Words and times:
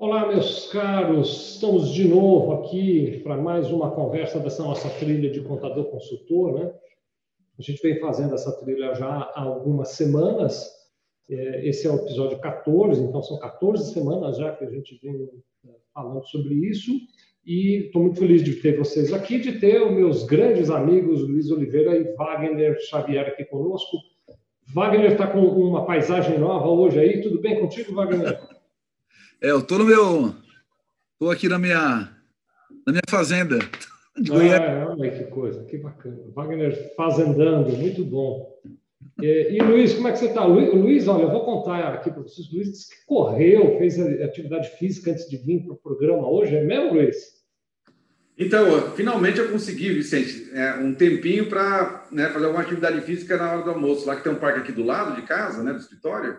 Olá, 0.00 0.26
meus 0.26 0.66
caros, 0.72 1.52
estamos 1.56 1.90
de 1.90 2.08
novo 2.08 2.54
aqui 2.54 3.20
para 3.22 3.36
mais 3.36 3.70
uma 3.70 3.90
conversa 3.90 4.40
dessa 4.40 4.62
nossa 4.62 4.88
trilha 4.98 5.28
de 5.30 5.42
contador 5.42 5.90
consultor, 5.90 6.54
né? 6.54 6.72
A 7.58 7.60
gente 7.60 7.82
vem 7.82 8.00
fazendo 8.00 8.34
essa 8.34 8.50
trilha 8.60 8.94
já 8.94 9.06
há 9.06 9.42
algumas 9.42 9.90
semanas. 9.90 10.70
É, 11.28 11.68
esse 11.68 11.86
é 11.86 11.90
o 11.90 11.96
episódio 11.96 12.38
14, 12.38 12.98
então 13.02 13.22
são 13.22 13.38
14 13.40 13.92
semanas 13.92 14.38
já 14.38 14.56
que 14.56 14.64
a 14.64 14.70
gente 14.70 14.98
vem 15.02 15.28
é, 15.66 15.68
falando 15.92 16.24
sobre 16.28 16.54
isso. 16.54 16.92
E 17.44 17.84
estou 17.84 18.00
muito 18.00 18.20
feliz 18.20 18.42
de 18.42 18.54
ter 18.54 18.78
vocês 18.78 19.12
aqui, 19.12 19.38
de 19.38 19.60
ter 19.60 19.82
os 19.82 19.92
meus 19.92 20.24
grandes 20.24 20.70
amigos 20.70 21.28
Luiz 21.28 21.50
Oliveira 21.50 21.94
e 21.94 22.14
Wagner 22.14 22.74
Xavier 22.88 23.28
aqui 23.28 23.44
conosco. 23.44 23.98
Wagner 24.74 25.12
está 25.12 25.26
com 25.26 25.40
uma 25.40 25.84
paisagem 25.84 26.38
nova 26.38 26.68
hoje 26.68 26.98
aí. 26.98 27.20
Tudo 27.20 27.38
bem 27.38 27.60
contigo, 27.60 27.92
Wagner? 27.92 28.40
É, 29.42 29.50
eu 29.50 29.62
tô 29.62 29.78
no 29.78 29.86
meu. 29.86 30.34
Tô 31.18 31.30
aqui 31.30 31.48
na 31.48 31.58
minha, 31.58 32.10
na 32.86 32.92
minha 32.92 33.02
fazenda. 33.08 33.58
Ah, 34.28 34.88
olha 34.90 35.10
que 35.10 35.24
coisa, 35.30 35.64
que 35.64 35.78
bacana. 35.78 36.18
Wagner 36.34 36.94
fazendando, 36.94 37.70
muito 37.70 38.04
bom. 38.04 38.54
E, 39.22 39.56
e 39.56 39.62
Luiz, 39.62 39.94
como 39.94 40.08
é 40.08 40.12
que 40.12 40.18
você 40.18 40.26
está? 40.26 40.44
Luiz, 40.44 40.74
Luiz, 40.74 41.08
olha, 41.08 41.22
eu 41.22 41.30
vou 41.30 41.44
contar 41.44 41.94
aqui 41.94 42.10
para 42.10 42.20
vocês. 42.20 42.52
Luiz 42.52 42.70
disse 42.70 42.90
que 42.90 43.06
correu, 43.06 43.78
fez 43.78 43.98
atividade 44.20 44.68
física 44.76 45.12
antes 45.12 45.26
de 45.26 45.38
vir 45.38 45.62
para 45.62 45.72
o 45.72 45.76
programa 45.76 46.28
hoje, 46.28 46.54
é 46.54 46.62
mesmo, 46.62 46.92
Luiz? 46.92 47.16
Então, 48.36 48.94
finalmente 48.94 49.38
eu 49.38 49.50
consegui, 49.50 49.90
Vicente, 49.94 50.50
é, 50.52 50.74
um 50.74 50.92
tempinho 50.92 51.48
para 51.48 52.06
né, 52.10 52.28
fazer 52.28 52.46
uma 52.46 52.60
atividade 52.60 53.00
física 53.02 53.38
na 53.38 53.52
hora 53.52 53.62
do 53.62 53.70
almoço. 53.70 54.06
Lá 54.06 54.16
que 54.16 54.24
tem 54.24 54.32
um 54.32 54.40
parque 54.40 54.60
aqui 54.60 54.72
do 54.72 54.84
lado 54.84 55.14
de 55.18 55.26
casa, 55.26 55.62
né, 55.62 55.72
do 55.72 55.78
escritório. 55.78 56.36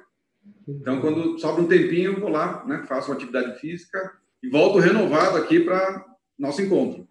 Então, 0.68 1.02
quando 1.02 1.40
sobra 1.40 1.62
um 1.62 1.68
tempinho, 1.68 2.14
eu 2.14 2.20
vou 2.20 2.30
lá, 2.30 2.66
né, 2.66 2.84
faço 2.88 3.10
uma 3.10 3.16
atividade 3.16 3.60
física 3.60 4.00
e 4.42 4.50
volto 4.50 4.80
renovado 4.80 5.38
aqui 5.38 5.60
para 5.60 6.06
nosso 6.38 6.62
encontro. 6.62 7.08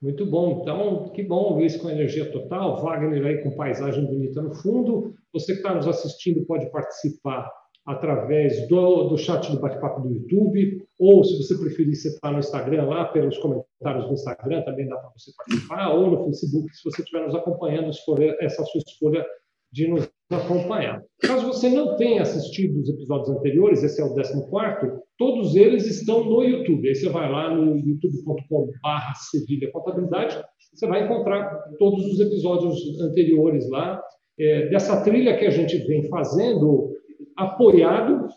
Muito 0.00 0.24
bom. 0.24 0.60
Então, 0.62 1.08
que 1.10 1.22
bom, 1.22 1.54
Luiz, 1.54 1.76
com 1.76 1.90
energia 1.90 2.30
total. 2.30 2.80
Wagner 2.82 3.24
aí 3.26 3.42
com 3.42 3.56
paisagem 3.56 4.06
bonita 4.06 4.40
no 4.40 4.54
fundo. 4.54 5.14
Você 5.32 5.52
que 5.52 5.58
está 5.58 5.74
nos 5.74 5.88
assistindo 5.88 6.46
pode 6.46 6.70
participar 6.70 7.50
através 7.84 8.68
do, 8.68 9.04
do 9.04 9.16
chat 9.16 9.50
do 9.50 9.58
bate-papo 9.58 10.02
do 10.02 10.12
YouTube, 10.12 10.86
ou 10.98 11.24
se 11.24 11.38
você 11.38 11.56
preferir, 11.56 11.96
você 11.96 12.08
está 12.08 12.30
no 12.30 12.38
Instagram 12.38 12.84
lá, 12.84 13.06
pelos 13.06 13.38
comentários 13.38 14.06
do 14.06 14.12
Instagram, 14.12 14.62
também 14.62 14.86
dá 14.86 14.96
para 14.98 15.10
você 15.16 15.32
participar, 15.34 15.88
ou 15.94 16.10
no 16.10 16.24
Facebook, 16.26 16.70
se 16.76 16.84
você 16.84 17.00
estiver 17.00 17.24
nos 17.24 17.34
acompanhando, 17.34 17.90
se 17.90 18.04
for 18.04 18.20
essa 18.20 18.62
sua 18.66 18.82
escolha 18.86 19.24
de 19.72 19.88
nos 19.88 20.06
acompanhar. 20.30 21.02
Caso 21.20 21.46
você 21.46 21.68
não 21.70 21.96
tenha 21.96 22.22
assistido 22.22 22.80
os 22.80 22.88
episódios 22.88 23.30
anteriores, 23.30 23.82
esse 23.82 24.00
é 24.00 24.04
o 24.04 24.14
14, 24.14 24.92
todos 25.16 25.56
eles 25.56 25.86
estão 25.86 26.24
no 26.24 26.42
YouTube. 26.42 26.86
Aí 26.86 26.94
você 26.94 27.08
vai 27.08 27.30
lá 27.30 27.54
no 27.54 27.76
youtube.com.br 27.76 29.14
Sevilha 29.30 29.70
Contabilidade, 29.72 30.38
você 30.74 30.86
vai 30.86 31.04
encontrar 31.04 31.48
todos 31.78 32.04
os 32.06 32.20
episódios 32.20 33.00
anteriores 33.00 33.68
lá, 33.70 34.00
é, 34.38 34.68
dessa 34.68 35.02
trilha 35.02 35.36
que 35.36 35.46
a 35.46 35.50
gente 35.50 35.78
vem 35.78 36.04
fazendo, 36.08 36.92
apoiado 37.36 38.28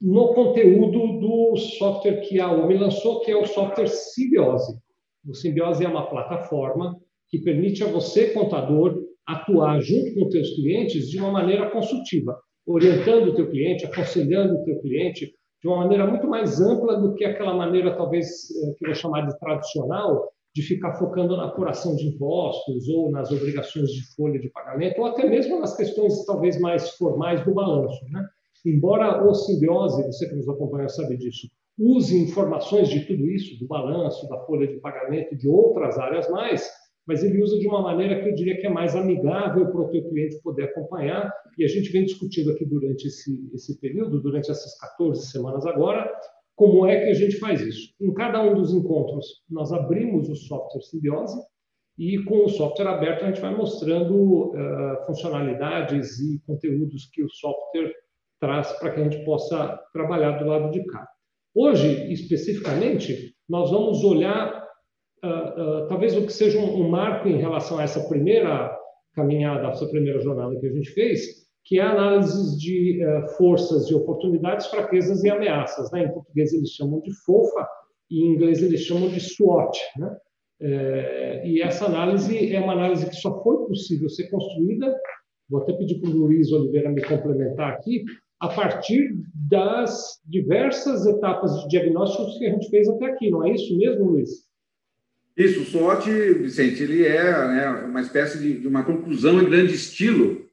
no 0.00 0.32
conteúdo 0.32 1.18
do 1.18 1.56
software 1.56 2.20
que 2.20 2.40
a 2.40 2.50
UMI 2.50 2.78
lançou, 2.78 3.20
que 3.20 3.32
é 3.32 3.36
o 3.36 3.44
software 3.44 3.88
Simbiose. 3.88 4.78
O 5.26 5.34
Simbiose 5.34 5.84
é 5.84 5.88
uma 5.88 6.08
plataforma 6.08 6.96
que 7.28 7.38
permite 7.38 7.82
a 7.82 7.88
você, 7.88 8.30
contador, 8.30 9.07
atuar 9.28 9.78
junto 9.80 10.14
com 10.14 10.24
os 10.24 10.32
teus 10.32 10.54
clientes 10.54 11.10
de 11.10 11.18
uma 11.18 11.30
maneira 11.30 11.70
consultiva, 11.70 12.40
orientando 12.66 13.28
o 13.28 13.34
teu 13.34 13.50
cliente, 13.50 13.84
aconselhando 13.84 14.54
o 14.54 14.64
teu 14.64 14.80
cliente 14.80 15.30
de 15.60 15.68
uma 15.68 15.78
maneira 15.78 16.06
muito 16.06 16.26
mais 16.26 16.60
ampla 16.60 16.98
do 16.98 17.14
que 17.14 17.24
aquela 17.24 17.54
maneira, 17.54 17.94
talvez, 17.94 18.26
eh, 18.26 18.74
que 18.78 18.86
eu 18.86 18.88
vou 18.88 18.94
chamar 18.94 19.26
de 19.26 19.38
tradicional, 19.38 20.30
de 20.54 20.62
ficar 20.62 20.94
focando 20.94 21.36
na 21.36 21.46
apuração 21.46 21.94
de 21.94 22.06
impostos 22.06 22.88
ou 22.88 23.10
nas 23.10 23.30
obrigações 23.30 23.90
de 23.90 24.14
folha 24.14 24.40
de 24.40 24.48
pagamento, 24.50 24.98
ou 25.00 25.06
até 25.06 25.28
mesmo 25.28 25.60
nas 25.60 25.76
questões, 25.76 26.24
talvez, 26.24 26.58
mais 26.58 26.90
formais 26.90 27.44
do 27.44 27.52
balanço. 27.52 28.02
Né? 28.10 28.24
Embora 28.64 29.24
o 29.28 29.34
simbiose, 29.34 30.06
você 30.06 30.28
que 30.28 30.36
nos 30.36 30.48
acompanha 30.48 30.88
sabe 30.88 31.16
disso, 31.16 31.48
use 31.78 32.16
informações 32.16 32.88
de 32.88 33.00
tudo 33.00 33.26
isso, 33.30 33.58
do 33.58 33.66
balanço, 33.66 34.28
da 34.28 34.38
folha 34.46 34.66
de 34.66 34.80
pagamento, 34.80 35.36
de 35.36 35.48
outras 35.48 35.98
áreas 35.98 36.28
mais, 36.30 36.68
mas 37.08 37.24
ele 37.24 37.42
usa 37.42 37.58
de 37.58 37.66
uma 37.66 37.80
maneira 37.80 38.20
que 38.20 38.28
eu 38.28 38.34
diria 38.34 38.60
que 38.60 38.66
é 38.66 38.70
mais 38.70 38.94
amigável 38.94 39.66
para 39.70 39.80
o 39.80 39.88
teu 39.88 40.06
cliente 40.10 40.42
poder 40.42 40.64
acompanhar, 40.64 41.32
e 41.56 41.64
a 41.64 41.68
gente 41.68 41.90
vem 41.90 42.04
discutindo 42.04 42.50
aqui 42.50 42.66
durante 42.66 43.08
esse, 43.08 43.50
esse 43.54 43.80
período, 43.80 44.20
durante 44.20 44.50
essas 44.50 44.78
14 44.78 45.30
semanas 45.30 45.64
agora, 45.64 46.06
como 46.54 46.86
é 46.86 47.04
que 47.04 47.10
a 47.10 47.14
gente 47.14 47.38
faz 47.38 47.62
isso. 47.62 47.94
Em 47.98 48.12
cada 48.12 48.42
um 48.42 48.54
dos 48.54 48.74
encontros, 48.74 49.42
nós 49.48 49.72
abrimos 49.72 50.28
o 50.28 50.36
software 50.36 50.82
Simbiose, 50.82 51.40
e 51.96 52.22
com 52.24 52.44
o 52.44 52.48
software 52.48 52.88
aberto 52.88 53.24
a 53.24 53.28
gente 53.28 53.40
vai 53.40 53.56
mostrando 53.56 54.50
uh, 54.50 55.06
funcionalidades 55.06 56.20
e 56.20 56.40
conteúdos 56.46 57.08
que 57.12 57.24
o 57.24 57.30
software 57.30 57.92
traz 58.38 58.70
para 58.78 58.92
que 58.92 59.00
a 59.00 59.04
gente 59.04 59.24
possa 59.24 59.80
trabalhar 59.94 60.32
do 60.32 60.46
lado 60.46 60.70
de 60.70 60.84
cá. 60.84 61.08
Hoje, 61.54 62.12
especificamente, 62.12 63.34
nós 63.48 63.70
vamos 63.70 64.04
olhar 64.04 64.67
uh, 65.24 65.88
talvez 65.88 66.16
o 66.16 66.24
que 66.24 66.32
seja 66.32 66.58
um, 66.58 66.80
um, 66.80 66.88
marco 66.88 67.28
em 67.28 67.38
relação 67.38 67.78
a 67.78 67.82
essa 67.82 68.06
primeira 68.08 68.76
caminhada, 69.14 69.68
essa 69.68 69.88
primeira 69.88 70.20
jornada 70.20 70.58
que 70.58 70.66
a 70.66 70.72
gente 70.72 70.90
fez, 70.90 71.48
que 71.64 71.78
é 71.78 71.82
a 71.82 71.90
análise 71.90 72.58
de 72.58 73.04
uh, 73.04 73.28
forças 73.36 73.90
e 73.90 73.94
oportunidades, 73.94 74.66
fraquezas 74.66 75.22
e 75.24 75.30
ameaças. 75.30 75.90
Né? 75.92 76.04
Em 76.04 76.12
português 76.12 76.52
eles 76.52 76.70
chamam 76.70 77.00
de 77.00 77.12
FOFA, 77.24 77.66
e 78.10 78.24
em 78.24 78.34
inglês 78.34 78.62
eles 78.62 78.80
chamam 78.80 79.08
de 79.08 79.20
SWOT. 79.20 79.78
Né? 79.98 80.16
É, 80.60 81.46
e 81.46 81.62
essa 81.62 81.86
análise 81.86 82.52
é 82.52 82.58
uma 82.58 82.72
análise 82.72 83.08
que 83.08 83.16
só 83.16 83.42
foi 83.42 83.66
possível 83.66 84.08
ser 84.08 84.28
construída, 84.28 84.92
vou 85.48 85.62
até 85.62 85.72
pedir 85.72 86.00
para 86.00 86.10
o 86.10 86.14
Luiz 86.14 86.50
Oliveira 86.52 86.90
me 86.90 87.02
complementar 87.02 87.74
aqui, 87.74 88.04
a 88.40 88.48
partir 88.48 89.14
das 89.48 90.20
diversas 90.26 91.06
etapas 91.06 91.52
de 91.62 91.68
diagnósticos 91.68 92.38
que 92.38 92.46
a 92.46 92.50
gente 92.50 92.68
fez 92.70 92.88
até 92.88 93.06
aqui, 93.06 93.30
não 93.30 93.44
é 93.44 93.52
isso 93.52 93.76
mesmo, 93.76 94.04
Luiz? 94.04 94.47
Isso, 95.38 95.60
o 95.60 95.64
SWOT, 95.64 96.10
Vicente, 96.10 96.82
ele 96.82 97.06
é 97.06 97.22
né, 97.22 97.70
uma 97.86 98.00
espécie 98.00 98.38
de, 98.38 98.58
de, 98.58 98.66
uma 98.66 98.82
conclusão 98.82 99.40
em 99.40 99.48
grande 99.48 99.72
estilo. 99.72 100.44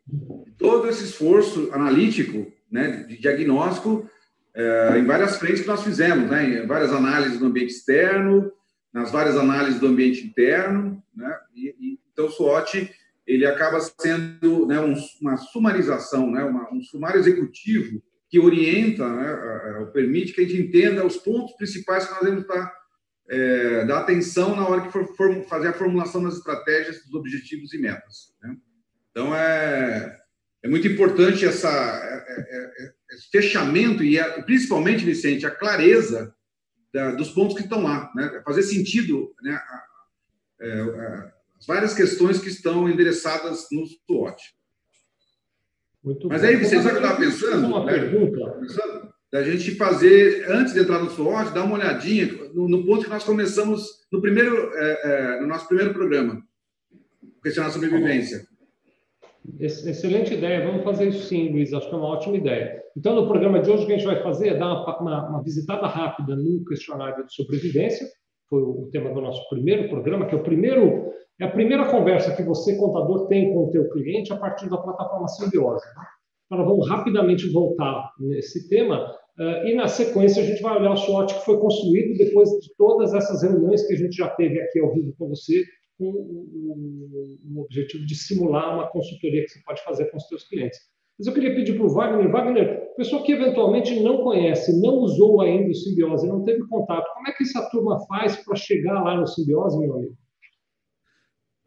De 0.45 0.51
todo 0.51 0.87
esse 0.87 1.05
esforço 1.05 1.71
analítico, 1.73 2.53
né, 2.71 3.03
de 3.07 3.17
diagnóstico, 3.17 4.07
é, 4.53 4.99
em 4.99 5.05
várias 5.05 5.37
frentes 5.37 5.61
que 5.61 5.67
nós 5.67 5.83
fizemos, 5.83 6.29
né, 6.29 6.63
em 6.63 6.67
várias 6.67 6.93
análises 6.93 7.39
do 7.39 7.47
ambiente 7.47 7.71
externo, 7.71 8.51
nas 8.93 9.11
várias 9.11 9.35
análises 9.35 9.79
do 9.79 9.87
ambiente 9.87 10.23
interno, 10.23 11.03
né, 11.15 11.35
e, 11.55 11.75
e, 11.79 11.99
então 12.13 12.27
o 12.27 12.31
SWOT 12.31 12.87
ele 13.25 13.47
acaba 13.47 13.79
sendo 13.99 14.67
né, 14.67 14.79
um, 14.79 14.93
uma 15.19 15.35
sumarização, 15.35 16.29
né, 16.29 16.43
uma, 16.43 16.71
um 16.71 16.81
sumário 16.83 17.19
executivo 17.19 18.03
que 18.29 18.39
orienta, 18.39 19.09
né, 19.09 19.89
permite 19.91 20.31
que 20.31 20.41
a 20.41 20.47
gente 20.47 20.61
entenda 20.61 21.03
os 21.03 21.17
pontos 21.17 21.55
principais 21.55 22.05
que 22.05 22.11
nós 22.11 22.21
devemos 22.21 22.43
estar 22.43 22.84
é, 23.29 23.85
dar 23.85 23.99
atenção 23.99 24.55
na 24.55 24.67
hora 24.67 24.81
que 24.81 24.91
for, 24.91 25.15
for, 25.15 25.43
fazer 25.45 25.69
a 25.69 25.73
formulação 25.73 26.23
das 26.23 26.35
estratégias, 26.35 27.03
dos 27.05 27.13
objetivos 27.13 27.73
e 27.73 27.77
metas. 27.77 28.33
Né? 28.41 28.55
Então, 29.11 29.35
é, 29.35 30.19
é 30.63 30.67
muito 30.67 30.87
importante 30.87 31.45
essa, 31.45 31.69
é, 31.69 32.35
é, 32.39 32.85
é 32.85 32.93
esse 33.11 33.29
fechamento 33.29 34.03
e, 34.03 34.19
a, 34.19 34.43
principalmente, 34.43 35.05
Vicente, 35.05 35.45
a 35.45 35.51
clareza 35.51 36.35
da, 36.93 37.11
dos 37.11 37.29
pontos 37.29 37.55
que 37.55 37.63
estão 37.63 37.83
lá, 37.83 38.11
né? 38.15 38.41
fazer 38.45 38.63
sentido 38.63 39.33
né? 39.41 39.53
A, 39.53 39.83
é, 40.61 41.35
as 41.57 41.65
várias 41.65 41.93
questões 41.93 42.39
que 42.39 42.49
estão 42.49 42.89
endereçadas 42.89 43.67
no 43.71 43.85
SWOT. 43.85 44.41
Muito 46.03 46.27
Mas 46.27 46.43
aí, 46.43 46.55
Vicente, 46.55 46.83
sabe 46.83 46.97
o 46.97 46.99
que 46.99 47.05
eu 47.05 47.09
estava 47.09 47.19
pensando? 47.19 47.67
Uma 47.67 47.85
né? 47.85 47.93
pergunta. 47.93 48.51
Pensando? 48.59 49.04
Da 49.35 49.43
gente 49.43 49.75
fazer, 49.75 50.45
antes 50.49 50.73
de 50.73 50.79
entrar 50.79 50.97
no 50.97 51.09
SWOT, 51.09 51.53
dar 51.53 51.65
uma 51.65 51.75
olhadinha 51.75 52.25
no, 52.53 52.69
no 52.69 52.85
ponto 52.85 53.03
que 53.03 53.09
nós 53.09 53.25
começamos 53.25 53.85
no 54.09 54.21
primeiro, 54.21 54.71
é, 54.73 55.01
é, 55.03 55.41
no 55.41 55.47
nosso 55.47 55.67
primeiro 55.67 55.93
programa, 55.93 56.41
questionar 57.43 57.69
sobrevivência. 57.69 58.47
Excelente 59.59 60.33
ideia, 60.33 60.65
vamos 60.65 60.85
fazer 60.85 61.09
isso 61.09 61.27
sim, 61.27 61.51
Luiz, 61.51 61.73
acho 61.73 61.89
que 61.89 61.93
é 61.93 61.97
uma 61.97 62.07
ótima 62.07 62.37
ideia. 62.37 62.81
Então, 62.95 63.13
no 63.13 63.27
programa 63.27 63.59
de 63.59 63.69
hoje, 63.69 63.83
o 63.83 63.87
que 63.87 63.91
a 63.91 63.97
gente 63.97 64.07
vai 64.07 64.23
fazer 64.23 64.47
é 64.47 64.57
dar 64.57 64.67
uma, 64.67 64.99
uma, 65.01 65.29
uma 65.31 65.43
visitada 65.43 65.85
rápida 65.85 66.33
no 66.33 66.63
questionário 66.63 67.25
de 67.25 67.35
sobrevivência, 67.35 68.07
foi 68.49 68.61
o 68.61 68.87
tema 68.89 69.13
do 69.13 69.19
nosso 69.19 69.49
primeiro 69.49 69.89
programa, 69.89 70.27
que 70.27 70.33
é 70.33 70.37
o 70.37 70.43
primeiro, 70.43 71.11
é 71.41 71.43
a 71.43 71.51
primeira 71.51 71.91
conversa 71.91 72.33
que 72.37 72.43
você, 72.43 72.77
contador, 72.77 73.27
tem 73.27 73.53
com 73.53 73.65
o 73.65 73.69
teu 73.69 73.89
cliente 73.89 74.31
a 74.31 74.37
partir 74.37 74.69
da 74.69 74.77
plataforma 74.77 75.27
Simbiose. 75.27 75.83
Então, 76.45 76.63
vamos 76.63 76.87
rapidamente 76.87 77.51
voltar 77.51 78.13
nesse 78.17 78.69
tema 78.69 79.13
Uh, 79.37 79.67
e 79.67 79.75
na 79.75 79.87
sequência 79.87 80.41
a 80.41 80.45
gente 80.45 80.61
vai 80.61 80.77
olhar 80.77 80.93
o 80.93 80.97
SWOT 80.97 81.33
que 81.33 81.45
foi 81.45 81.59
construído 81.59 82.17
depois 82.17 82.49
de 82.49 82.73
todas 82.77 83.13
essas 83.13 83.43
reuniões 83.43 83.85
que 83.85 83.93
a 83.93 83.97
gente 83.97 84.15
já 84.15 84.29
teve 84.29 84.61
aqui 84.61 84.79
ao 84.79 84.93
vivo 84.93 85.13
com 85.17 85.27
você, 85.27 85.61
com 85.97 86.05
o, 86.05 87.61
objetivo 87.61 88.05
de 88.05 88.15
simular 88.15 88.75
uma 88.75 88.87
consultoria 88.89 89.43
que 89.43 89.49
você 89.49 89.59
pode 89.65 89.83
fazer 89.83 90.05
com 90.05 90.17
os 90.17 90.27
seus 90.27 90.47
clientes. 90.47 90.77
Mas 91.17 91.27
eu 91.27 91.33
queria 91.33 91.55
pedir 91.55 91.75
para 91.75 91.85
o 91.85 91.89
Wagner, 91.89 92.31
Wagner, 92.31 92.93
pessoa 92.95 93.23
que 93.23 93.31
eventualmente 93.31 93.99
não 94.01 94.23
conhece, 94.23 94.79
não 94.81 94.99
usou 94.99 95.41
ainda 95.41 95.69
o 95.69 95.75
simbiose, 95.75 96.27
não 96.27 96.43
teve 96.43 96.65
contato, 96.67 97.05
como 97.13 97.27
é 97.27 97.31
que 97.31 97.43
essa 97.43 97.69
turma 97.69 98.05
faz 98.07 98.37
para 98.37 98.55
chegar 98.55 99.01
lá 99.03 99.19
no 99.19 99.27
simbiose, 99.27 99.79
meu 99.79 99.95
amigo? 99.95 100.15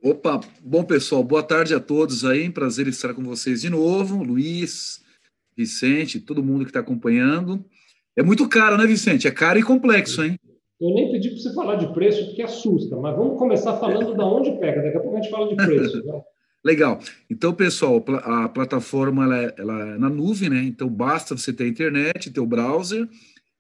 Opa, 0.03 0.41
bom 0.63 0.85
pessoal, 0.85 1.25
boa 1.25 1.43
tarde 1.43 1.75
a 1.75 1.81
todos 1.81 2.25
aí, 2.25 2.49
prazer 2.49 2.87
estar 2.87 3.15
com 3.15 3.25
vocês 3.25 3.63
de 3.63 3.71
novo, 3.71 4.23
Luiz, 4.23 5.03
Vicente, 5.59 6.21
todo 6.21 6.43
mundo 6.43 6.65
que 6.65 6.71
está 6.71 6.79
acompanhando. 6.79 7.65
É 8.17 8.23
muito 8.23 8.49
caro, 8.49 8.79
né, 8.79 8.87
Vicente? 8.87 9.27
É 9.27 9.31
caro 9.33 9.59
e 9.59 9.63
complexo, 9.63 10.23
hein? 10.23 10.39
Eu 10.81 10.95
nem 10.95 11.11
pedi 11.11 11.31
para 11.31 11.39
você 11.39 11.53
falar 11.53 11.75
de 11.75 11.93
preço, 11.93 12.25
porque 12.27 12.43
assusta, 12.43 12.97
mas 12.97 13.17
vamos 13.17 13.37
começar 13.37 13.77
falando 13.79 14.15
da 14.15 14.25
onde 14.25 14.53
pega, 14.61 14.81
daqui 14.81 14.97
a 14.97 15.01
pouco 15.01 15.17
a 15.17 15.21
gente 15.21 15.31
fala 15.31 15.49
de 15.49 15.57
preço. 15.57 16.05
Né? 16.05 16.21
Legal. 16.65 17.01
Então, 17.29 17.53
pessoal, 17.53 18.05
a 18.23 18.49
plataforma 18.49 19.25
ela 19.25 19.43
é, 19.43 19.55
ela 19.59 19.95
é 19.95 19.99
na 19.99 20.09
nuvem, 20.09 20.49
né? 20.49 20.63
Então, 20.63 20.89
basta 20.89 21.37
você 21.37 21.53
ter 21.53 21.67
internet, 21.67 22.31
ter 22.31 22.41
o 22.41 22.47
browser 22.47 23.09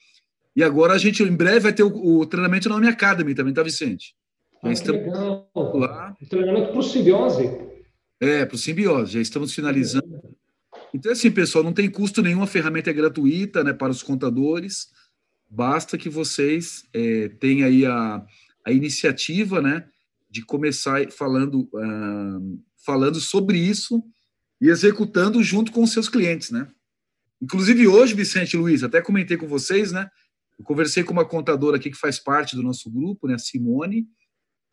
E 0.56 0.62
agora 0.62 0.92
a 0.92 0.98
gente, 0.98 1.22
em 1.22 1.36
breve, 1.36 1.60
vai 1.60 1.72
ter 1.72 1.84
o, 1.84 2.18
o 2.18 2.26
treinamento 2.26 2.68
na 2.68 2.78
minha 2.78 2.90
Academy 2.90 3.32
também, 3.32 3.54
tá, 3.54 3.62
Vicente? 3.62 4.14
Ah, 4.60 4.72
estamos 4.72 5.02
legal. 5.02 5.50
lá. 5.54 6.16
O 6.20 6.26
treinamento 6.26 6.70
para 6.70 6.78
o 6.78 6.82
simbiose. 6.82 7.73
É, 8.20 8.44
para 8.46 8.54
o 8.54 8.58
simbiose, 8.58 9.14
já 9.14 9.20
estamos 9.20 9.52
finalizando. 9.52 10.36
Então, 10.94 11.10
assim, 11.10 11.30
pessoal, 11.30 11.64
não 11.64 11.72
tem 11.72 11.90
custo 11.90 12.22
nenhum, 12.22 12.42
a 12.42 12.46
ferramenta 12.46 12.90
é 12.90 12.92
gratuita 12.92 13.64
né, 13.64 13.72
para 13.72 13.90
os 13.90 14.02
contadores. 14.02 14.88
Basta 15.50 15.98
que 15.98 16.08
vocês 16.08 16.84
é, 16.92 17.28
tenham 17.40 17.66
aí 17.66 17.84
a, 17.84 18.24
a 18.64 18.72
iniciativa, 18.72 19.60
né, 19.60 19.88
de 20.30 20.42
começar 20.42 21.10
falando, 21.10 21.68
uh, 21.74 22.64
falando 22.84 23.20
sobre 23.20 23.58
isso 23.58 24.02
e 24.60 24.68
executando 24.68 25.42
junto 25.42 25.70
com 25.70 25.82
os 25.82 25.92
seus 25.92 26.08
clientes, 26.08 26.50
né? 26.50 26.68
Inclusive 27.40 27.86
hoje, 27.86 28.14
Vicente 28.14 28.56
Luiz, 28.56 28.82
até 28.82 29.02
comentei 29.02 29.36
com 29.36 29.46
vocês, 29.46 29.92
né? 29.92 30.08
Eu 30.58 30.64
conversei 30.64 31.04
com 31.04 31.12
uma 31.12 31.24
contadora 31.24 31.76
aqui 31.76 31.90
que 31.90 31.96
faz 31.96 32.18
parte 32.18 32.56
do 32.56 32.62
nosso 32.62 32.90
grupo, 32.90 33.28
né, 33.28 33.34
a 33.34 33.38
Simone, 33.38 34.06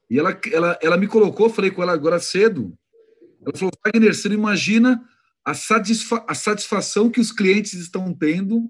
e 0.09 0.17
ela, 0.17 0.39
ela, 0.51 0.79
ela 0.81 0.97
me 0.97 1.07
colocou, 1.07 1.49
falei 1.49 1.71
com 1.71 1.81
ela 1.83 1.93
agora 1.93 2.19
cedo, 2.19 2.77
ela 3.45 3.57
falou, 3.57 3.71
Wagner, 3.85 4.13
você 4.13 4.29
não 4.29 4.35
imagina 4.35 5.03
a, 5.43 5.53
satisfa 5.53 6.23
a 6.27 6.35
satisfação 6.35 7.09
que 7.09 7.19
os 7.19 7.31
clientes 7.31 7.73
estão 7.73 8.13
tendo, 8.13 8.69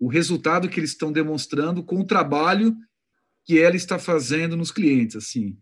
o 0.00 0.08
resultado 0.08 0.68
que 0.68 0.80
eles 0.80 0.90
estão 0.90 1.12
demonstrando 1.12 1.82
com 1.82 2.00
o 2.00 2.06
trabalho 2.06 2.74
que 3.44 3.60
ela 3.60 3.76
está 3.76 3.98
fazendo 3.98 4.56
nos 4.56 4.70
clientes, 4.70 5.16
assim. 5.16 5.56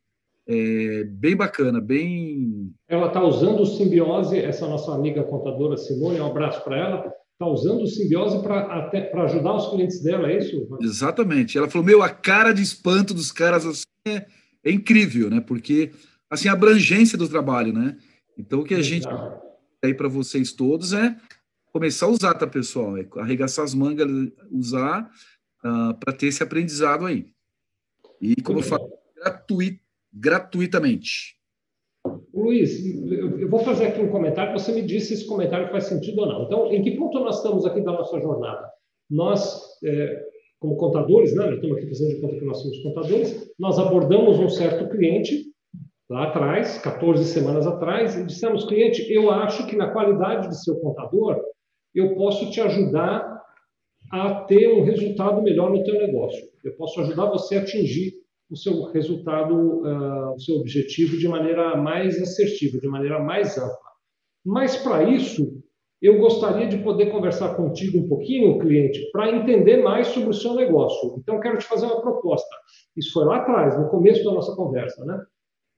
É 0.47 1.05
bem 1.05 1.37
bacana, 1.37 1.81
bem. 1.81 2.73
Ela 2.89 3.09
está 3.09 3.23
usando 3.23 3.61
o 3.61 3.67
simbiose, 3.67 4.39
essa 4.39 4.67
nossa 4.67 4.93
amiga 4.93 5.23
contadora 5.23 5.77
Simone, 5.77 6.21
um 6.21 6.27
abraço 6.27 6.63
para 6.65 6.77
ela. 6.77 7.13
Está 7.33 7.47
usando 7.47 7.83
o 7.83 7.87
simbiose 7.87 8.43
para 8.43 9.25
ajudar 9.25 9.55
os 9.55 9.69
clientes 9.71 10.03
dela, 10.03 10.31
é 10.31 10.39
isso? 10.39 10.69
Exatamente. 10.81 11.59
Ela 11.59 11.69
falou: 11.69 11.87
meu, 11.87 12.03
a 12.03 12.09
cara 12.09 12.53
de 12.53 12.63
espanto 12.63 13.15
dos 13.15 13.31
caras 13.31 13.65
assim, 13.67 13.85
é, 14.07 14.27
é 14.65 14.71
incrível, 14.71 15.31
né? 15.31 15.41
Porque 15.41 15.93
assim, 16.29 16.49
a 16.49 16.53
abrangência 16.53 17.19
do 17.19 17.29
trabalho, 17.29 17.73
né? 17.73 17.97
Então, 18.37 18.61
o 18.61 18.65
que 18.65 18.75
a 18.75 18.83
gente 18.83 19.07
aí 19.83 19.95
para 19.95 20.09
vocês 20.09 20.53
todos 20.53 20.93
é 20.93 21.17
começar 21.73 22.07
a 22.07 22.11
usar, 22.11 22.35
tá, 22.35 22.47
pessoal? 22.47 22.97
É 22.97 23.07
arregaçar 23.17 23.65
as 23.65 23.75
mangas, 23.75 24.09
usar 24.51 25.03
uh, 25.65 25.67
ah, 25.67 25.97
para 25.99 26.13
ter 26.13 26.27
esse 26.27 26.43
aprendizado 26.43 27.07
aí. 27.07 27.27
E, 28.21 28.41
como 28.43 28.61
eu 28.61 28.63
falo, 28.63 28.89
gratuit, 29.17 29.81
gratuitamente. 30.13 31.37
Luiz, 32.33 32.85
eu 32.85 33.49
vou 33.49 33.61
fazer 33.61 33.87
aqui 33.87 34.01
um 34.01 34.11
comentário, 34.11 34.53
você 34.53 34.73
me 34.73 34.83
disse 34.83 35.09
se 35.09 35.15
esse 35.15 35.27
comentário 35.27 35.71
faz 35.71 35.85
sentido 35.85 36.21
ou 36.21 36.27
não. 36.27 36.45
Então, 36.45 36.73
em 36.73 36.83
que 36.83 36.93
ponto 36.93 37.19
nós 37.21 37.37
estamos 37.37 37.65
aqui 37.65 37.81
da 37.81 37.93
nossa 37.93 38.21
jornada? 38.21 38.69
Nós, 39.11 39.61
é, 39.85 40.23
como 40.59 40.77
contadores, 40.77 41.35
né, 41.35 41.47
nós 41.47 41.55
estamos 41.55 41.77
aqui 41.77 41.89
fazendo 41.89 42.15
de 42.15 42.21
conta 42.21 42.39
que 42.39 42.45
nós 42.45 42.59
somos 42.59 42.79
contadores, 42.83 43.53
nós 43.59 43.79
abordamos 43.79 44.39
um 44.39 44.49
certo 44.49 44.89
cliente 44.91 45.52
lá 46.13 46.25
atrás, 46.25 46.79
14 46.79 47.25
semanas 47.25 47.67
atrás, 47.67 48.15
e 48.17 48.25
dissemos, 48.25 48.67
cliente, 48.67 49.11
eu 49.11 49.31
acho 49.31 49.67
que 49.67 49.75
na 49.75 49.91
qualidade 49.91 50.49
de 50.49 50.63
seu 50.63 50.79
contador, 50.79 51.41
eu 51.95 52.15
posso 52.15 52.51
te 52.51 52.61
ajudar 52.61 53.41
a 54.13 54.45
ter 54.45 54.69
um 54.69 54.85
resultado 54.85 55.43
melhor 55.43 55.71
no 55.71 55.83
teu 55.83 55.95
negócio. 55.95 56.43
Eu 56.63 56.77
posso 56.77 57.01
ajudar 57.01 57.31
você 57.31 57.57
a 57.57 57.63
atingir 57.63 58.13
o 58.51 58.57
seu 58.57 58.83
resultado, 58.93 59.55
uh, 59.55 60.35
o 60.35 60.39
seu 60.39 60.57
objetivo 60.57 61.17
de 61.17 61.27
maneira 61.27 61.75
mais 61.77 62.21
assertiva, 62.21 62.79
de 62.79 62.89
maneira 62.89 63.19
mais 63.19 63.57
ampla. 63.57 63.93
Mas 64.45 64.77
para 64.77 65.05
isso, 65.05 65.63
eu 66.03 66.19
gostaria 66.19 66.67
de 66.67 66.77
poder 66.79 67.11
conversar 67.11 67.55
contigo 67.55 67.99
um 67.99 68.09
pouquinho, 68.09 68.59
cliente, 68.59 69.01
para 69.13 69.35
entender 69.35 69.83
mais 69.83 70.09
sobre 70.09 70.29
o 70.29 70.35
seu 70.35 70.55
negócio. 70.55 71.15
Então, 71.19 71.41
quero 71.41 71.57
te 71.57 71.65
fazer 71.65 71.87
uma 71.87 72.03
proposta. 72.03 72.55
Isso 72.95 73.13
foi 73.15 73.25
lá 73.25 73.39
atrás, 73.39 73.79
no 73.79 73.89
começo 73.89 74.23
da 74.23 74.33
nossa 74.33 74.55
conversa, 74.55 75.03
né? 75.07 75.19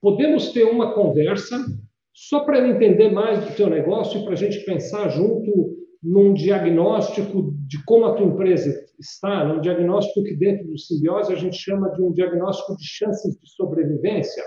Podemos 0.05 0.51
ter 0.51 0.65
uma 0.65 0.93
conversa 0.93 1.65
só 2.13 2.41
para 2.41 2.67
entender 2.67 3.09
mais 3.09 3.43
do 3.43 3.55
teu 3.55 3.67
negócio 3.67 4.21
e 4.21 4.23
para 4.23 4.33
a 4.33 4.35
gente 4.35 4.63
pensar 4.63 5.09
junto 5.09 5.79
num 6.03 6.31
diagnóstico 6.31 7.55
de 7.65 7.83
como 7.85 8.05
a 8.05 8.13
tua 8.13 8.27
empresa 8.27 8.85
está, 8.99 9.43
num 9.43 9.59
diagnóstico 9.59 10.23
que 10.23 10.35
dentro 10.35 10.67
do 10.67 10.77
simbiose 10.77 11.33
a 11.33 11.35
gente 11.35 11.57
chama 11.57 11.89
de 11.89 12.03
um 12.03 12.11
diagnóstico 12.11 12.77
de 12.77 12.85
chances 12.85 13.33
de 13.33 13.49
sobrevivência. 13.49 14.43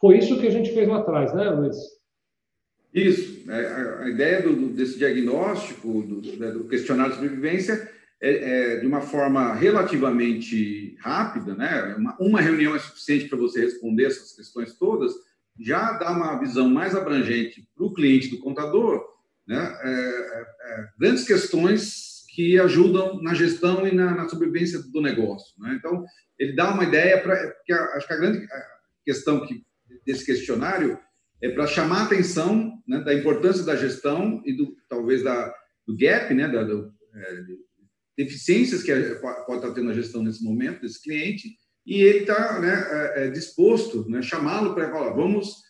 Foi 0.00 0.16
isso 0.16 0.40
que 0.40 0.46
a 0.46 0.50
gente 0.50 0.72
fez 0.72 0.88
lá 0.88 1.00
atrás, 1.00 1.34
né, 1.34 1.50
Luiz? 1.50 1.76
Isso. 2.94 3.50
É, 3.50 4.04
a 4.04 4.08
ideia 4.08 4.40
do, 4.40 4.70
desse 4.70 4.96
diagnóstico, 4.96 6.00
do, 6.00 6.22
né, 6.38 6.50
do, 6.50 6.66
questionário 6.66 7.12
de 7.12 7.18
sobrevivência, 7.18 7.90
é, 8.26 8.74
é, 8.74 8.80
de 8.80 8.86
uma 8.86 9.00
forma 9.00 9.54
relativamente 9.54 10.96
rápida, 11.00 11.54
né? 11.54 11.94
Uma, 11.96 12.16
uma 12.18 12.40
reunião 12.40 12.74
é 12.74 12.78
suficiente 12.78 13.28
para 13.28 13.38
você 13.38 13.60
responder 13.60 14.06
essas 14.06 14.32
questões 14.32 14.74
todas, 14.74 15.12
já 15.58 15.92
dá 15.92 16.10
uma 16.10 16.38
visão 16.38 16.68
mais 16.68 16.94
abrangente 16.94 17.68
para 17.76 17.84
o 17.84 17.92
cliente 17.92 18.28
do 18.28 18.38
contador 18.38 19.14
né? 19.46 19.78
É, 19.82 19.90
é, 19.90 20.40
é, 20.40 20.88
grandes 20.98 21.24
questões 21.24 22.24
que 22.34 22.58
ajudam 22.58 23.22
na 23.22 23.34
gestão 23.34 23.86
e 23.86 23.94
na, 23.94 24.14
na 24.14 24.28
sobrevivência 24.28 24.80
do 24.80 25.00
negócio. 25.00 25.54
Né? 25.58 25.74
Então, 25.78 26.04
ele 26.38 26.54
dá 26.54 26.72
uma 26.72 26.84
ideia 26.84 27.20
para. 27.22 27.34
Acho 27.94 28.06
que 28.06 28.12
a 28.12 28.16
grande 28.16 28.46
questão 29.04 29.46
que, 29.46 29.62
desse 30.04 30.24
questionário 30.24 30.98
é 31.42 31.48
para 31.50 31.66
chamar 31.66 32.00
a 32.00 32.04
atenção 32.04 32.82
né, 32.88 33.00
da 33.00 33.14
importância 33.14 33.64
da 33.64 33.76
gestão 33.76 34.42
e 34.44 34.56
do 34.56 34.74
talvez 34.88 35.22
da, 35.22 35.54
do 35.86 35.96
gap, 35.96 36.32
né, 36.34 36.48
da, 36.48 36.64
do, 36.64 36.92
é, 37.14 37.42
deficiências 38.16 38.82
que 38.82 38.92
pode 39.46 39.58
estar 39.58 39.74
tendo 39.74 39.90
a 39.90 39.94
gestão 39.94 40.22
nesse 40.22 40.42
momento 40.42 40.80
desse 40.80 41.02
cliente 41.02 41.56
e 41.86 42.02
ele 42.02 42.20
está 42.20 42.60
né, 42.60 43.12
é, 43.14 43.30
disposto, 43.30 44.08
né, 44.08 44.22
chamá-lo 44.22 44.74
para 44.74 44.90
falar, 44.90 45.10
vamos 45.10 45.62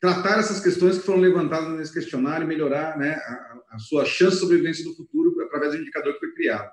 tratar 0.00 0.38
essas 0.38 0.60
questões 0.60 0.98
que 0.98 1.04
foram 1.04 1.20
levantadas 1.20 1.76
nesse 1.76 1.92
questionário 1.92 2.44
e 2.44 2.48
melhorar 2.48 2.96
né, 2.98 3.14
a, 3.14 3.60
a, 3.72 3.78
sua 3.78 4.04
chance 4.04 4.36
de 4.36 4.40
sobrevivência 4.40 4.84
do 4.84 4.94
futuro 4.94 5.40
através 5.42 5.72
do 5.72 5.80
indicador 5.80 6.14
que 6.14 6.20
foi 6.20 6.34
criado. 6.34 6.70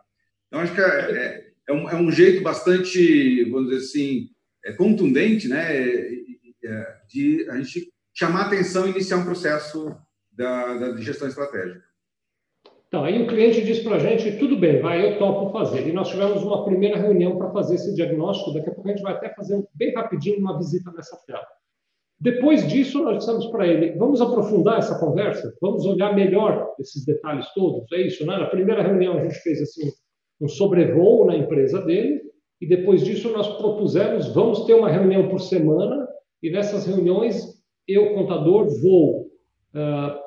Então, 0.48 0.60
acho 0.60 0.74
que 0.74 0.82
é, 0.82 0.86
é, 0.86 1.52
é, 1.68 1.74
um, 1.74 1.90
é 1.90 1.96
um, 1.96 2.12
jeito 2.12 2.44
bastante, 2.44 3.44
vamos 3.50 3.70
dizer 3.70 3.84
assim, 3.84 4.30
é 4.64 4.74
contundente 4.74 5.48
né, 5.48 5.76
é, 6.64 6.96
de 7.08 7.50
a 7.50 7.58
gente 7.58 7.92
chamar 8.14 8.46
atenção 8.46 8.88
e 8.88 8.92
iniciar 8.92 9.18
um 9.18 9.26
processo 9.26 9.96
da, 10.32 10.78
da, 10.78 10.98
gestão 11.02 11.28
estratégica. 11.28 11.84
Então, 12.96 13.04
aí 13.04 13.22
o 13.22 13.28
cliente 13.28 13.62
diz 13.62 13.80
para 13.80 13.98
a 13.98 14.00
gente, 14.00 14.40
tudo 14.40 14.56
bem, 14.56 14.80
vai, 14.80 15.06
eu 15.06 15.20
topo 15.20 15.52
fazer. 15.52 15.86
E 15.86 15.92
nós 15.92 16.08
tivemos 16.08 16.42
uma 16.44 16.64
primeira 16.64 16.96
reunião 16.96 17.38
para 17.38 17.52
fazer 17.52 17.76
esse 17.76 17.94
diagnóstico, 17.94 18.54
daqui 18.54 18.70
a 18.70 18.74
pouco 18.74 18.88
a 18.88 18.94
gente 18.94 19.04
vai 19.04 19.12
até 19.12 19.34
fazer 19.36 19.62
bem 19.74 19.94
rapidinho 19.94 20.40
uma 20.40 20.58
visita 20.58 20.90
nessa 20.96 21.18
tela. 21.28 21.46
Depois 22.18 22.66
disso, 22.66 23.04
nós 23.04 23.18
dissemos 23.18 23.48
para 23.48 23.68
ele, 23.68 23.98
vamos 23.98 24.22
aprofundar 24.22 24.78
essa 24.78 24.98
conversa, 24.98 25.54
vamos 25.62 25.86
olhar 25.86 26.16
melhor 26.16 26.74
esses 26.80 27.04
detalhes 27.06 27.46
todos, 27.54 27.92
é 27.92 28.00
isso, 28.00 28.26
né? 28.26 28.38
Na 28.38 28.48
primeira 28.48 28.82
reunião 28.82 29.18
a 29.18 29.24
gente 29.24 29.40
fez 29.40 29.62
assim 29.62 29.92
um 30.40 30.48
sobrevoo 30.48 31.26
na 31.26 31.36
empresa 31.36 31.82
dele, 31.82 32.22
e 32.62 32.66
depois 32.66 33.04
disso 33.04 33.30
nós 33.30 33.58
propusemos, 33.58 34.34
vamos 34.34 34.64
ter 34.64 34.74
uma 34.74 34.88
reunião 34.88 35.28
por 35.28 35.42
semana, 35.42 36.08
e 36.42 36.50
nessas 36.50 36.86
reuniões 36.86 37.62
eu, 37.86 38.14
contador, 38.14 38.68
vou 38.82 39.24
uh, 39.74 40.25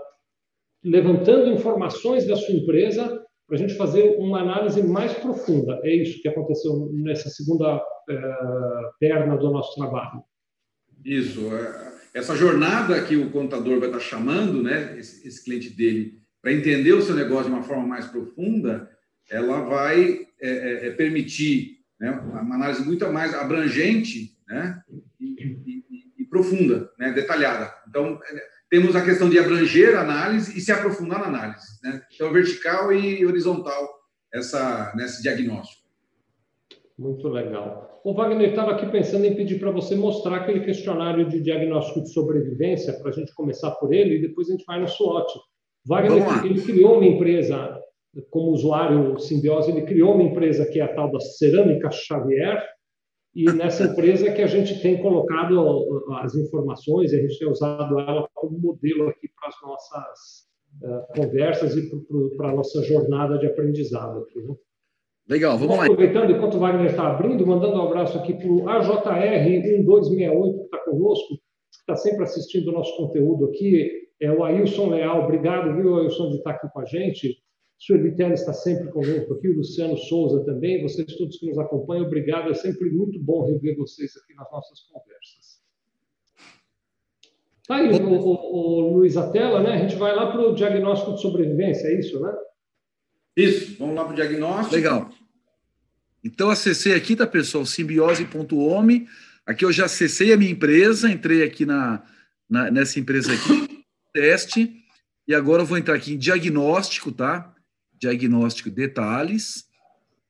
levantando 0.84 1.50
informações 1.50 2.26
da 2.26 2.36
sua 2.36 2.54
empresa 2.54 3.24
para 3.46 3.56
a 3.56 3.58
gente 3.58 3.74
fazer 3.74 4.16
uma 4.18 4.40
análise 4.40 4.82
mais 4.82 5.12
profunda. 5.14 5.80
É 5.82 5.94
isso 5.94 6.20
que 6.20 6.28
aconteceu 6.28 6.90
nessa 6.92 7.30
segunda 7.30 7.76
uh, 7.76 8.98
perna 9.00 9.36
do 9.36 9.50
nosso 9.50 9.74
trabalho. 9.74 10.22
Isso. 11.04 11.40
É, 11.54 11.98
essa 12.14 12.36
jornada 12.36 13.02
que 13.02 13.16
o 13.16 13.30
contador 13.30 13.78
vai 13.78 13.88
estar 13.88 14.00
chamando, 14.00 14.62
né, 14.62 14.98
esse, 14.98 15.26
esse 15.26 15.42
cliente 15.42 15.70
dele, 15.70 16.20
para 16.42 16.52
entender 16.52 16.92
o 16.92 17.00
seu 17.00 17.14
negócio 17.14 17.46
de 17.46 17.56
uma 17.56 17.62
forma 17.62 17.86
mais 17.86 18.06
profunda, 18.06 18.90
ela 19.30 19.62
vai 19.62 20.26
é, 20.40 20.48
é, 20.48 20.86
é 20.88 20.90
permitir 20.90 21.78
né, 21.98 22.10
uma 22.10 22.54
análise 22.54 22.84
muito 22.84 23.06
mais 23.12 23.34
abrangente 23.34 24.36
né, 24.46 24.82
e, 25.18 25.26
e, 25.26 25.84
e 26.18 26.24
profunda, 26.24 26.90
né, 26.98 27.12
detalhada. 27.12 27.72
Então, 27.88 28.20
temos 28.70 28.94
a 28.94 29.04
questão 29.04 29.28
de 29.28 29.38
abranger 29.38 29.96
a 29.96 30.02
análise 30.02 30.56
e 30.56 30.60
se 30.60 30.70
aprofundar 30.70 31.20
na 31.20 31.26
análise. 31.26 31.66
Né? 31.82 32.02
Então, 32.14 32.32
vertical 32.32 32.92
e 32.92 33.24
horizontal 33.24 33.88
essa, 34.32 34.92
nesse 34.94 35.22
diagnóstico. 35.22 35.88
Muito 36.98 37.28
legal. 37.28 38.00
O 38.04 38.12
Wagner 38.12 38.50
estava 38.50 38.72
aqui 38.72 38.86
pensando 38.86 39.24
em 39.24 39.34
pedir 39.34 39.58
para 39.58 39.70
você 39.70 39.94
mostrar 39.94 40.36
aquele 40.36 40.60
questionário 40.60 41.28
de 41.28 41.40
diagnóstico 41.40 42.02
de 42.02 42.12
sobrevivência, 42.12 42.92
para 42.94 43.10
a 43.10 43.12
gente 43.12 43.34
começar 43.34 43.70
por 43.72 43.92
ele 43.92 44.16
e 44.16 44.22
depois 44.22 44.48
a 44.48 44.52
gente 44.52 44.64
vai 44.64 44.80
no 44.80 44.88
SWOT. 44.88 45.32
Wagner, 45.86 46.44
ele 46.44 46.60
criou 46.60 46.96
uma 46.96 47.06
empresa, 47.06 47.78
como 48.30 48.50
usuário 48.50 49.18
Simbiose, 49.18 49.70
ele 49.70 49.82
criou 49.82 50.14
uma 50.14 50.24
empresa 50.24 50.66
que 50.66 50.80
é 50.80 50.82
a 50.82 50.94
tal 50.94 51.10
da 51.10 51.20
Cerâmica 51.20 51.90
Xavier, 51.90 52.62
e 53.38 53.44
nessa 53.52 53.84
empresa 53.84 54.32
que 54.32 54.42
a 54.42 54.48
gente 54.48 54.82
tem 54.82 55.00
colocado 55.00 56.04
as 56.16 56.34
informações, 56.34 57.12
e 57.12 57.16
a 57.16 57.22
gente 57.22 57.38
tem 57.38 57.48
usado 57.48 58.00
ela 58.00 58.28
como 58.34 58.58
modelo 58.58 59.08
aqui 59.08 59.28
para 59.28 59.48
as 59.48 59.54
nossas 59.62 60.48
uh, 60.82 61.06
conversas 61.14 61.76
e 61.76 61.88
para 62.36 62.50
a 62.50 62.54
nossa 62.56 62.82
jornada 62.82 63.38
de 63.38 63.46
aprendizado. 63.46 64.24
Aqui, 64.24 64.42
né? 64.42 64.56
Legal, 65.28 65.56
vamos 65.56 65.76
lá. 65.76 65.84
Aproveitando, 65.84 66.32
enquanto 66.32 66.56
o 66.56 66.58
Wagner 66.58 66.86
está 66.86 67.12
abrindo, 67.12 67.46
mandando 67.46 67.76
um 67.76 67.86
abraço 67.86 68.18
aqui 68.18 68.34
para 68.34 68.48
o 68.48 68.64
AJR1268, 68.64 70.56
que 70.56 70.64
está 70.64 70.78
conosco, 70.78 71.28
que 71.28 71.78
está 71.78 71.94
sempre 71.94 72.24
assistindo 72.24 72.70
o 72.70 72.72
nosso 72.72 72.96
conteúdo 72.96 73.44
aqui. 73.44 74.08
É 74.20 74.32
o 74.32 74.42
Ailson 74.42 74.90
Leal. 74.90 75.22
Obrigado, 75.22 75.76
viu, 75.76 75.96
Ailson, 75.96 76.30
de 76.30 76.38
estar 76.38 76.50
aqui 76.50 76.66
com 76.72 76.80
a 76.80 76.84
gente. 76.86 77.36
Sueli 77.78 78.14
Tela 78.16 78.34
está 78.34 78.52
sempre 78.52 78.90
conosco 78.90 79.34
aqui, 79.34 79.48
o 79.48 79.56
Luciano 79.56 79.96
Souza 79.96 80.44
também, 80.44 80.82
vocês 80.82 81.16
todos 81.16 81.38
que 81.38 81.46
nos 81.46 81.58
acompanham, 81.58 82.06
obrigado. 82.06 82.50
É 82.50 82.54
sempre 82.54 82.90
muito 82.90 83.20
bom 83.20 83.46
rever 83.46 83.76
vocês 83.76 84.16
aqui 84.16 84.34
nas 84.34 84.50
nossas 84.50 84.80
conversas. 84.80 85.58
Tá 87.68 87.76
aí, 87.76 87.88
o, 87.90 88.02
o, 88.02 88.90
o 88.90 88.96
Luiz 88.96 89.16
Atela, 89.16 89.62
né? 89.62 89.74
A 89.74 89.78
gente 89.78 89.94
vai 89.94 90.14
lá 90.14 90.32
para 90.32 90.40
o 90.40 90.54
diagnóstico 90.54 91.14
de 91.14 91.22
sobrevivência, 91.22 91.86
é 91.86 92.00
isso, 92.00 92.18
né? 92.18 92.34
Isso, 93.36 93.76
vamos 93.78 93.94
lá 93.94 94.04
para 94.04 94.12
o 94.12 94.16
diagnóstico. 94.16 94.74
Legal. 94.74 95.10
Então, 96.24 96.50
acessei 96.50 96.94
aqui, 96.94 97.14
tá, 97.14 97.26
pessoal? 97.26 97.64
Simbiose.home. 97.64 99.06
Aqui 99.46 99.64
eu 99.64 99.70
já 99.70 99.84
acessei 99.84 100.32
a 100.32 100.36
minha 100.36 100.50
empresa, 100.50 101.10
entrei 101.10 101.44
aqui 101.44 101.64
na, 101.64 102.02
na, 102.50 102.70
nessa 102.70 102.98
empresa 102.98 103.32
aqui, 103.32 103.84
teste, 104.12 104.74
e 105.26 105.34
agora 105.34 105.62
eu 105.62 105.66
vou 105.66 105.78
entrar 105.78 105.94
aqui 105.94 106.14
em 106.14 106.18
diagnóstico, 106.18 107.12
tá? 107.12 107.54
Diagnóstico 107.98 108.70
detalhes 108.70 109.68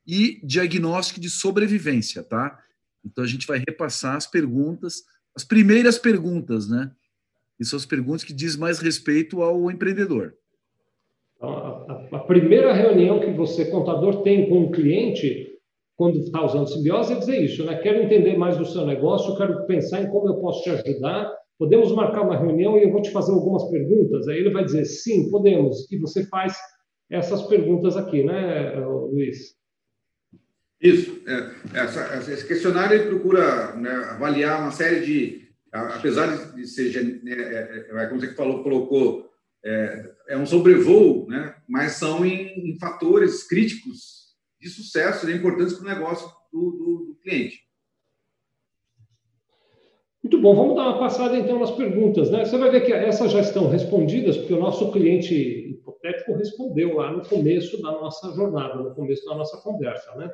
e 0.07 0.41
diagnóstico 0.43 1.21
de 1.21 1.29
sobrevivência, 1.29 2.23
tá? 2.23 2.59
Então 3.05 3.23
a 3.23 3.27
gente 3.27 3.47
vai 3.47 3.59
repassar 3.59 4.17
as 4.17 4.27
perguntas, 4.27 5.03
as 5.35 5.45
primeiras 5.45 5.99
perguntas, 5.99 6.69
né? 6.69 6.91
E 7.61 7.65
são 7.65 7.77
as 7.77 7.87
perguntas 7.87 8.25
que 8.25 8.33
diz 8.33 8.57
mais 8.57 8.79
respeito 8.79 9.43
ao 9.43 9.71
empreendedor. 9.71 10.35
Então, 11.37 11.87
a, 12.13 12.19
primeira 12.21 12.73
reunião 12.73 13.21
que 13.21 13.31
você, 13.31 13.67
contador, 13.67 14.23
tem 14.23 14.49
com 14.49 14.65
o 14.65 14.71
cliente, 14.71 15.57
quando 15.97 16.19
está 16.19 16.45
usando 16.45 16.69
simbiose, 16.69 17.13
é 17.13 17.19
dizer 17.19 17.45
isso, 17.45 17.65
né? 17.65 17.77
Quero 17.77 18.03
entender 18.03 18.37
mais 18.37 18.57
do 18.57 18.65
seu 18.65 18.87
negócio, 18.87 19.37
quero 19.37 19.67
pensar 19.67 20.03
em 20.03 20.11
como 20.11 20.29
eu 20.29 20.41
posso 20.41 20.63
te 20.63 20.71
ajudar. 20.71 21.33
Podemos 21.59 21.93
marcar 21.93 22.23
uma 22.23 22.39
reunião 22.39 22.79
e 22.79 22.85
eu 22.85 22.93
vou 22.93 23.03
te 23.03 23.11
fazer 23.11 23.33
algumas 23.33 23.69
perguntas. 23.69 24.29
Aí 24.29 24.39
ele 24.39 24.51
vai 24.51 24.65
dizer, 24.65 24.85
sim, 24.85 25.29
podemos. 25.29 25.91
E 25.91 25.99
você 25.99 26.25
faz 26.27 26.57
essas 27.11 27.43
perguntas 27.43 27.97
aqui, 27.97 28.23
né, 28.23 28.75
Luiz? 28.81 29.57
Isso. 30.81 31.23
É, 31.27 31.81
essa, 31.81 32.33
esse 32.33 32.47
questionário 32.47 32.97
ele 32.97 33.09
procura 33.09 33.75
né, 33.75 33.91
avaliar 34.11 34.61
uma 34.61 34.71
série 34.71 35.01
de, 35.01 35.49
apesar 35.73 36.55
de 36.55 36.67
ser, 36.67 37.21
né, 37.23 37.33
é, 37.33 37.89
é, 37.91 38.07
como 38.07 38.21
você 38.21 38.35
falou, 38.35 38.63
colocou, 38.63 39.29
é, 39.65 40.11
é, 40.29 40.37
um 40.37 40.47
sobrevoo, 40.47 41.27
né, 41.29 41.55
mas 41.67 41.93
são 41.93 42.25
em, 42.25 42.71
em 42.71 42.79
fatores 42.79 43.43
críticos 43.43 44.37
de 44.61 44.69
sucesso 44.69 45.29
e 45.29 45.35
importantes 45.35 45.75
para 45.75 45.85
o 45.85 45.89
negócio 45.89 46.29
do, 46.53 46.71
do, 46.71 47.05
do 47.07 47.19
cliente. 47.23 47.67
Muito 50.23 50.41
bom, 50.41 50.55
vamos 50.55 50.77
dar 50.77 50.89
uma 50.89 50.99
passada 50.99 51.37
então 51.39 51.59
nas 51.59 51.71
perguntas. 51.71 52.31
Né? 52.31 52.45
Você 52.45 52.59
vai 52.59 52.71
ver 52.71 52.85
que 52.85 52.93
essas 52.93 53.33
já 53.33 53.41
estão 53.41 53.69
respondidas, 53.69 54.37
porque 54.37 54.53
o 54.53 54.61
nosso 54.61 54.91
cliente 54.93 55.78
hipotético 55.99 56.35
respondeu 56.35 56.97
lá 56.97 57.13
no 57.13 57.27
começo 57.27 57.81
da 57.83 57.93
nossa 57.93 58.33
jornada, 58.33 58.77
no 58.77 58.95
começo 58.95 59.25
da 59.27 59.35
nossa 59.35 59.57
conversa. 59.59 60.15
Né? 60.17 60.31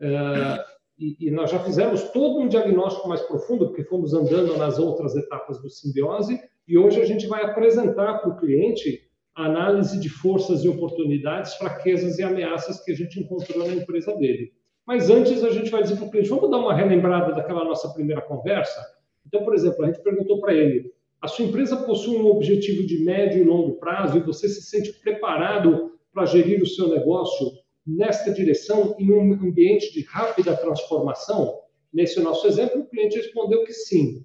É, 0.00 0.64
e, 0.98 1.28
e, 1.28 1.30
nós 1.30 1.50
já 1.50 1.58
fizemos 1.60 2.10
todo 2.10 2.40
um 2.40 2.48
diagnóstico 2.48 3.08
mais 3.08 3.22
profundo, 3.22 3.68
porque 3.68 3.84
fomos 3.84 4.12
andando 4.12 4.56
nas 4.56 4.78
outras 4.78 5.16
etapas 5.16 5.60
do 5.60 5.70
simbiose, 5.70 6.38
e 6.66 6.78
hoje 6.78 7.00
a 7.00 7.04
gente 7.04 7.26
vai 7.26 7.44
apresentar 7.44 8.18
para 8.18 8.30
o 8.30 8.36
cliente 8.36 9.02
a 9.34 9.46
análise 9.46 9.98
de 9.98 10.08
forças 10.08 10.64
e 10.64 10.68
oportunidades, 10.68 11.54
fraquezas 11.54 12.18
e 12.18 12.22
ameaças 12.22 12.82
que 12.84 12.92
a 12.92 12.94
gente 12.94 13.20
encontrou 13.20 13.66
na 13.66 13.74
empresa 13.74 14.14
dele. 14.16 14.52
Mas 14.86 15.10
antes 15.10 15.42
a 15.42 15.50
gente 15.50 15.70
vai 15.70 15.82
dizer 15.82 15.96
para 15.96 16.06
o 16.06 16.10
cliente, 16.10 16.28
vamos 16.28 16.50
dar 16.50 16.58
uma 16.58 16.74
relembrada 16.74 17.34
daquela 17.34 17.64
nossa 17.64 17.92
primeira 17.92 18.22
conversa? 18.22 18.80
Então, 19.26 19.42
por 19.42 19.54
exemplo, 19.54 19.82
a 19.82 19.86
gente 19.86 20.02
perguntou 20.02 20.40
para 20.40 20.54
ele: 20.54 20.92
a 21.24 21.26
sua 21.26 21.46
empresa 21.46 21.74
possui 21.74 22.18
um 22.18 22.26
objetivo 22.26 22.86
de 22.86 23.02
médio 23.02 23.40
e 23.40 23.44
longo 23.44 23.78
prazo 23.78 24.18
e 24.18 24.20
você 24.20 24.46
se 24.46 24.60
sente 24.60 24.92
preparado 24.92 25.92
para 26.12 26.26
gerir 26.26 26.62
o 26.62 26.66
seu 26.66 26.86
negócio 26.88 27.50
nesta 27.86 28.30
direção 28.30 28.94
em 28.98 29.10
um 29.10 29.32
ambiente 29.32 29.90
de 29.90 30.02
rápida 30.02 30.54
transformação? 30.54 31.60
Nesse 31.90 32.20
nosso 32.20 32.46
exemplo, 32.46 32.82
o 32.82 32.86
cliente 32.86 33.16
respondeu 33.16 33.64
que 33.64 33.72
sim. 33.72 34.22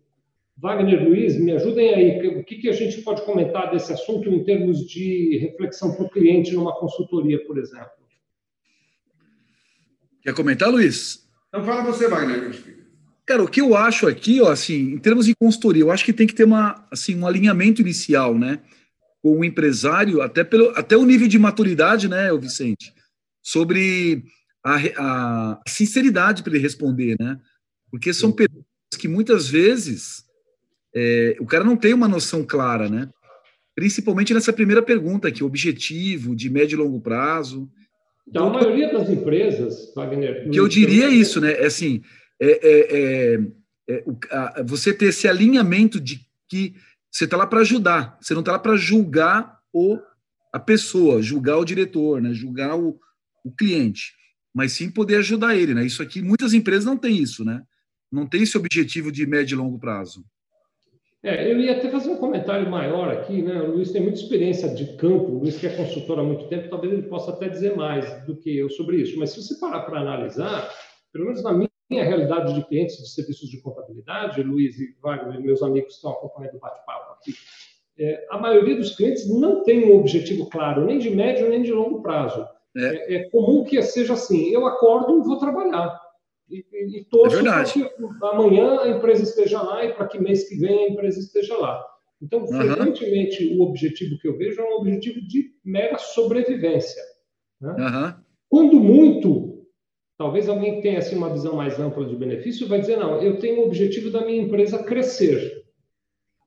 Wagner 0.58 1.08
Luiz, 1.08 1.39
me 1.39 1.53
ajudem 1.53 1.94
aí. 1.94 2.27
O 2.38 2.44
que, 2.44 2.58
que 2.58 2.68
a 2.68 2.74
gente 2.74 3.01
pode 3.01 3.22
comentar 3.22 3.72
desse 3.72 3.94
assunto 3.94 4.27
em 4.27 4.44
termos 4.44 4.79
de 4.79 5.38
reflexão 5.38 5.96
para 5.96 6.03
o 6.03 6.10
cliente 6.10 6.53
numa 6.53 6.77
consultoria, 6.77 7.41
por 7.46 7.58
exemplo? 7.58 7.88
Quer 10.22 10.36
comentar, 10.36 10.70
Luiz? 10.70 11.25
Então, 11.48 11.63
fala 11.63 11.82
você, 11.82 12.10
Wagner. 12.10 12.78
Cara, 13.29 13.43
o 13.43 13.48
que 13.48 13.62
eu 13.62 13.75
acho 13.75 14.07
aqui, 14.07 14.41
ó, 14.41 14.50
assim, 14.50 14.93
em 14.93 14.98
termos 14.98 15.27
de 15.27 15.36
consultoria, 15.36 15.83
eu 15.83 15.91
acho 15.91 16.03
que 16.03 16.12
tem 16.12 16.25
que 16.25 16.33
ter 16.33 16.45
uma, 16.45 16.83
assim, 16.89 17.15
um 17.15 17.27
alinhamento 17.27 17.79
inicial, 17.79 18.36
né, 18.36 18.59
com 19.21 19.38
o 19.38 19.45
empresário, 19.45 20.19
até 20.24 20.43
pelo, 20.43 20.71
até 20.71 20.98
o 20.98 21.05
nível 21.05 21.27
de 21.27 21.38
maturidade, 21.38 22.09
né, 22.09 22.31
o 22.31 22.39
Vicente, 22.39 22.91
sobre 23.43 24.24
a, 24.65 24.77
a 24.98 25.62
sinceridade 25.67 26.41
para 26.41 26.53
ele 26.53 26.63
responder, 26.63 27.17
né, 27.19 27.39
porque 27.91 28.12
são 28.15 28.31
perguntas 28.31 28.65
que 28.98 29.07
muitas 29.07 29.48
vezes 29.48 30.24
é, 30.95 31.38
o 31.39 31.45
cara 31.45 31.63
não 31.63 31.77
tem 31.77 31.93
uma 31.93 32.07
noção 32.07 32.43
clara, 32.43 32.89
né, 32.89 33.07
principalmente 33.75 34.33
nessa 34.33 34.51
primeira 34.51 34.81
pergunta 34.81 35.27
aqui, 35.27 35.43
objetivo 35.43 36.36
de 36.36 36.50
médio 36.50 36.77
e 36.77 36.81
longo 36.81 37.00
prazo. 37.00 37.69
Então, 38.27 38.48
a 38.48 38.53
maioria 38.53 38.91
das 38.91 39.07
empresas, 39.07 39.93
Wagner... 39.93 40.50
Que 40.50 40.59
eu 40.59 40.67
diria 40.67 41.09
isso, 41.09 41.39
né, 41.39 41.51
é 41.51 41.67
assim, 41.67 42.01
é, 42.39 42.60
é, 42.63 43.36
é, 43.38 43.96
é 43.96 44.03
a, 44.31 44.63
você 44.63 44.93
ter 44.93 45.08
esse 45.08 45.27
alinhamento 45.27 46.00
de 46.00 46.19
que 46.48 46.75
você 47.12 47.25
está 47.25 47.38
lá 47.38 47.48
para 47.48 47.62
ajudar, 47.62 48.17
você 48.22 48.34
não 48.34 48.41
está 48.41 48.53
lá 48.53 48.60
para 48.60 48.75
julgar 48.75 49.60
o, 49.74 49.98
a 50.53 50.60
pessoa, 50.60 51.22
julgar 51.22 51.58
o 51.58 51.65
diretor, 51.65 52.22
né, 52.22 52.34
julgar 52.34 52.77
o, 52.77 53.00
o 53.43 53.51
cliente, 53.51 54.13
mas 54.53 54.74
sim 54.74 54.89
poder 54.89 55.17
ajudar 55.17 55.55
ele. 55.55 55.74
Né? 55.74 55.86
Isso 55.86 56.01
aqui, 56.01 56.22
muitas 56.22 56.53
empresas 56.53 56.86
não 56.86 56.98
têm 56.98 57.17
isso, 57.17 57.43
né? 57.43 57.63
não 58.12 58.25
tem 58.25 58.43
esse 58.43 58.58
objetivo 58.58 59.12
de 59.12 59.25
médio 59.25 59.55
e 59.55 59.58
longo 59.58 59.79
prazo. 59.79 60.25
É, 61.22 61.51
eu 61.51 61.60
ia 61.60 61.77
até 61.77 61.89
fazer 61.89 62.10
um 62.10 62.17
comentário 62.17 62.69
maior 62.69 63.10
aqui, 63.10 63.41
né? 63.41 63.62
O 63.62 63.74
Luiz 63.74 63.91
tem 63.91 64.01
muita 64.01 64.19
experiência 64.19 64.74
de 64.74 64.96
campo, 64.96 65.25
o 65.25 65.39
Luiz 65.39 65.58
que 65.58 65.67
é 65.67 65.75
consultor 65.75 66.17
há 66.17 66.24
muito 66.24 66.48
tempo, 66.48 66.69
talvez 66.69 66.93
ele 66.93 67.03
possa 67.03 67.31
até 67.31 67.50
dizer 67.50 67.75
mais 67.75 68.25
do 68.25 68.38
que 68.38 68.58
eu 68.58 68.69
sobre 68.69 69.01
isso. 69.01 69.19
Mas 69.19 69.31
se 69.31 69.43
você 69.43 69.60
parar 69.60 69.81
para 69.81 70.00
analisar, 70.00 70.69
pelo 71.12 71.25
menos 71.25 71.43
na 71.43 71.51
minha 71.51 71.68
realidade 71.98 72.53
de 72.53 72.65
clientes 72.65 72.98
de 72.98 73.10
serviços 73.10 73.50
de 73.50 73.62
contabilidade, 73.62 74.43
Luiz 74.43 74.79
e 74.79 74.96
Wagner, 75.01 75.41
meus 75.41 75.63
amigos 75.63 75.89
que 75.89 75.96
estão 75.96 76.12
acompanhando 76.12 76.55
o 76.55 76.60
bate-papo 76.60 77.13
aqui, 77.13 77.34
é, 77.98 78.27
a 78.29 78.38
maioria 78.38 78.75
dos 78.75 78.96
clientes 78.96 79.27
não 79.29 79.63
tem 79.63 79.91
um 79.91 79.98
objetivo 80.00 80.50
claro, 80.50 80.86
nem 80.86 81.00
de 81.00 81.10
médio 81.10 81.50
nem 81.50 81.63
de 81.63 81.72
longo 81.72 82.01
prazo. 82.01 82.48
É, 82.77 82.86
é, 82.86 83.15
é 83.15 83.29
comum 83.29 83.63
que 83.63 83.81
seja 83.81 84.13
assim: 84.13 84.50
eu 84.50 84.65
acordo 84.65 85.19
e 85.19 85.24
vou 85.24 85.38
trabalhar. 85.38 86.00
E, 86.50 86.65
e, 86.72 87.00
e 87.00 87.05
torço 87.05 87.39
é 87.39 87.43
para 87.43 87.63
que 87.63 87.89
amanhã 88.24 88.79
a 88.81 88.89
empresa 88.89 89.24
esteja 89.24 89.62
lá 89.62 89.84
e 89.84 89.93
para 89.93 90.08
que 90.08 90.19
mês 90.19 90.48
que 90.48 90.55
vem 90.55 90.86
a 90.86 90.89
empresa 90.89 91.19
esteja 91.19 91.58
lá. 91.58 91.86
Então, 92.22 92.46
frequentemente, 92.46 93.55
o 93.58 93.62
objetivo 93.62 94.17
que 94.19 94.27
eu 94.27 94.38
vejo 94.38 94.60
é 94.62 94.63
um 94.63 94.77
objetivo 94.77 95.22
de 95.22 95.53
mera 95.63 95.98
sobrevivência. 95.98 97.01
Né? 97.62 97.72
Uhum. 97.72 98.13
Quando 98.50 98.79
muito, 98.79 99.58
talvez 100.19 100.49
alguém 100.49 100.81
tenha 100.81 100.99
assim, 100.99 101.15
uma 101.15 101.31
visão 101.31 101.55
mais 101.55 101.79
ampla 101.79 102.05
de 102.05 102.13
benefício, 102.13 102.67
vai 102.67 102.81
dizer: 102.81 102.97
não, 102.97 103.21
eu 103.21 103.39
tenho 103.39 103.61
o 103.61 103.65
objetivo 103.65 104.11
da 104.11 104.23
minha 104.25 104.41
empresa 104.43 104.83
crescer. 104.83 105.63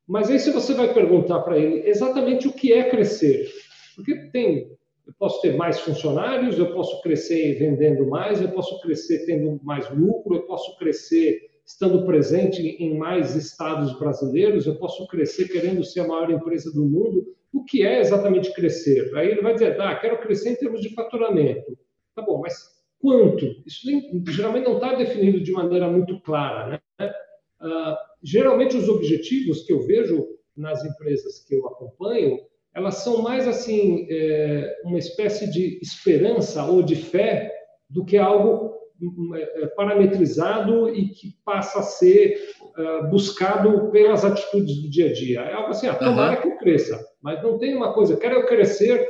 Mas 0.07 0.31
aí, 0.31 0.39
se 0.39 0.51
você 0.51 0.75
vai 0.75 0.93
perguntar 0.93 1.41
para 1.41 1.59
ele 1.59 1.89
exatamente 1.89 2.47
o 2.47 2.53
que 2.53 2.73
é 2.73 2.91
crescer, 2.91 3.51
porque 3.97 4.15
tem 4.31 4.71
eu 5.05 5.13
posso 5.19 5.41
ter 5.41 5.57
mais 5.57 5.81
funcionários, 5.81 6.59
eu 6.59 6.73
posso 6.73 7.01
crescer 7.03 7.59
vendendo 7.59 8.07
mais, 8.07 8.41
eu 8.41 8.51
posso 8.51 8.81
crescer 8.83 9.25
tendo 9.27 9.59
mais 9.65 9.91
lucro, 9.91 10.37
eu 10.37 10.43
posso 10.43 10.77
crescer 10.77 11.51
estando 11.67 12.05
presente 12.05 12.63
em 12.63 12.97
mais 12.97 13.35
estados 13.35 13.99
brasileiros, 13.99 14.67
eu 14.67 14.77
posso 14.77 15.07
crescer 15.09 15.49
querendo 15.49 15.83
ser 15.83 16.01
a 16.01 16.07
maior 16.07 16.31
empresa 16.31 16.73
do 16.73 16.85
mundo. 16.85 17.35
O 17.53 17.65
que 17.65 17.85
é 17.85 17.99
exatamente 17.99 18.55
crescer? 18.55 19.13
Aí 19.17 19.29
ele 19.29 19.43
vai 19.43 19.55
dizer, 19.55 19.81
ah, 19.81 19.97
quero 19.97 20.21
crescer 20.21 20.51
em 20.51 20.57
termos 20.57 20.81
de 20.81 20.95
faturamento. 20.95 21.77
Tá 22.15 22.23
bom, 22.23 22.41
mas 22.41 22.82
quanto? 23.03 23.45
Isso 23.67 23.87
geralmente 24.29 24.65
não 24.65 24.77
está 24.77 24.95
definido 24.95 25.43
de 25.43 25.53
maneira 25.53 25.91
muito 25.91 26.21
clara. 26.21 26.81
Né? 26.99 27.13
Uh, 27.61 27.97
geralmente 28.23 28.77
os 28.77 28.89
objetivos 28.89 29.65
que 29.65 29.73
eu 29.73 29.81
vejo 29.81 30.27
nas 30.57 30.85
empresas 30.85 31.45
que 31.45 31.55
eu 31.55 31.67
acompanho 31.67 32.39
elas 32.75 32.97
são 32.97 33.23
mais 33.23 33.47
assim 33.47 34.07
é, 34.11 34.81
uma 34.85 34.99
espécie 34.99 35.51
de 35.51 35.79
esperança 35.83 36.65
ou 36.65 36.83
de 36.83 36.97
fé 36.97 37.53
do 37.89 38.05
que 38.05 38.17
algo 38.17 38.75
hum, 39.01 39.33
é, 39.35 39.63
é, 39.63 39.67
parametrizado 39.69 40.89
e 40.89 41.09
que 41.11 41.37
passa 41.45 41.81
a 41.81 41.83
ser 41.83 42.39
uh, 42.63 43.11
buscado 43.11 43.91
pelas 43.91 44.25
atitudes 44.25 44.81
do 44.81 44.89
dia 44.89 45.11
a 45.11 45.13
dia. 45.13 45.41
É 45.43 45.53
algo 45.53 45.69
assim, 45.69 45.87
ah, 45.87 45.95
tomara 45.95 46.37
uhum. 46.37 46.41
que 46.41 46.49
eu 46.49 46.57
cresça, 46.57 47.07
mas 47.21 47.43
não 47.43 47.59
tem 47.59 47.75
uma 47.75 47.93
coisa, 47.93 48.17
quero 48.17 48.37
eu 48.37 48.47
crescer 48.47 49.07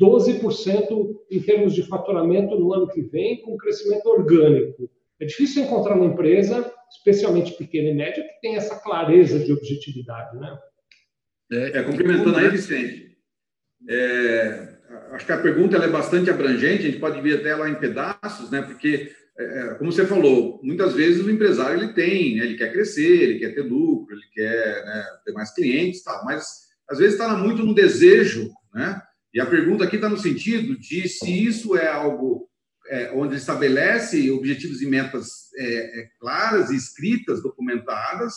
12% 0.00 1.16
em 1.30 1.40
termos 1.40 1.74
de 1.74 1.82
faturamento 1.82 2.58
no 2.58 2.72
ano 2.72 2.88
que 2.88 3.02
vem 3.02 3.40
com 3.42 3.56
crescimento 3.56 4.06
orgânico. 4.06 4.90
É 5.18 5.24
difícil 5.24 5.62
encontrar 5.62 5.94
uma 5.94 6.06
empresa, 6.06 6.70
especialmente 6.90 7.52
pequena 7.52 7.88
e 7.88 7.94
média, 7.94 8.22
que 8.22 8.40
tenha 8.40 8.58
essa 8.58 8.76
clareza 8.76 9.38
de 9.38 9.52
objetividade, 9.52 10.36
né? 10.36 10.58
É, 11.50 11.78
é 11.78 11.82
complementando 11.82 12.36
aí, 12.36 12.48
Vicente, 12.50 13.16
é, 13.88 14.76
acho 15.12 15.24
que 15.24 15.32
a 15.32 15.40
pergunta 15.40 15.76
é 15.76 15.88
bastante 15.88 16.28
abrangente, 16.28 16.82
a 16.82 16.90
gente 16.90 16.98
pode 16.98 17.20
ver 17.20 17.38
até 17.38 17.50
ela 17.50 17.68
em 17.68 17.76
pedaços, 17.76 18.50
né? 18.50 18.62
Porque, 18.62 19.12
é, 19.38 19.44
é, 19.44 19.74
como 19.74 19.92
você 19.92 20.04
falou, 20.04 20.60
muitas 20.62 20.92
vezes 20.92 21.24
o 21.24 21.30
empresário 21.30 21.80
ele 21.80 21.92
tem, 21.92 22.36
né? 22.36 22.44
ele 22.44 22.56
quer 22.56 22.72
crescer, 22.72 23.22
ele 23.22 23.38
quer 23.38 23.54
ter 23.54 23.62
lucro, 23.62 24.14
ele 24.14 24.26
quer 24.34 24.84
né, 24.84 25.06
ter 25.24 25.32
mais 25.32 25.54
clientes, 25.54 26.02
tal, 26.02 26.24
mas 26.24 26.66
às 26.88 26.98
vezes 26.98 27.14
está 27.14 27.36
muito 27.36 27.62
no 27.64 27.74
desejo, 27.74 28.50
né? 28.74 29.00
E 29.36 29.40
a 29.40 29.44
pergunta 29.44 29.84
aqui 29.84 29.96
está 29.96 30.08
no 30.08 30.16
sentido 30.16 30.78
de 30.78 31.06
se 31.06 31.44
isso 31.44 31.76
é 31.76 31.86
algo 31.86 32.48
é, 32.88 33.12
onde 33.12 33.36
estabelece 33.36 34.30
objetivos 34.30 34.80
e 34.80 34.86
metas 34.86 35.52
é, 35.58 36.00
é, 36.00 36.08
claras, 36.18 36.70
escritas, 36.70 37.42
documentadas, 37.42 38.34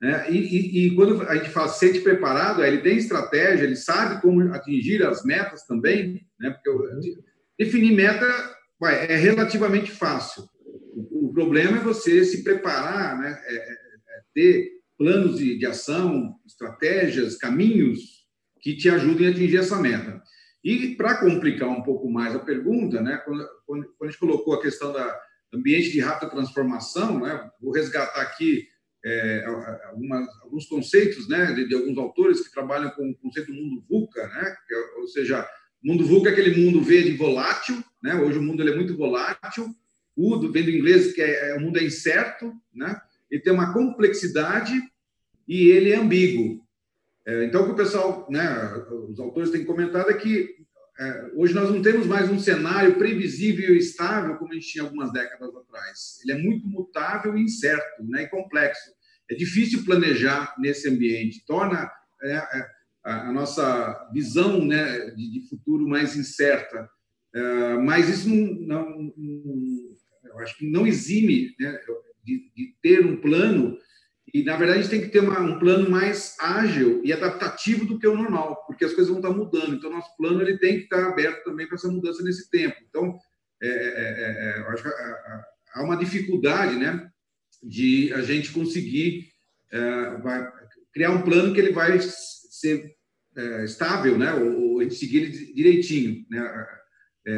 né? 0.00 0.28
E, 0.28 0.36
e, 0.36 0.86
e, 0.88 0.94
quando 0.96 1.22
a 1.22 1.36
gente 1.36 1.50
fala 1.50 1.68
sente 1.68 2.00
preparado, 2.00 2.64
ele 2.64 2.82
tem 2.82 2.96
estratégia, 2.96 3.62
ele 3.62 3.76
sabe 3.76 4.20
como 4.20 4.52
atingir 4.52 5.06
as 5.06 5.24
metas 5.24 5.64
também, 5.68 6.26
né? 6.40 6.50
porque 6.50 7.14
definir 7.56 7.94
meta 7.94 8.26
vai, 8.80 9.06
é 9.06 9.14
relativamente 9.14 9.92
fácil. 9.92 10.42
O, 10.66 11.28
o, 11.28 11.32
problema 11.32 11.76
é 11.76 11.80
você 11.80 12.24
se 12.24 12.42
preparar, 12.42 13.16
né? 13.20 13.40
É, 13.46 13.54
é, 13.54 13.72
é 13.72 14.22
ter 14.34 14.70
planos 14.98 15.38
de, 15.38 15.56
de 15.56 15.64
ação, 15.64 16.34
estratégias, 16.44 17.36
caminhos 17.36 18.23
que 18.64 18.74
te 18.74 18.88
ajudem 18.88 19.26
a 19.26 19.30
atingir 19.30 19.58
essa 19.58 19.78
meta. 19.78 20.22
E 20.64 20.96
para 20.96 21.18
complicar 21.18 21.68
um 21.68 21.82
pouco 21.82 22.10
mais 22.10 22.34
a 22.34 22.38
pergunta, 22.38 23.02
né, 23.02 23.18
quando, 23.18 23.46
quando, 23.66 23.86
a 24.02 24.06
gente 24.06 24.18
colocou 24.18 24.54
a 24.54 24.62
questão 24.62 24.90
da 24.90 25.20
ambiente 25.52 25.90
de 25.90 26.00
rápida 26.00 26.30
transformação, 26.30 27.20
né, 27.20 27.50
vou 27.60 27.74
resgatar 27.74 28.22
aqui 28.22 28.66
é, 29.04 29.44
algumas, 29.90 30.26
alguns 30.40 30.64
conceitos 30.64 31.28
né, 31.28 31.52
de, 31.52 31.68
de, 31.68 31.74
alguns 31.74 31.98
autores 31.98 32.40
que 32.40 32.50
trabalham 32.50 32.90
com 32.92 33.10
o 33.10 33.14
conceito 33.16 33.52
do 33.52 33.52
mundo 33.52 33.84
VUCA, 33.86 34.26
né, 34.28 34.56
é, 34.72 35.00
ou 35.00 35.06
seja, 35.08 35.46
mundo 35.82 36.06
VUCA 36.06 36.30
é 36.30 36.32
aquele 36.32 36.64
mundo 36.64 36.80
verde 36.80 37.12
volátil, 37.12 37.84
né, 38.02 38.14
hoje 38.14 38.38
o 38.38 38.42
mundo 38.42 38.62
ele 38.62 38.72
é 38.72 38.76
muito 38.76 38.96
volátil, 38.96 39.68
o 40.16 40.36
do, 40.36 40.50
vem 40.50 40.64
do 40.64 40.70
inglês 40.70 41.12
que 41.12 41.20
é, 41.20 41.50
é, 41.50 41.56
o 41.58 41.60
mundo 41.60 41.78
é 41.78 41.84
incerto, 41.84 42.50
né, 42.74 42.98
ele 43.30 43.42
tem 43.42 43.52
uma 43.52 43.74
complexidade 43.74 44.72
e 45.46 45.68
ele 45.68 45.92
é 45.92 45.96
ambíguo. 45.96 46.63
É, 47.26 47.44
então, 47.44 47.62
o 47.62 47.66
que 47.66 47.72
o 47.72 47.76
pessoal, 47.76 48.26
né, 48.30 48.46
os 49.08 49.18
autores 49.18 49.50
têm 49.50 49.64
comentado 49.64 50.10
é 50.10 50.14
que 50.14 50.64
é, 50.98 51.30
hoje 51.34 51.54
nós 51.54 51.70
não 51.70 51.82
temos 51.82 52.06
mais 52.06 52.30
um 52.30 52.38
cenário 52.38 52.96
previsível 52.96 53.74
e 53.74 53.78
estável 53.78 54.36
como 54.36 54.52
a 54.52 54.54
gente 54.54 54.68
tinha 54.68 54.84
algumas 54.84 55.12
décadas 55.12 55.54
atrás. 55.56 56.20
Ele 56.22 56.38
é 56.38 56.42
muito 56.42 56.68
mutável 56.68 57.36
e 57.36 57.42
incerto 57.42 58.04
né, 58.04 58.22
e 58.22 58.28
complexo. 58.28 58.92
É 59.28 59.34
difícil 59.34 59.84
planejar 59.84 60.54
nesse 60.58 60.88
ambiente, 60.88 61.44
torna 61.46 61.90
é, 62.22 62.32
é, 62.32 62.66
a, 63.04 63.28
a, 63.28 63.32
nossa 63.32 64.10
visão 64.12 64.64
né, 64.64 65.10
de, 65.10 65.32
de 65.32 65.48
futuro 65.48 65.88
mais 65.88 66.14
incerta. 66.16 66.88
É, 67.34 67.74
mas 67.78 68.08
isso 68.08 68.28
não, 68.28 68.54
não, 68.66 69.14
não, 69.16 69.94
eu 70.26 70.38
acho 70.40 70.56
que 70.56 70.70
não 70.70 70.86
exime 70.86 71.54
né, 71.58 71.80
de, 72.22 72.52
de 72.54 72.74
ter 72.80 73.04
um 73.04 73.16
plano 73.16 73.76
e, 74.34 74.42
na 74.42 74.56
verdade, 74.56 74.80
a 74.80 74.82
gente 74.82 74.90
tem 74.90 75.00
que 75.00 75.10
ter 75.10 75.20
uma, 75.20 75.38
um 75.38 75.60
plano 75.60 75.88
mais 75.88 76.34
ágil 76.40 77.00
e 77.04 77.12
adaptativo 77.12 77.84
do 77.84 78.00
que 78.00 78.06
o 78.08 78.16
normal, 78.16 78.64
porque 78.66 78.84
as 78.84 78.92
coisas 78.92 79.08
vão 79.08 79.20
estar 79.20 79.30
mudando. 79.30 79.76
Então, 79.76 79.92
nosso 79.92 80.14
plano 80.16 80.42
ele 80.42 80.58
tem 80.58 80.78
que 80.78 80.82
estar 80.82 81.06
aberto 81.06 81.44
também 81.44 81.68
para 81.68 81.76
essa 81.76 81.86
mudança 81.86 82.20
nesse 82.24 82.50
tempo. 82.50 82.74
Então, 82.88 83.16
é, 83.62 83.68
é, 83.68 83.70
é, 83.70 84.58
é 84.58 84.72
acho 84.72 84.82
que 84.82 84.88
há 84.88 85.84
uma 85.84 85.96
dificuldade 85.96 86.74
né, 86.74 87.08
de 87.62 88.12
a 88.12 88.22
gente 88.22 88.50
conseguir 88.50 89.28
é, 89.72 90.50
criar 90.92 91.12
um 91.12 91.22
plano 91.22 91.54
que 91.54 91.60
ele 91.60 91.70
vai 91.70 92.00
ser 92.00 92.92
é, 93.36 93.64
estável, 93.64 94.18
né, 94.18 94.34
ou, 94.34 94.80
ou 94.82 94.90
seguir 94.90 95.18
ele 95.18 95.54
direitinho, 95.54 96.26
né, 96.28 96.66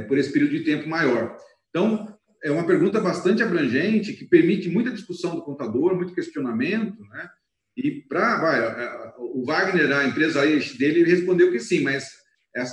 por 0.08 0.16
esse 0.16 0.32
período 0.32 0.52
de 0.52 0.64
tempo 0.64 0.88
maior. 0.88 1.36
Então, 1.68 2.15
é 2.42 2.50
uma 2.50 2.66
pergunta 2.66 3.00
bastante 3.00 3.42
abrangente, 3.42 4.12
que 4.12 4.24
permite 4.24 4.68
muita 4.68 4.90
discussão 4.90 5.34
do 5.34 5.42
contador, 5.42 5.94
muito 5.94 6.14
questionamento, 6.14 7.02
né? 7.10 7.28
E 7.76 8.02
para 8.08 9.14
o 9.18 9.44
Wagner, 9.44 9.92
a 9.92 10.06
empresa 10.06 10.40
dele, 10.78 11.04
respondeu 11.04 11.52
que 11.52 11.60
sim, 11.60 11.80
mas 11.80 12.08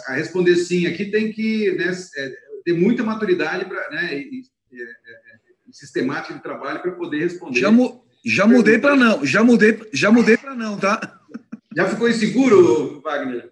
a 0.08 0.13
responder 0.13 0.56
sim 0.56 0.88
aqui 0.88 1.06
tem 1.06 1.32
que 1.32 1.71
né, 1.73 1.93
é, 2.17 2.34
ter 2.63 2.73
muita 2.73 3.04
maturidade 3.04 3.65
para 3.65 3.89
né, 3.89 4.17
e, 4.17 4.41
e, 4.71 4.82
e, 5.67 5.73
sistemática 5.73 6.34
de 6.34 6.41
trabalho 6.41 6.82
para 6.82 6.93
poder 6.93 7.19
responder. 7.19 7.60
Já, 7.60 7.69
mu 7.69 8.02
já 8.26 8.47
mudei 8.47 8.80
para 8.80 8.95
não, 8.95 9.26
já 9.26 9.43
mudei, 9.43 9.78
já 9.91 10.10
mudei 10.10 10.38
para 10.38 10.56
não, 10.56 10.78
tá? 10.78 11.19
Já 11.76 11.89
ficou 11.89 12.08
inseguro, 12.08 13.02
Wagner? 13.02 13.52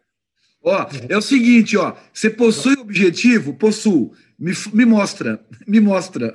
Ó, 0.63 0.87
é 1.09 1.17
o 1.17 1.21
seguinte, 1.21 1.75
ó, 1.75 1.95
você 2.13 2.29
possui 2.29 2.75
objetivo? 2.79 3.55
Possuo. 3.55 4.13
Me, 4.41 4.53
me 4.73 4.85
mostra, 4.85 5.39
me 5.67 5.79
mostra. 5.79 6.33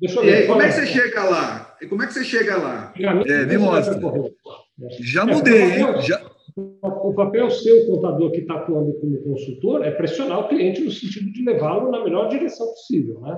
Deixa 0.00 0.20
eu 0.20 0.22
ver, 0.22 0.30
e 0.30 0.34
aí, 0.34 0.46
como 0.46 0.62
é 0.62 0.68
que 0.68 0.72
você 0.74 0.86
chega 0.86 1.24
lá? 1.24 1.76
E 1.82 1.86
como 1.88 2.02
é 2.04 2.06
que 2.06 2.12
você 2.12 2.24
chega 2.24 2.56
lá? 2.56 2.94
É, 3.26 3.46
me 3.46 3.58
mostra. 3.58 4.00
Já 5.00 5.26
mudei, 5.26 5.62
hein? 5.62 6.00
Já... 6.02 6.22
O 6.56 7.12
papel 7.12 7.50
seu, 7.50 7.86
contador 7.88 8.30
que 8.30 8.42
está 8.42 8.54
atuando 8.54 8.94
como 9.00 9.20
consultor, 9.24 9.84
é 9.84 9.90
pressionar 9.90 10.38
o 10.38 10.48
cliente 10.48 10.80
no 10.82 10.92
sentido 10.92 11.32
de 11.32 11.44
levá-lo 11.44 11.90
na 11.90 12.04
melhor 12.04 12.28
direção 12.28 12.68
possível, 12.68 13.20
né? 13.20 13.36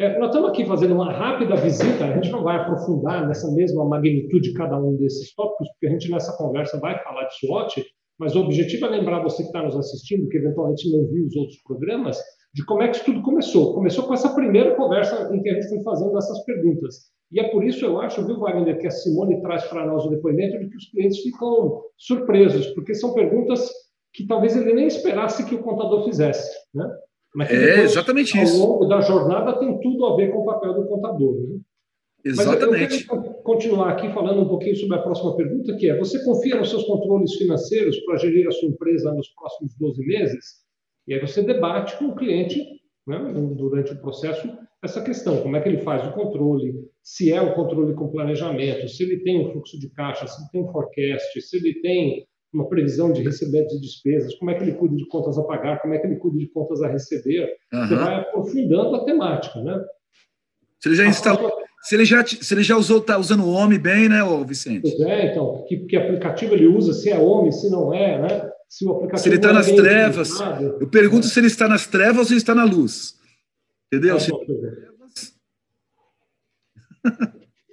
É, 0.00 0.18
nós 0.18 0.30
estamos 0.30 0.50
aqui 0.50 0.64
fazendo 0.64 0.94
uma 0.94 1.12
rápida 1.12 1.54
visita, 1.54 2.04
a 2.04 2.14
gente 2.14 2.32
não 2.32 2.42
vai 2.42 2.56
aprofundar 2.56 3.28
nessa 3.28 3.48
mesma 3.52 3.84
magnitude 3.84 4.50
de 4.50 4.54
cada 4.54 4.76
um 4.76 4.96
desses 4.96 5.32
tópicos, 5.34 5.68
porque 5.68 5.86
a 5.86 5.90
gente 5.90 6.10
nessa 6.10 6.36
conversa 6.36 6.80
vai 6.80 6.98
falar 7.04 7.26
de 7.26 7.38
SWOT, 7.38 7.84
mas 8.18 8.34
o 8.34 8.40
objetivo 8.40 8.86
é 8.86 8.88
lembrar 8.88 9.22
você 9.22 9.42
que 9.42 9.48
está 9.48 9.62
nos 9.62 9.76
assistindo, 9.76 10.28
que 10.28 10.38
eventualmente 10.38 10.90
não 10.90 11.06
viu 11.06 11.26
os 11.26 11.36
outros 11.36 11.62
programas, 11.62 12.18
de 12.54 12.64
como 12.64 12.82
é 12.82 12.88
que 12.88 12.96
isso 12.96 13.04
tudo 13.04 13.22
começou. 13.22 13.74
Começou 13.74 14.04
com 14.04 14.14
essa 14.14 14.34
primeira 14.34 14.74
conversa 14.74 15.34
em 15.34 15.42
que 15.42 15.48
a 15.48 15.54
gente 15.54 15.68
foi 15.68 15.82
fazendo 15.82 16.16
essas 16.16 16.44
perguntas. 16.44 17.10
E 17.30 17.40
é 17.40 17.48
por 17.48 17.64
isso, 17.64 17.84
eu 17.84 17.98
acho, 18.00 18.24
viu, 18.26 18.38
Wagner, 18.38 18.78
que 18.78 18.86
a 18.86 18.90
Simone 18.90 19.40
traz 19.40 19.64
para 19.64 19.86
nós 19.86 20.04
o 20.04 20.10
depoimento 20.10 20.58
de 20.58 20.68
que 20.68 20.76
os 20.76 20.90
clientes 20.90 21.18
ficam 21.20 21.82
surpresos, 21.96 22.66
porque 22.68 22.94
são 22.94 23.14
perguntas 23.14 23.70
que 24.12 24.26
talvez 24.26 24.54
ele 24.54 24.74
nem 24.74 24.86
esperasse 24.86 25.46
que 25.46 25.54
o 25.54 25.62
contador 25.62 26.04
fizesse. 26.04 26.50
Né? 26.74 26.86
Mas 27.34 27.50
é 27.50 27.58
depois, 27.58 27.92
exatamente 27.92 28.36
ao 28.36 28.44
isso. 28.44 28.62
Ao 28.62 28.68
longo 28.68 28.84
da 28.84 29.00
jornada 29.00 29.58
tem 29.58 29.80
tudo 29.80 30.04
a 30.04 30.16
ver 30.16 30.30
com 30.30 30.40
o 30.40 30.44
papel 30.44 30.74
do 30.74 30.86
contador. 30.86 31.34
Né? 31.36 31.60
Exatamente. 32.22 33.06
Mas 33.08 33.16
eu 33.16 33.22
quero 33.22 33.34
continuar 33.42 33.92
aqui 33.92 34.12
falando 34.12 34.42
um 34.42 34.48
pouquinho 34.48 34.76
sobre 34.76 34.98
a 34.98 35.02
próxima 35.02 35.34
pergunta, 35.34 35.74
que 35.76 35.88
é: 35.88 35.98
você 35.98 36.22
confia 36.22 36.56
nos 36.56 36.68
seus 36.68 36.84
controles 36.84 37.32
financeiros 37.34 37.98
para 38.00 38.18
gerir 38.18 38.46
a 38.46 38.50
sua 38.50 38.68
empresa 38.68 39.12
nos 39.14 39.28
próximos 39.30 39.74
12 39.78 40.06
meses? 40.06 40.61
E 41.06 41.14
aí 41.14 41.20
você 41.20 41.42
debate 41.42 41.96
com 41.98 42.06
o 42.06 42.14
cliente, 42.14 42.64
né, 43.06 43.18
durante 43.56 43.92
o 43.92 44.00
processo, 44.00 44.48
essa 44.82 45.02
questão: 45.02 45.42
como 45.42 45.56
é 45.56 45.60
que 45.60 45.68
ele 45.68 45.82
faz 45.82 46.06
o 46.06 46.12
controle, 46.12 46.74
se 47.02 47.32
é 47.32 47.40
um 47.40 47.52
controle 47.52 47.94
com 47.94 48.10
planejamento, 48.10 48.88
se 48.88 49.02
ele 49.02 49.18
tem 49.22 49.40
um 49.40 49.52
fluxo 49.52 49.78
de 49.78 49.88
caixa, 49.90 50.26
se 50.26 50.40
ele 50.40 50.50
tem 50.50 50.62
um 50.62 50.72
forecast, 50.72 51.40
se 51.40 51.56
ele 51.56 51.80
tem 51.80 52.26
uma 52.52 52.68
previsão 52.68 53.12
de 53.12 53.22
recebimentos 53.22 53.74
e 53.74 53.80
despesas, 53.80 54.34
como 54.34 54.50
é 54.50 54.54
que 54.54 54.62
ele 54.62 54.74
cuida 54.74 54.94
de 54.94 55.06
contas 55.08 55.38
a 55.38 55.42
pagar, 55.42 55.80
como 55.80 55.94
é 55.94 55.98
que 55.98 56.06
ele 56.06 56.16
cuida 56.16 56.36
de 56.36 56.48
contas 56.48 56.82
a 56.82 56.88
receber. 56.88 57.50
Uhum. 57.72 57.86
Você 57.88 57.94
vai 57.94 58.20
aprofundando 58.20 58.96
a 58.96 59.04
temática, 59.04 59.60
né? 59.62 59.80
Se 60.78 60.88
ele 60.88 60.96
já 60.96 61.06
instalou, 61.06 61.50
se 61.82 61.94
ele 61.94 62.04
já, 62.04 62.24
se 62.24 62.54
ele 62.54 62.62
já 62.62 62.76
usou, 62.76 62.98
está 62.98 63.16
usando 63.18 63.44
o 63.44 63.54
OMI 63.54 63.78
bem, 63.78 64.08
né, 64.08 64.22
ô 64.22 64.44
Vicente? 64.44 64.82
Pois 64.82 65.00
é, 65.00 65.30
então, 65.30 65.64
que, 65.66 65.78
que 65.78 65.96
aplicativo 65.96 66.54
ele 66.54 66.66
usa, 66.66 66.92
se 66.92 67.10
é 67.10 67.18
OMI, 67.18 67.52
se 67.52 67.70
não 67.70 67.94
é, 67.94 68.20
né? 68.20 68.51
Se, 68.72 68.86
o 68.86 68.92
aplicativo 68.92 69.22
se 69.22 69.28
ele 69.28 69.36
está 69.36 69.50
é 69.50 69.52
nas 69.52 69.70
trevas. 69.70 70.30
Eu 70.80 70.88
pergunto 70.88 71.26
é. 71.26 71.28
se 71.28 71.38
ele 71.38 71.46
está 71.46 71.68
nas 71.68 71.86
trevas 71.86 72.16
ou 72.20 72.24
se 72.24 72.32
ele 72.32 72.40
está 72.40 72.54
na 72.54 72.64
luz. 72.64 73.18
Entendeu? 73.92 74.16
É, 74.16 74.18
se... 74.18 74.32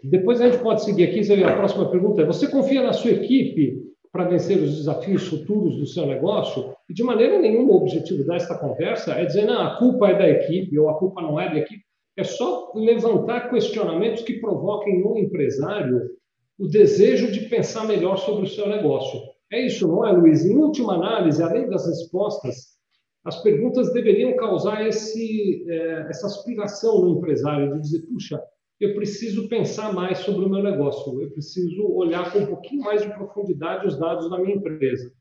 Depois 0.04 0.42
a 0.42 0.50
gente 0.50 0.62
pode 0.62 0.84
seguir 0.84 1.06
aqui, 1.06 1.22
a 1.42 1.56
próxima 1.56 1.90
pergunta 1.90 2.22
é: 2.22 2.26
você 2.26 2.50
confia 2.50 2.84
na 2.84 2.92
sua 2.92 3.12
equipe 3.12 3.82
para 4.12 4.26
vencer 4.26 4.58
os 4.58 4.76
desafios 4.76 5.26
futuros 5.26 5.78
do 5.78 5.86
seu 5.86 6.06
negócio? 6.06 6.76
E 6.90 6.94
de 6.94 7.02
maneira 7.02 7.40
nenhuma 7.40 7.72
o 7.72 7.78
objetivo 7.78 8.26
desta 8.26 8.58
conversa 8.58 9.14
é 9.14 9.24
dizer, 9.24 9.46
não, 9.46 9.62
a 9.62 9.78
culpa 9.78 10.10
é 10.10 10.18
da 10.18 10.30
equipe 10.30 10.78
ou 10.78 10.90
a 10.90 11.00
culpa 11.00 11.22
não 11.22 11.40
é 11.40 11.50
da 11.50 11.60
equipe. 11.60 11.82
É 12.18 12.26
só 12.26 12.74
levantar 12.76 13.50
questionamentos 13.50 14.24
que 14.24 14.42
provoquem 14.42 15.00
no 15.02 15.18
empresário 15.18 16.10
o 16.58 16.68
desejo 16.68 17.32
de 17.32 17.48
pensar 17.48 17.88
melhor 17.88 18.18
sobre 18.18 18.44
o 18.44 18.50
seu 18.50 18.68
negócio. 18.68 19.29
É 19.52 19.66
isso, 19.66 19.88
não 19.88 20.06
é, 20.06 20.12
Luiz? 20.12 20.46
Em 20.46 20.56
última 20.56 20.94
análise, 20.96 21.42
além 21.42 21.68
das 21.70 21.88
respostas, 21.88 22.78
as 23.26 23.42
perguntas 23.42 23.92
deveriam 23.92 24.36
causar 24.36 24.88
esse, 24.88 25.66
é, 25.68 26.08
essa 26.10 26.28
aspiração 26.28 27.02
no 27.02 27.18
empresário 27.18 27.74
de 27.74 27.82
dizer, 27.82 28.02
puxa, 28.08 28.42
eu 28.80 28.94
preciso 28.94 29.50
pensar 29.50 29.92
mais 29.92 30.20
sobre 30.20 30.46
o 30.46 30.50
meu 30.50 30.64
negócio, 30.64 31.22
eu 31.22 31.30
preciso 31.32 31.84
olhar 31.92 32.32
com 32.32 32.40
um 32.40 32.46
pouquinho 32.46 32.84
mais 32.84 33.02
de 33.02 33.10
profundidade 33.10 33.88
os 33.88 34.00
dados 34.00 34.30
da 34.30 34.40
minha 34.40 34.56
empresa. 34.56 35.12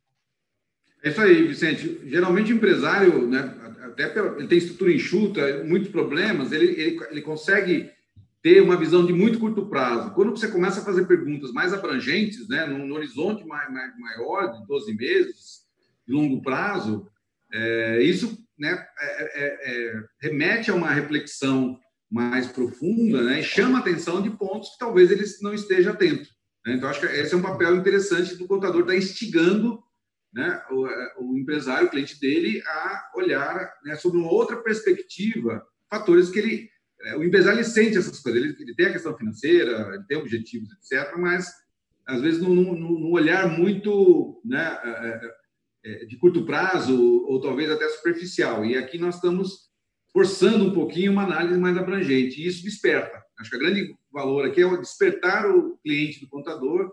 É 1.02 1.08
isso 1.08 1.20
aí, 1.20 1.46
Vicente. 1.46 2.00
Geralmente 2.04 2.52
o 2.52 2.56
empresário, 2.56 3.26
né, 3.26 3.54
até 3.84 4.16
ele 4.36 4.46
tem 4.46 4.58
estrutura 4.58 4.92
enxuta, 4.92 5.64
muitos 5.64 5.88
problemas, 5.88 6.52
ele, 6.52 6.80
ele, 6.80 7.00
ele 7.10 7.22
consegue 7.22 7.90
ter 8.42 8.62
uma 8.62 8.76
visão 8.76 9.04
de 9.04 9.12
muito 9.12 9.38
curto 9.38 9.66
prazo. 9.66 10.12
Quando 10.14 10.30
você 10.30 10.48
começa 10.48 10.80
a 10.80 10.84
fazer 10.84 11.06
perguntas 11.06 11.52
mais 11.52 11.72
abrangentes, 11.72 12.48
né, 12.48 12.66
num, 12.66 12.92
horizonte 12.92 13.44
mais, 13.46 13.72
mais, 13.72 13.98
maior, 13.98 14.52
de 14.52 14.66
12 14.66 14.94
meses, 14.94 15.62
de 16.06 16.14
longo 16.14 16.40
prazo, 16.42 17.08
é, 17.52 18.02
isso 18.02 18.38
né, 18.58 18.86
é, 18.98 19.44
é, 19.44 19.90
é 19.90 20.04
remete 20.20 20.70
a 20.70 20.74
uma 20.74 20.90
reflexão 20.90 21.78
mais 22.10 22.46
profunda 22.46 23.22
né, 23.22 23.40
e 23.40 23.42
chama 23.42 23.78
a 23.78 23.80
atenção 23.80 24.22
de 24.22 24.30
pontos 24.30 24.70
que 24.70 24.78
talvez 24.78 25.10
ele 25.10 25.24
não 25.42 25.52
esteja 25.52 25.90
atento. 25.90 26.28
Né? 26.64 26.74
Então, 26.74 26.88
acho 26.88 27.00
que 27.00 27.06
esse 27.06 27.34
é 27.34 27.36
um 27.36 27.42
papel 27.42 27.76
interessante 27.76 28.36
do 28.36 28.46
contador 28.46 28.82
estar 28.82 28.92
tá 28.92 28.98
instigando 28.98 29.82
né, 30.32 30.62
o, 30.70 30.86
o, 31.24 31.38
empresário, 31.38 31.86
o 31.86 31.90
cliente 31.90 32.18
dele, 32.20 32.62
a 32.66 33.10
olhar 33.14 33.72
né, 33.84 33.96
sobre 33.96 34.18
uma 34.18 34.30
outra 34.30 34.56
perspectiva, 34.56 35.66
fatores 35.90 36.30
que 36.30 36.38
ele. 36.38 36.70
É, 37.02 37.16
o 37.16 37.24
empresário 37.24 37.58
ele 37.58 37.64
sente 37.64 37.96
essas 37.96 38.20
coisas, 38.20 38.42
ele, 38.42 38.56
ele, 38.58 38.74
tem 38.74 38.86
a 38.86 38.92
questão 38.92 39.16
financeira, 39.16 39.94
ele 39.94 40.04
tem 40.04 40.18
objetivos, 40.18 40.68
etc., 40.72 41.16
mas 41.16 41.52
às 42.06 42.20
vezes 42.20 42.40
num, 42.40 43.12
olhar 43.12 43.48
muito 43.48 44.40
né, 44.44 44.78
é, 44.82 45.34
é, 45.84 46.04
de 46.06 46.16
curto 46.16 46.44
prazo, 46.44 46.96
ou 47.26 47.40
talvez 47.40 47.70
até 47.70 47.88
superficial. 47.88 48.64
E 48.64 48.76
aqui 48.76 48.98
nós 48.98 49.16
estamos 49.16 49.68
forçando 50.12 50.64
um 50.64 50.72
pouquinho 50.72 51.12
uma 51.12 51.24
análise 51.24 51.58
mais 51.58 51.76
abrangente. 51.76 52.40
E 52.40 52.46
isso 52.46 52.64
desperta. 52.64 53.22
Acho 53.38 53.50
que 53.50 53.56
o 53.56 53.60
grande 53.60 53.94
valor 54.10 54.46
aqui 54.46 54.62
é 54.62 54.76
despertar 54.78 55.48
o 55.48 55.76
cliente 55.78 56.20
do 56.20 56.28
contador 56.28 56.90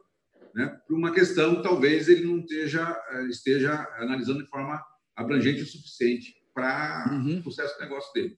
né, 0.54 0.80
para 0.86 0.96
uma 0.96 1.12
questão 1.12 1.56
que 1.56 1.64
talvez 1.64 2.08
ele 2.08 2.26
não 2.26 2.40
esteja, 2.40 2.96
esteja 3.30 3.88
analisando 3.98 4.44
de 4.44 4.50
forma 4.50 4.84
abrangente 5.16 5.62
o 5.62 5.66
suficiente 5.66 6.36
para 6.54 7.10
uhum. 7.12 7.40
o 7.40 7.44
sucesso 7.44 7.76
do 7.76 7.82
negócio 7.82 8.14
dele. 8.14 8.38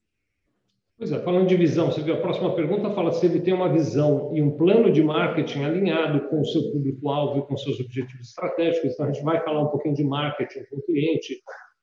Pois 0.97 1.11
é, 1.11 1.19
falando 1.19 1.47
de 1.47 1.55
visão, 1.55 1.91
você 1.91 2.01
viu 2.01 2.15
a 2.15 2.21
próxima 2.21 2.55
pergunta 2.55 2.89
fala 2.89 3.11
se 3.11 3.25
ele 3.25 3.39
tem 3.39 3.53
uma 3.53 3.71
visão 3.71 4.31
e 4.33 4.41
um 4.41 4.57
plano 4.57 4.91
de 4.91 5.03
marketing 5.03 5.63
alinhado 5.63 6.27
com 6.27 6.41
o 6.41 6.45
seu 6.45 6.71
público-alvo 6.71 7.39
e 7.39 7.41
com 7.43 7.55
seus 7.55 7.79
objetivos 7.79 8.29
estratégicos. 8.29 8.93
Então, 8.93 9.05
a 9.05 9.11
gente 9.11 9.23
vai 9.23 9.43
falar 9.43 9.61
um 9.61 9.67
pouquinho 9.67 9.93
de 9.93 10.03
marketing 10.03 10.63
com 10.69 10.77
o 10.77 10.81
cliente, 10.81 11.35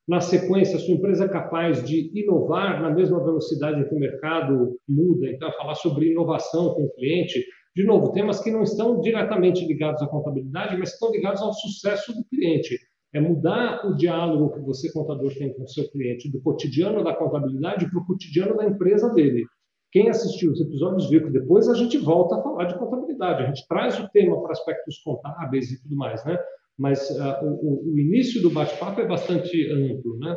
na 0.07 0.21
sequência, 0.21 0.79
sua 0.79 0.95
empresa 0.95 1.25
é 1.25 1.29
capaz 1.29 1.83
de 1.83 2.11
inovar 2.15 2.83
na 2.83 2.91
mesma 2.91 3.25
velocidade 3.25 3.89
que 3.89 3.95
o 3.95 3.99
mercado 3.99 4.79
muda, 4.87 5.27
então, 5.29 5.51
falar 5.53 5.75
sobre 5.77 6.11
inovação 6.11 6.75
com 6.75 6.85
o 6.85 6.91
cliente. 6.91 7.43
De 7.75 7.85
novo, 7.85 8.13
temas 8.13 8.39
que 8.41 8.51
não 8.51 8.63
estão 8.63 9.01
diretamente 9.01 9.67
ligados 9.67 10.03
à 10.03 10.07
contabilidade, 10.07 10.77
mas 10.77 10.93
estão 10.93 11.11
ligados 11.11 11.41
ao 11.41 11.55
sucesso 11.55 12.13
do 12.13 12.23
cliente. 12.25 12.79
É 13.15 13.21
mudar 13.21 13.87
o 13.87 13.95
diálogo 13.95 14.53
que 14.55 14.61
você, 14.61 14.93
contador, 14.93 15.33
tem 15.35 15.55
com 15.55 15.63
o 15.63 15.69
seu 15.69 15.89
cliente, 15.91 16.31
do 16.31 16.41
cotidiano 16.41 17.05
da 17.05 17.15
contabilidade 17.15 17.89
para 17.89 18.01
o 18.01 18.07
cotidiano 18.07 18.57
da 18.57 18.67
empresa 18.67 19.09
dele. 19.11 19.45
Quem 19.93 20.09
assistiu 20.09 20.51
os 20.51 20.61
episódios 20.61 21.09
viu 21.09 21.25
que 21.25 21.31
depois 21.31 21.69
a 21.69 21.75
gente 21.75 21.97
volta 21.99 22.37
a 22.37 22.43
falar 22.43 22.65
de 22.65 22.77
contabilidade, 22.77 23.45
a 23.45 23.47
gente 23.47 23.67
traz 23.69 23.99
o 24.01 24.09
tema 24.09 24.43
para 24.43 24.51
aspectos 24.51 24.99
contábeis 24.99 25.71
e 25.71 25.81
tudo 25.81 25.97
mais, 25.97 26.25
né? 26.25 26.37
mas 26.79 27.11
uh, 27.11 27.45
o, 27.45 27.93
o, 27.93 27.99
início 27.99 28.43
do 28.43 28.51
bate-papo 28.51 29.01
é 29.01 29.07
bastante 29.07 29.71
amplo, 29.71 30.19
né? 30.19 30.37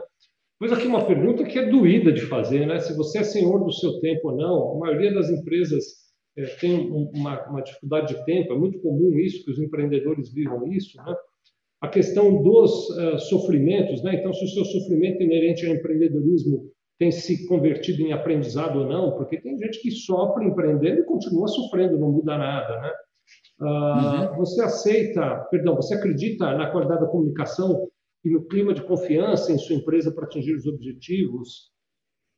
Pois 0.60 0.72
aqui 0.72 0.88
uma 0.88 1.06
pergunta 1.06 1.44
que 1.44 1.58
é 1.58 1.70
doída 1.70 2.12
de 2.12 2.22
fazer, 2.22 2.66
né? 2.66 2.80
Se 2.80 2.96
você 2.96 3.20
é 3.20 3.24
senhor 3.24 3.64
do 3.64 3.72
seu 3.72 4.00
tempo 4.00 4.30
ou 4.30 4.38
não, 4.38 4.72
a 4.72 4.80
maioria 4.80 5.14
das 5.14 5.30
empresas 5.30 5.84
é, 6.36 6.46
tem 6.46 6.90
uma, 6.92 7.44
uma, 7.48 7.62
dificuldade 7.62 8.16
de 8.16 8.26
tempo, 8.26 8.54
é 8.54 8.58
muito 8.58 8.80
comum 8.80 9.18
isso, 9.18 9.44
que 9.44 9.52
os 9.52 9.60
empreendedores 9.60 10.34
vivam 10.34 10.68
isso, 10.68 10.98
né? 10.98 11.16
A 11.82 11.88
questão 11.88 12.42
dos 12.42 12.90
uh, 12.90 13.20
sofrimentos, 13.20 14.02
né? 14.04 14.16
Então, 14.16 14.34
se 14.34 14.44
o 14.44 14.48
seu 14.48 14.66
sofrimento 14.66 15.22
inerente 15.22 15.66
ao 15.66 15.76
empreendedorismo 15.76 16.72
tem 17.00 17.12
se 17.12 17.48
convertido 17.48 18.02
em 18.02 18.12
aprendizado 18.12 18.80
ou 18.80 18.88
não, 18.88 19.16
porque 19.16 19.40
tem 19.40 19.58
gente 19.60 19.80
que 19.82 19.92
sofre 19.92 20.46
empreendendo 20.46 21.02
e 21.02 21.06
continua 21.06 21.48
sofrendo, 21.48 22.00
não 22.00 22.12
muda 22.12 22.38
nada, 22.38 22.82
né? 22.82 22.92
Uh, 23.60 24.32
uhum. 24.32 24.38
Você 24.38 24.62
aceita, 24.62 25.48
perdão, 25.52 25.76
você 25.76 25.96
acredita 25.96 26.56
na 26.56 26.72
qualidade 26.72 27.02
da 27.02 27.08
comunicação 27.08 27.88
e 28.24 28.30
no 28.30 28.46
clima 28.48 28.74
de 28.74 28.84
confiança 28.84 29.52
em 29.52 29.58
sua 29.58 29.76
empresa 29.76 30.12
para 30.12 30.26
atingir 30.26 30.56
os 30.56 30.66
objetivos? 30.66 31.72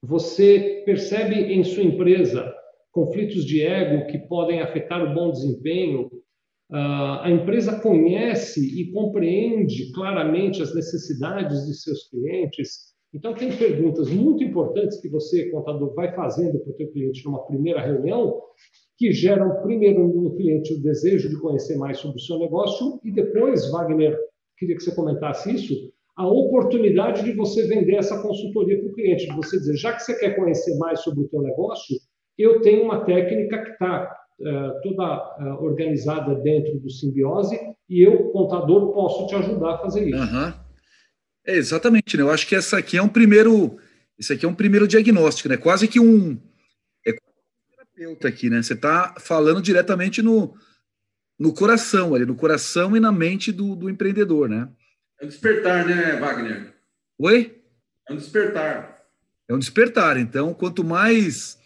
Você 0.04 0.84
percebe 0.86 1.36
em 1.36 1.63
sua 1.63 1.84
empresa 1.84 2.54
conflitos 2.91 3.45
de 3.45 3.62
ego 3.62 4.08
que 4.08 4.17
podem 4.17 4.62
afetar 4.62 5.04
o 5.04 5.13
bom 5.13 5.32
desempenho? 5.32 6.10
Uh, 6.71 7.23
a 7.23 7.32
empresa 7.32 7.79
conhece 7.79 8.79
e 8.79 8.91
compreende 8.91 9.91
claramente 9.91 10.62
as 10.62 10.73
necessidades 10.75 11.65
de 11.65 11.73
seus 11.73 12.08
clientes? 12.10 12.89
Então, 13.12 13.34
tem 13.34 13.51
perguntas 13.55 14.08
muito 14.10 14.43
importantes 14.43 15.01
que 15.01 15.10
você, 15.10 15.49
contador, 15.49 15.95
vai 15.95 16.13
fazendo 16.13 16.60
para 16.60 16.71
o 16.71 16.75
seu 16.75 16.91
cliente 16.91 17.25
numa 17.25 17.43
primeira 17.47 17.82
reunião 17.82 18.39
que 18.99 19.12
geram, 19.12 19.62
primeiro, 19.63 20.08
no 20.08 20.36
cliente 20.36 20.73
o 20.73 20.82
desejo 20.82 21.29
de 21.29 21.39
conhecer 21.39 21.75
mais 21.77 21.97
sobre 21.97 22.17
o 22.17 22.21
seu 22.21 22.38
negócio 22.38 22.99
e 23.03 23.12
depois, 23.12 23.71
Wagner, 23.71 24.15
queria 24.58 24.75
que 24.75 24.84
você 24.84 24.93
comentasse 24.93 25.51
isso, 25.51 25.73
a 26.15 26.27
oportunidade 26.27 27.23
de 27.23 27.32
você 27.32 27.65
vender 27.65 27.95
essa 27.95 28.21
consultoria 28.21 28.77
para 28.77 28.89
o 28.89 28.93
cliente, 28.93 29.25
de 29.25 29.36
você 29.36 29.58
dizer, 29.58 29.77
já 29.77 29.93
que 29.93 30.03
você 30.03 30.19
quer 30.19 30.36
conhecer 30.36 30.77
mais 30.77 30.99
sobre 30.99 31.23
o 31.23 31.29
seu 31.29 31.41
negócio, 31.41 31.95
eu 32.38 32.62
tenho 32.62 32.84
uma 32.84 33.05
técnica 33.05 33.63
que 33.63 33.71
está 33.71 34.18
toda 34.84 35.38
uh, 35.38 35.63
organizada 35.63 36.36
dentro 36.36 36.80
do 36.80 36.89
Simbiose 36.89 37.60
e 37.89 38.06
eu, 38.06 38.30
contador, 38.32 38.93
posso 38.93 39.28
te 39.28 39.36
ajudar 39.36 39.75
a 39.75 39.78
fazer 39.80 40.08
isso. 40.08 40.17
Uhum. 40.17 40.54
É, 41.45 41.56
exatamente, 41.56 42.15
né? 42.15 42.23
Eu 42.23 42.32
acho 42.32 42.47
que 42.47 42.56
essa 42.56 42.78
aqui 42.78 42.97
é 42.97 43.02
um 43.02 43.10
primeiro, 43.10 43.78
esse 44.17 44.34
aqui 44.34 44.45
é 44.45 44.49
um 44.49 44.56
primeiro 44.56 44.88
diagnóstico, 44.88 45.49
né? 45.49 45.58
Quase 45.58 45.88
que 45.88 45.99
um 45.99 46.39
terapeuta 47.99 48.28
aqui, 48.28 48.49
né? 48.49 48.62
Você 48.62 48.73
está 48.73 49.15
falando 49.19 49.62
diretamente 49.62 50.21
no, 50.21 50.54
no 51.38 51.54
coração, 51.54 52.15
ali, 52.15 52.25
no 52.25 52.36
coração 52.36 52.95
e 52.95 52.99
na 52.99 53.12
mente 53.12 53.52
do, 53.52 53.75
do 53.75 53.89
empreendedor, 53.89 54.47
né? 54.47 54.69
É 55.19 55.25
um 55.25 55.28
despertar, 55.28 55.86
né, 55.86 56.17
Wagner? 56.17 56.73
Oi? 57.19 57.62
É 58.08 58.13
um 58.13 58.15
despertar. 58.15 59.04
É 59.49 59.54
um 59.54 59.60
despertar. 59.60 60.17
Então, 60.17 60.54
quanto 60.54 60.84
mais 60.84 61.60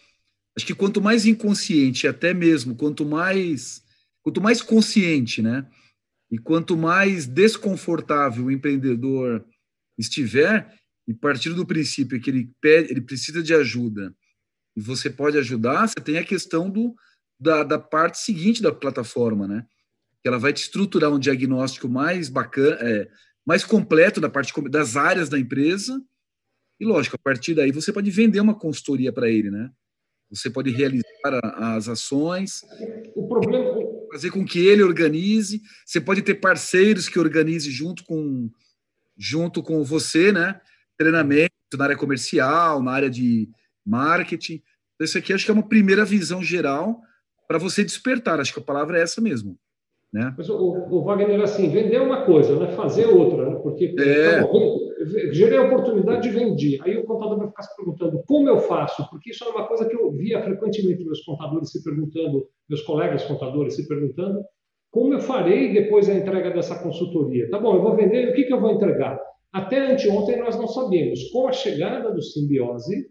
Acho 0.56 0.66
que 0.66 0.74
quanto 0.74 1.00
mais 1.00 1.26
inconsciente, 1.26 2.06
até 2.06 2.32
mesmo, 2.32 2.76
quanto 2.76 3.04
mais, 3.04 3.82
quanto 4.22 4.40
mais 4.40 4.62
consciente, 4.62 5.42
né? 5.42 5.66
E 6.30 6.38
quanto 6.38 6.76
mais 6.76 7.26
desconfortável 7.26 8.46
o 8.46 8.50
empreendedor 8.50 9.44
estiver, 9.98 10.72
e 11.06 11.12
partir 11.12 11.50
do 11.50 11.66
princípio 11.66 12.20
que 12.20 12.30
ele 12.30 12.50
pede, 12.60 12.90
ele 12.90 13.00
precisa 13.00 13.42
de 13.42 13.54
ajuda 13.54 14.14
e 14.76 14.80
você 14.80 15.08
pode 15.08 15.38
ajudar, 15.38 15.86
você 15.86 16.00
tem 16.00 16.18
a 16.18 16.24
questão 16.24 16.68
do, 16.68 16.94
da, 17.38 17.62
da 17.62 17.78
parte 17.78 18.18
seguinte 18.18 18.62
da 18.62 18.72
plataforma, 18.72 19.46
né? 19.46 19.66
Que 20.22 20.28
ela 20.28 20.38
vai 20.38 20.52
te 20.52 20.62
estruturar 20.62 21.12
um 21.12 21.18
diagnóstico 21.18 21.88
mais 21.88 22.28
bacana, 22.28 22.76
é, 22.80 23.08
mais 23.46 23.64
completo 23.64 24.20
da 24.20 24.28
parte 24.28 24.52
das 24.68 24.96
áreas 24.96 25.28
da 25.28 25.38
empresa. 25.38 26.02
E 26.80 26.84
lógico, 26.84 27.16
a 27.16 27.18
partir 27.18 27.54
daí 27.54 27.70
você 27.70 27.92
pode 27.92 28.10
vender 28.10 28.40
uma 28.40 28.58
consultoria 28.58 29.12
para 29.12 29.28
ele, 29.28 29.50
né? 29.50 29.70
Você 30.34 30.50
pode 30.50 30.70
realizar 30.70 31.04
as 31.56 31.88
ações. 31.88 32.62
O 33.14 33.28
problema 33.28 33.74
fazer 34.14 34.30
com 34.30 34.44
que 34.44 34.64
ele 34.64 34.82
organize. 34.82 35.60
Você 35.84 36.00
pode 36.00 36.22
ter 36.22 36.34
parceiros 36.36 37.08
que 37.08 37.18
organize 37.18 37.70
junto 37.70 38.04
com 38.04 38.48
junto 39.16 39.62
com 39.62 39.82
você, 39.84 40.32
né? 40.32 40.60
Treinamento 40.96 41.52
na 41.76 41.84
área 41.84 41.96
comercial, 41.96 42.82
na 42.82 42.92
área 42.92 43.10
de 43.10 43.48
marketing. 43.84 44.62
Então, 44.94 45.04
isso 45.04 45.18
aqui 45.18 45.32
acho 45.32 45.44
que 45.44 45.50
é 45.50 45.54
uma 45.54 45.68
primeira 45.68 46.04
visão 46.04 46.42
geral 46.42 47.00
para 47.48 47.58
você 47.58 47.84
despertar. 47.84 48.40
Acho 48.40 48.52
que 48.52 48.60
a 48.60 48.64
palavra 48.64 48.98
é 48.98 49.02
essa 49.02 49.20
mesmo. 49.20 49.58
Né? 50.12 50.32
Mas 50.38 50.48
o, 50.48 50.56
o 50.56 51.02
Wagner, 51.02 51.40
assim, 51.42 51.68
vender 51.70 52.00
uma 52.00 52.24
coisa, 52.24 52.56
né? 52.56 52.72
fazer 52.76 53.06
outra, 53.06 53.50
né? 53.50 53.56
porque 53.56 53.94
é. 53.98 54.40
tá 54.40 54.46
bom, 54.46 54.78
gerei 55.32 55.58
a 55.58 55.66
oportunidade 55.66 56.28
de 56.28 56.36
vender. 56.36 56.78
Aí 56.82 56.96
o 56.96 57.04
contador 57.04 57.38
vai 57.38 57.48
ficar 57.48 57.62
se 57.62 57.76
perguntando 57.76 58.22
como 58.26 58.48
eu 58.48 58.58
faço, 58.58 59.08
porque 59.10 59.30
isso 59.30 59.44
é 59.44 59.48
uma 59.48 59.66
coisa 59.66 59.88
que 59.88 59.94
eu 59.94 60.10
via 60.12 60.42
frequentemente 60.42 61.04
meus 61.04 61.22
contadores 61.24 61.70
se 61.70 61.82
perguntando, 61.82 62.46
meus 62.68 62.82
colegas 62.82 63.24
contadores 63.24 63.74
se 63.74 63.88
perguntando, 63.88 64.42
como 64.90 65.12
eu 65.12 65.20
farei 65.20 65.72
depois 65.72 66.08
a 66.08 66.14
entrega 66.14 66.50
dessa 66.50 66.80
consultoria? 66.80 67.50
Tá 67.50 67.58
bom, 67.58 67.74
eu 67.74 67.82
vou 67.82 67.96
vender, 67.96 68.28
o 68.28 68.32
que, 68.32 68.44
que 68.44 68.52
eu 68.52 68.60
vou 68.60 68.70
entregar? 68.70 69.18
Até 69.52 69.90
anteontem 69.92 70.38
nós 70.38 70.56
não 70.56 70.68
sabíamos. 70.68 71.30
Com 71.30 71.48
a 71.48 71.52
chegada 71.52 72.12
do 72.12 72.22
simbiose, 72.22 73.08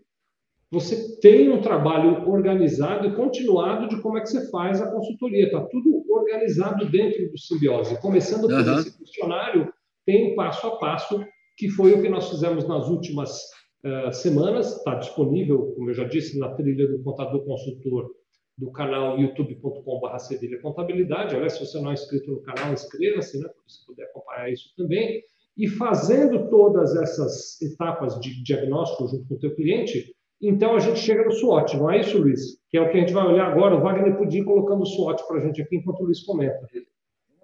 você 0.71 1.19
tem 1.19 1.49
um 1.49 1.61
trabalho 1.61 2.27
organizado 2.27 3.07
e 3.07 3.15
continuado 3.15 3.87
de 3.87 4.01
como 4.01 4.17
é 4.17 4.21
que 4.21 4.29
você 4.29 4.49
faz 4.49 4.81
a 4.81 4.89
consultoria. 4.91 5.45
Está 5.45 5.61
tudo 5.65 6.03
organizado 6.09 6.89
dentro 6.89 7.29
do 7.29 7.37
simbiose. 7.37 8.01
Começando 8.01 8.47
por 8.47 8.53
uhum. 8.53 8.79
esse 8.79 8.97
questionário, 8.97 9.71
tem 10.05 10.35
passo 10.35 10.67
a 10.67 10.77
passo, 10.77 11.23
que 11.57 11.69
foi 11.69 11.93
o 11.93 12.01
que 12.01 12.09
nós 12.09 12.29
fizemos 12.29 12.67
nas 12.67 12.87
últimas 12.87 13.39
uh, 13.85 14.11
semanas. 14.11 14.77
Está 14.77 14.95
disponível, 14.95 15.73
como 15.75 15.89
eu 15.89 15.93
já 15.93 16.05
disse, 16.05 16.37
na 16.39 16.53
trilha 16.55 16.87
do 16.87 17.03
Contador 17.03 17.43
Consultor 17.45 18.11
do 18.57 18.71
canal 18.71 19.19
youtube.com.br 19.19 20.61
Contabilidade. 20.61 21.35
Aliás, 21.35 21.53
se 21.53 21.65
você 21.65 21.79
não 21.81 21.89
é 21.91 21.93
inscrito 21.93 22.31
no 22.31 22.41
canal, 22.41 22.71
inscreva-se, 22.73 23.39
né, 23.39 23.47
para 23.47 23.63
você 23.67 23.85
poder 23.85 24.03
acompanhar 24.03 24.51
isso 24.51 24.73
também. 24.77 25.21
E 25.57 25.67
fazendo 25.67 26.49
todas 26.49 26.95
essas 26.95 27.61
etapas 27.61 28.19
de 28.19 28.43
diagnóstico 28.43 29.07
junto 29.07 29.27
com 29.27 29.35
o 29.35 29.39
teu 29.39 29.55
cliente, 29.55 30.15
então 30.41 30.75
a 30.75 30.79
gente 30.79 30.99
chega 30.99 31.23
no 31.23 31.31
SWOT, 31.31 31.77
não 31.77 31.89
é 31.89 32.01
isso, 32.01 32.17
Luiz? 32.17 32.59
Que 32.69 32.77
é 32.77 32.81
o 32.81 32.91
que 32.91 32.97
a 32.97 32.99
gente 32.99 33.13
vai 33.13 33.25
olhar 33.25 33.51
agora. 33.51 33.75
O 33.75 33.81
Wagner 33.81 34.17
ir 34.29 34.43
colocando 34.43 34.81
o 34.81 34.85
SWOT 34.85 35.25
para 35.27 35.37
a 35.37 35.39
gente 35.39 35.61
aqui 35.61 35.77
enquanto 35.77 36.01
o 36.01 36.05
Luiz 36.05 36.21
comenta. 36.23 36.59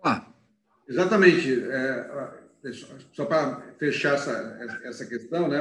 Ah, 0.04 0.28
exatamente. 0.88 1.54
É, 1.54 2.39
só 3.14 3.26
para 3.26 3.62
fechar 3.78 4.16
essa, 4.16 4.82
essa 4.84 5.06
questão, 5.06 5.48
né? 5.48 5.60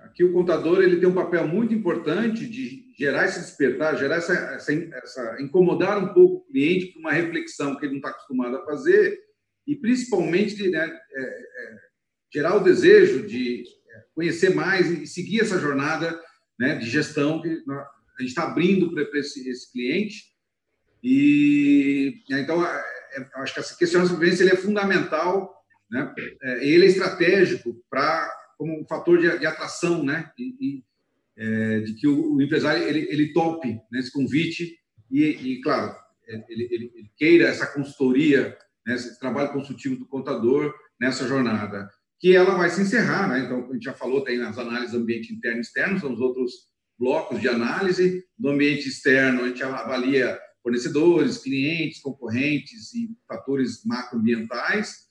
Aqui 0.00 0.24
o 0.24 0.32
contador 0.32 0.82
ele 0.82 0.98
tem 0.98 1.08
um 1.08 1.14
papel 1.14 1.46
muito 1.46 1.72
importante 1.72 2.46
de 2.46 2.92
gerar 2.98 3.26
esse 3.26 3.40
despertar, 3.40 3.96
gerar 3.96 4.16
essa, 4.16 4.34
essa, 4.34 4.72
essa 4.72 5.40
incomodar 5.40 6.02
um 6.02 6.12
pouco 6.12 6.36
o 6.36 6.52
cliente 6.52 6.92
para 6.92 7.00
uma 7.00 7.12
reflexão 7.12 7.76
que 7.76 7.86
ele 7.86 7.92
não 7.92 7.98
está 7.98 8.10
acostumado 8.10 8.56
a 8.56 8.64
fazer 8.64 9.18
e 9.66 9.76
principalmente 9.76 10.68
né, 10.68 10.84
é, 11.12 11.22
é, 11.22 11.76
gerar 12.32 12.56
o 12.56 12.64
desejo 12.64 13.26
de 13.26 13.62
é, 13.88 14.04
conhecer 14.14 14.54
mais 14.54 14.90
e 14.90 15.06
seguir 15.06 15.40
essa 15.40 15.58
jornada 15.58 16.20
né, 16.58 16.74
de 16.74 16.90
gestão 16.90 17.40
que 17.40 17.48
a 17.48 18.20
gente 18.20 18.30
está 18.30 18.44
abrindo 18.44 18.92
para 18.92 19.18
esse, 19.18 19.48
esse, 19.48 19.72
cliente. 19.72 20.24
E 21.02 22.22
então, 22.30 22.66
é, 22.66 22.84
é, 23.14 23.26
acho 23.36 23.54
que 23.54 23.60
essa 23.60 23.76
questão 23.76 24.02
de 24.02 24.08
sobrevivência 24.08 24.52
é 24.52 24.56
fundamental, 24.56 25.59
né? 25.90 26.14
É, 26.42 26.66
ele 26.66 26.86
é 26.86 26.88
estratégico 26.88 27.76
para 27.90 28.30
como 28.56 28.78
um 28.78 28.86
fator 28.86 29.18
de, 29.18 29.38
de 29.38 29.46
atração, 29.46 30.04
né? 30.04 30.30
E, 30.38 30.56
e 30.60 30.84
é, 31.36 31.80
de 31.80 31.94
que 31.94 32.06
o, 32.06 32.34
o, 32.34 32.42
empresário 32.42 32.82
ele, 32.82 33.08
ele 33.10 33.32
tope 33.32 33.80
nesse 33.90 34.12
convite 34.12 34.78
e, 35.10 35.24
e 35.24 35.60
claro, 35.62 35.94
ele, 36.26 36.68
ele, 36.70 36.92
ele, 36.94 37.10
queira 37.16 37.48
essa 37.48 37.66
consultoria, 37.66 38.56
né, 38.86 38.94
esse 38.94 39.18
trabalho 39.18 39.52
consultivo 39.52 39.96
do 39.96 40.06
contador 40.06 40.74
nessa 41.00 41.26
jornada 41.26 41.88
que 42.20 42.36
ela 42.36 42.54
vai 42.54 42.68
se 42.68 42.82
encerrar, 42.82 43.26
né? 43.28 43.40
Então, 43.40 43.66
a 43.70 43.72
gente 43.72 43.84
já 43.84 43.94
falou, 43.94 44.22
tem 44.22 44.42
as 44.42 44.58
análises 44.58 44.94
ambiente 44.94 45.32
interno 45.32 45.56
e 45.56 45.62
externo, 45.62 45.98
são 45.98 46.12
os 46.12 46.20
outros 46.20 46.52
blocos 46.98 47.40
de 47.40 47.48
análise. 47.48 48.22
Do 48.38 48.50
ambiente 48.50 48.86
externo, 48.86 49.42
a 49.42 49.48
gente 49.48 49.62
avalia 49.62 50.38
fornecedores, 50.62 51.38
clientes, 51.38 52.02
concorrentes 52.02 52.92
e 52.92 53.08
fatores 53.26 53.82
macroambientais. 53.86 55.08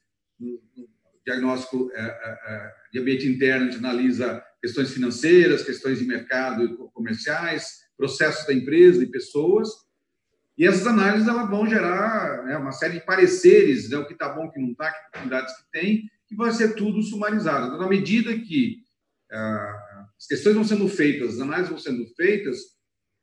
Diagnóstico 1.25 1.91
é, 1.93 2.01
é, 2.01 2.05
é, 2.05 2.73
de 2.91 2.99
ambiente 2.99 3.27
interno, 3.27 3.67
a 3.67 3.71
gente 3.71 3.79
analisa 3.79 4.43
questões 4.61 4.91
financeiras, 4.91 5.63
questões 5.63 5.99
de 5.99 6.05
mercado 6.05 6.63
e 6.63 6.75
comerciais, 6.91 7.79
processos 7.97 8.45
da 8.45 8.53
empresa 8.53 9.03
e 9.03 9.11
pessoas. 9.11 9.69
E 10.57 10.65
essas 10.65 10.85
análises 10.87 11.27
elas 11.27 11.49
vão 11.49 11.67
gerar 11.67 12.43
né, 12.43 12.57
uma 12.57 12.71
série 12.71 12.95
de 12.95 13.05
pareceres, 13.05 13.89
né, 13.89 13.97
o 13.97 14.05
que 14.05 14.13
está 14.13 14.29
bom, 14.29 14.45
o 14.45 14.51
que 14.51 14.59
não 14.59 14.71
está, 14.71 14.91
que 14.91 15.07
oportunidades 15.07 15.55
que 15.55 15.71
tem, 15.71 16.09
que 16.27 16.35
vai 16.35 16.51
ser 16.51 16.75
tudo 16.75 17.01
sumarizado. 17.01 17.67
Então, 17.67 17.79
na 17.79 17.87
medida 17.87 18.37
que 18.37 18.83
ah, 19.31 20.05
as 20.17 20.27
questões 20.27 20.55
vão 20.55 20.65
sendo 20.65 20.87
feitas, 20.89 21.35
as 21.35 21.39
análises 21.39 21.69
vão 21.69 21.79
sendo 21.79 22.05
feitas, 22.15 22.57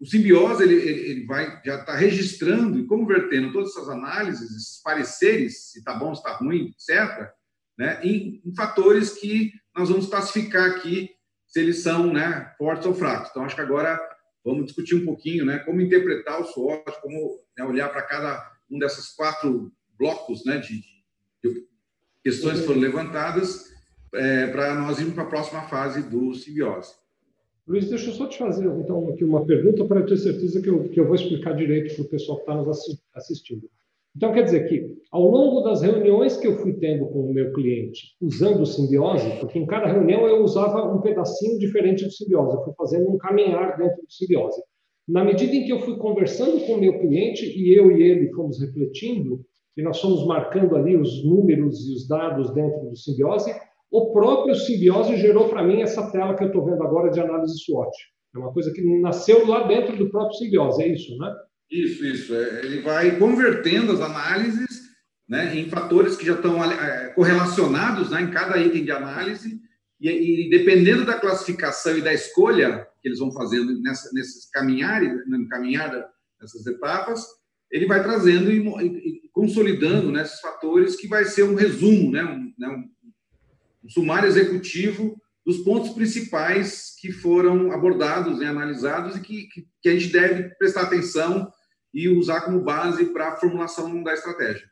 o 0.00 0.06
simbiose 0.06 0.62
ele, 0.62 0.74
ele 0.74 1.26
vai 1.26 1.61
já 1.64 1.80
está 1.80 1.94
registrando 1.94 2.78
e 2.78 2.87
convertendo 2.87 3.52
todas 3.52 3.70
essas 3.70 3.88
análises, 3.88 4.50
esses 4.50 4.82
pareceres, 4.82 5.70
se 5.70 5.78
está 5.78 5.94
bom, 5.94 6.14
se 6.14 6.20
está 6.20 6.37
ruim, 6.37 6.70
etc., 6.70 7.30
né, 7.78 8.00
em, 8.02 8.40
em, 8.44 8.54
fatores 8.54 9.11
que 9.11 9.52
nós 9.76 9.90
vamos 9.90 10.09
classificar 10.09 10.70
aqui 10.70 11.11
se 11.46 11.61
eles 11.61 11.82
são 11.82 12.12
né, 12.12 12.54
fortes 12.56 12.87
ou 12.87 12.94
fracos. 12.94 13.30
Então, 13.30 13.44
acho 13.44 13.54
que 13.54 13.61
agora 13.61 14.00
vamos 14.42 14.66
discutir 14.66 14.94
um 14.94 15.04
pouquinho 15.04 15.44
né, 15.44 15.59
como 15.59 15.80
interpretar 15.80 16.40
o 16.40 16.46
SWOT, 16.46 16.85
como 17.02 17.38
né, 17.56 17.64
olhar 17.64 17.90
para 17.90 18.02
cada 18.02 18.52
um 18.70 18.78
desses 18.78 19.09
quatro 19.09 19.70
blocos 19.98 20.44
né, 20.44 20.59
de, 20.59 20.80
de, 21.42 21.66
questões 22.22 22.64
foram 22.64 22.80
levantadas 22.80 23.66
é, 24.14 24.46
para 24.46 24.74
nós 24.74 24.98
irmos 24.98 25.14
para 25.14 25.24
a 25.24 25.28
próxima 25.28 25.68
fase 25.68 26.02
do 26.02 26.35
simbiose. 26.35 26.94
Luiz, 27.66 27.88
deixa 27.88 28.11
eu 28.11 28.14
só 28.14 28.29
te 28.29 28.38
fazer 28.38 28.64
então 28.66 29.09
aqui 29.09 29.24
uma 29.24 29.44
pergunta 29.44 29.85
para 29.85 30.05
ter 30.05 30.16
certeza 30.16 30.62
que 30.62 30.70
eu, 30.70 30.88
que 30.88 31.00
eu 31.00 31.05
vou 31.05 31.16
explicar 31.16 31.52
direito 31.52 31.96
para 31.96 32.05
o 32.05 32.09
pessoal 32.09 32.38
que 32.38 32.42
está 32.44 32.55
nos 32.55 33.00
assistindo. 33.12 33.68
Então, 34.16 34.33
quer 34.33 34.44
dizer 34.44 34.66
que, 34.66 34.96
ao 35.11 35.29
longo 35.29 35.61
das 35.61 35.83
reuniões 35.83 36.38
que 36.38 36.46
eu 36.46 36.57
fui 36.57 36.72
tendo 36.74 37.07
com 37.07 37.29
o 37.29 37.35
meu 37.35 37.52
cliente, 37.52 38.16
usando 38.18 38.62
o 38.62 38.66
simbiose, 38.66 39.29
porque 39.40 39.59
em 39.59 39.66
cada 39.66 39.88
reunião 39.88 40.26
eu 40.26 40.42
usava 40.42 40.90
um 40.90 41.02
pedacinho 41.02 41.59
diferente 41.59 42.05
do 42.05 42.11
simbiose, 42.11 42.57
eu 42.57 42.64
fui 42.64 42.72
fazendo 42.79 43.11
um 43.11 43.18
caminhar 43.18 43.76
dentro 43.76 44.00
do 44.00 44.11
simbiose. 44.11 44.62
Na 45.07 45.22
medida 45.22 45.55
em 45.55 45.66
que 45.66 45.72
eu 45.72 45.81
fui 45.81 45.98
conversando 45.98 46.64
com 46.64 46.74
o 46.74 46.81
meu 46.81 46.98
cliente 46.98 47.44
e 47.44 47.76
eu 47.76 47.90
e 47.90 48.02
ele 48.02 48.33
fomos 48.33 48.59
refletindo, 48.59 49.44
e 49.76 49.83
nós 49.83 50.00
fomos 50.00 50.26
marcando 50.26 50.76
ali 50.76 50.96
os 50.96 51.22
números 51.22 51.87
e 51.87 51.92
os 51.92 52.09
dados 52.09 52.55
dentro 52.55 52.88
do 52.88 52.96
simbiose, 52.96 53.52
o 53.90 54.12
próprio 54.12 54.55
simbiose 54.55 55.16
gerou 55.16 55.49
para 55.49 55.62
mim 55.62 55.83
essa 55.83 56.11
tela 56.11 56.35
que 56.35 56.44
eu 56.44 56.49
estou 56.49 56.64
vendo 56.64 56.83
agora 56.83 57.11
de 57.11 57.20
análise 57.20 57.59
SWOT. 57.64 57.90
É 58.35 58.38
uma 58.38 58.53
coisa 58.53 58.72
que 58.72 58.83
nasceu 59.01 59.46
lá 59.46 59.66
dentro 59.66 59.96
do 59.96 60.11
próprio 60.11 60.37
simbiose, 60.38 60.83
é 60.83 60.88
isso, 60.88 61.16
né? 61.18 61.35
Isso, 61.70 62.05
isso. 62.05 62.35
É, 62.35 62.64
ele 62.64 62.81
vai 62.83 63.18
convertendo 63.18 63.92
as 63.92 64.01
análises 64.01 64.87
né, 65.29 65.57
em 65.57 65.68
fatores 65.68 66.16
que 66.16 66.27
já 66.27 66.35
estão 66.35 66.62
é, 66.64 67.09
correlacionados 67.09 68.11
né, 68.11 68.22
em 68.22 68.31
cada 68.31 68.59
item 68.59 68.85
de 68.85 68.92
análise, 68.92 69.61
e, 70.01 70.09
e, 70.46 70.51
dependendo 70.51 71.05
da 71.05 71.18
classificação 71.18 71.96
e 71.96 72.03
da 72.03 72.12
escolha 72.12 72.87
que 73.01 73.09
eles 73.09 73.18
vão 73.18 73.33
fazendo 73.33 73.81
nessa, 73.81 74.11
nesses 74.12 74.49
caminhares, 74.51 75.11
no 75.27 75.49
caminhar 75.49 75.90
dessas 76.38 76.66
etapas, 76.66 77.25
ele 77.70 77.87
vai 77.87 78.03
trazendo 78.03 78.51
e, 78.53 78.59
e 78.85 79.29
consolidando 79.33 80.12
né, 80.12 80.22
esses 80.22 80.40
fatores, 80.40 80.96
que 80.96 81.09
vai 81.09 81.25
ser 81.25 81.44
um 81.44 81.55
resumo, 81.55 82.12
né, 82.12 82.22
um, 82.22 82.53
né, 82.59 82.85
um 83.87 83.90
sumário 83.90 84.29
executivo 84.29 85.16
dos 85.44 85.59
pontos 85.59 85.90
principais 85.90 86.96
que 87.01 87.12
foram 87.12 87.70
abordados, 87.70 88.40
né, 88.40 88.46
analisados 88.46 89.16
e 89.16 89.20
que, 89.20 89.46
que, 89.46 89.66
que, 89.81 89.88
a 89.88 89.92
gente 89.92 90.12
deve 90.12 90.49
prestar 90.57 90.83
atenção 90.83 91.49
e 91.94 92.09
usar 92.09 92.40
como 92.42 92.61
base 92.61 93.07
para 93.12 93.29
a 93.29 93.37
formulação 93.37 94.03
da 94.03 94.12
estratégia. 94.12 94.66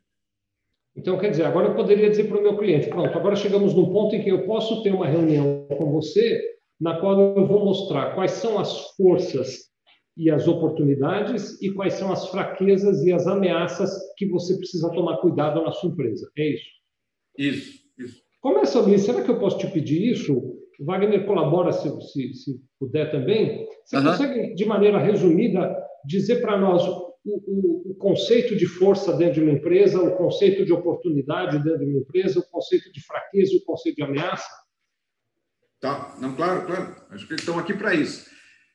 Então, 0.96 1.18
quer 1.18 1.30
dizer, 1.30 1.44
agora 1.44 1.68
eu 1.68 1.74
poderia 1.76 2.10
dizer 2.10 2.24
para 2.24 2.38
o 2.38 2.42
meu 2.42 2.58
cliente: 2.58 2.88
pronto, 2.88 3.16
agora 3.16 3.36
chegamos 3.36 3.72
num 3.72 3.92
ponto 3.92 4.16
em 4.16 4.22
que 4.22 4.30
eu 4.30 4.44
posso 4.46 4.82
ter 4.82 4.92
uma 4.92 5.06
reunião 5.06 5.66
com 5.68 5.92
você, 5.92 6.42
na 6.80 6.98
qual 6.98 7.36
eu 7.36 7.46
vou 7.46 7.64
mostrar 7.64 8.14
quais 8.14 8.32
são 8.32 8.58
as 8.58 8.90
forças 8.96 9.72
e 10.16 10.30
as 10.30 10.46
oportunidades 10.46 11.60
e 11.62 11.72
quais 11.72 11.94
são 11.94 12.12
as 12.12 12.28
fraquezas 12.28 13.02
e 13.04 13.12
as 13.12 13.26
ameaças 13.26 13.90
que 14.16 14.26
você 14.26 14.56
precisa 14.56 14.90
tomar 14.90 15.18
cuidado 15.18 15.62
na 15.62 15.72
sua 15.72 15.90
empresa. 15.90 16.30
É 16.36 16.50
isso? 16.50 16.70
Isso, 17.36 17.80
isso. 17.98 18.23
Começa, 18.44 18.78
Luiz. 18.78 19.00
Será 19.00 19.22
que 19.22 19.30
eu 19.30 19.38
posso 19.38 19.56
te 19.56 19.66
pedir 19.68 20.12
isso? 20.12 20.36
O 20.78 20.84
Wagner 20.84 21.24
colabora, 21.24 21.72
se, 21.72 21.88
se, 22.02 22.34
se 22.34 22.60
puder 22.78 23.10
também. 23.10 23.66
Você 23.82 23.96
uhum. 23.96 24.04
consegue, 24.04 24.54
de 24.54 24.66
maneira 24.66 24.98
resumida, 24.98 25.74
dizer 26.04 26.42
para 26.42 26.58
nós 26.58 26.86
o, 26.86 27.16
o, 27.24 27.92
o, 27.92 27.94
conceito 27.94 28.54
de 28.54 28.66
força 28.66 29.16
dentro 29.16 29.36
de 29.36 29.40
uma 29.40 29.52
empresa, 29.52 29.98
o 29.98 30.14
conceito 30.14 30.62
de 30.62 30.74
oportunidade 30.74 31.56
dentro 31.64 31.86
de 31.86 31.92
uma 31.92 32.00
empresa, 32.00 32.38
o 32.38 32.50
conceito 32.50 32.92
de 32.92 33.00
fraqueza 33.02 33.56
o 33.56 33.64
conceito 33.64 33.96
de 33.96 34.02
ameaça? 34.02 34.50
Tá, 35.80 36.14
não, 36.20 36.34
claro, 36.36 36.66
claro. 36.66 36.96
Acho 37.12 37.26
que 37.26 37.34
estão 37.36 37.58
aqui 37.58 37.72
para 37.72 37.94
isso. 37.94 38.28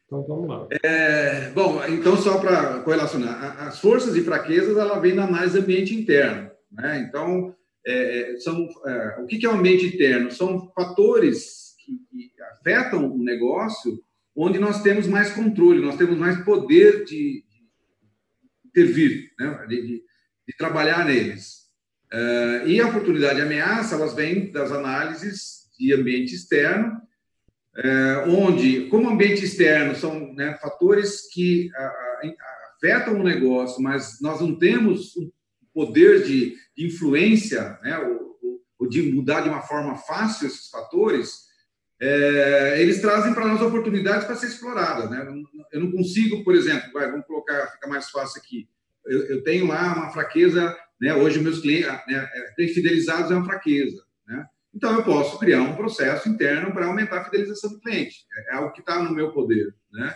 Então 0.08 0.26
vamos 0.26 0.48
lá. 0.48 0.68
É, 0.84 1.52
bom, 1.52 1.80
então 1.86 2.18
só 2.18 2.40
para 2.40 2.80
correlacionar, 2.80 3.68
as 3.68 3.78
forças 3.78 4.16
e 4.16 4.24
fraquezas 4.24 4.76
ela 4.76 5.00
vem 5.00 5.16
da 5.16 5.26
análise 5.26 5.60
ambiente 5.60 5.94
interno, 5.94 6.50
né? 6.72 7.06
Então 7.08 7.54
é, 7.86 8.34
é 8.34 8.38
são 8.40 8.68
é, 8.86 9.22
o 9.22 9.26
que 9.26 9.46
é 9.46 9.50
o 9.50 9.54
ambiente 9.54 9.86
interno? 9.86 10.32
São 10.32 10.72
fatores 10.74 11.76
que, 11.80 11.98
que, 12.10 12.42
afetam 12.42 13.12
o 13.12 13.24
negócio, 13.24 14.02
onde 14.36 14.60
nós 14.60 14.82
temos 14.82 15.08
mais 15.08 15.32
controle, 15.32 15.82
nós 15.82 15.98
temos 15.98 16.18
mais 16.18 16.44
poder 16.44 17.06
de, 17.06 17.44
intervir, 18.66 19.32
né? 19.40 19.66
de, 19.68 19.82
de, 19.82 20.04
de 20.48 20.58
trabalhar 20.58 21.06
neles. 21.06 21.60
Uh, 22.12 22.68
e 22.68 22.80
a 22.82 22.88
oportunidade 22.88 23.40
e 23.40 23.42
ameaça 23.44 23.96
elas 23.96 24.16
vêm 24.16 24.52
das 24.52 24.72
análises 24.72 25.70
de 25.78 25.94
ambiente 25.94 26.34
externo 26.34 27.00
é, 27.82 28.18
onde, 28.28 28.88
como 28.88 29.10
ambiente 29.10 29.46
externo, 29.46 29.96
são 29.96 30.34
né, 30.34 30.58
fatores 30.62 31.30
que 31.32 31.70
afetam 32.76 33.20
o 33.20 33.24
negócio, 33.24 33.82
mas 33.82 34.20
nós 34.22 34.42
não 34.42 34.58
temos 34.58 35.16
o 35.16 35.32
poder 35.80 36.24
de, 36.24 36.58
de 36.76 36.88
influência, 36.88 37.80
né, 37.82 37.98
ou, 38.00 38.62
ou, 38.78 38.90
de 38.90 39.14
mudar 39.14 39.40
de 39.42 39.50
uma 39.50 39.62
forma 39.62 39.96
fácil 39.96 40.48
esses 40.48 40.70
fatores, 40.70 41.48
é, 42.02 42.82
eles 42.82 43.00
trazem 43.00 43.34
para 43.34 43.48
nós 43.48 43.62
oportunidades 43.62 44.26
para 44.26 44.36
ser 44.36 44.48
exploradas. 44.48 45.10
Né? 45.10 45.26
Eu 45.72 45.80
não 45.80 45.92
consigo, 45.92 46.44
por 46.44 46.54
exemplo, 46.54 46.92
vai, 46.92 47.10
vamos 47.10 47.26
colocar, 47.26 47.68
fica 47.68 47.88
mais 47.88 48.10
fácil 48.10 48.42
aqui. 48.42 48.68
Eu, 49.06 49.26
eu 49.28 49.44
tenho 49.44 49.68
lá 49.68 49.94
uma 49.96 50.12
fraqueza, 50.12 50.78
né, 51.00 51.16
hoje 51.16 51.40
meus 51.40 51.60
clientes, 51.60 51.88
né, 51.88 52.30
ter 52.58 52.68
fidelizados 52.68 53.32
é 53.32 53.36
uma 53.36 53.46
fraqueza. 53.46 54.04
Né? 54.28 54.46
Então, 54.74 54.94
eu 54.96 55.04
posso 55.04 55.40
criar 55.40 55.62
um 55.62 55.78
processo 55.78 56.28
interno 56.28 56.74
para 56.74 56.88
aumentar 56.88 57.22
a 57.22 57.24
fidelização 57.24 57.72
do 57.72 57.80
cliente. 57.80 58.26
É 58.50 58.56
algo 58.56 58.74
que 58.74 58.82
está 58.82 59.02
no 59.02 59.16
meu 59.16 59.32
poder. 59.32 59.74
Né? 59.94 60.14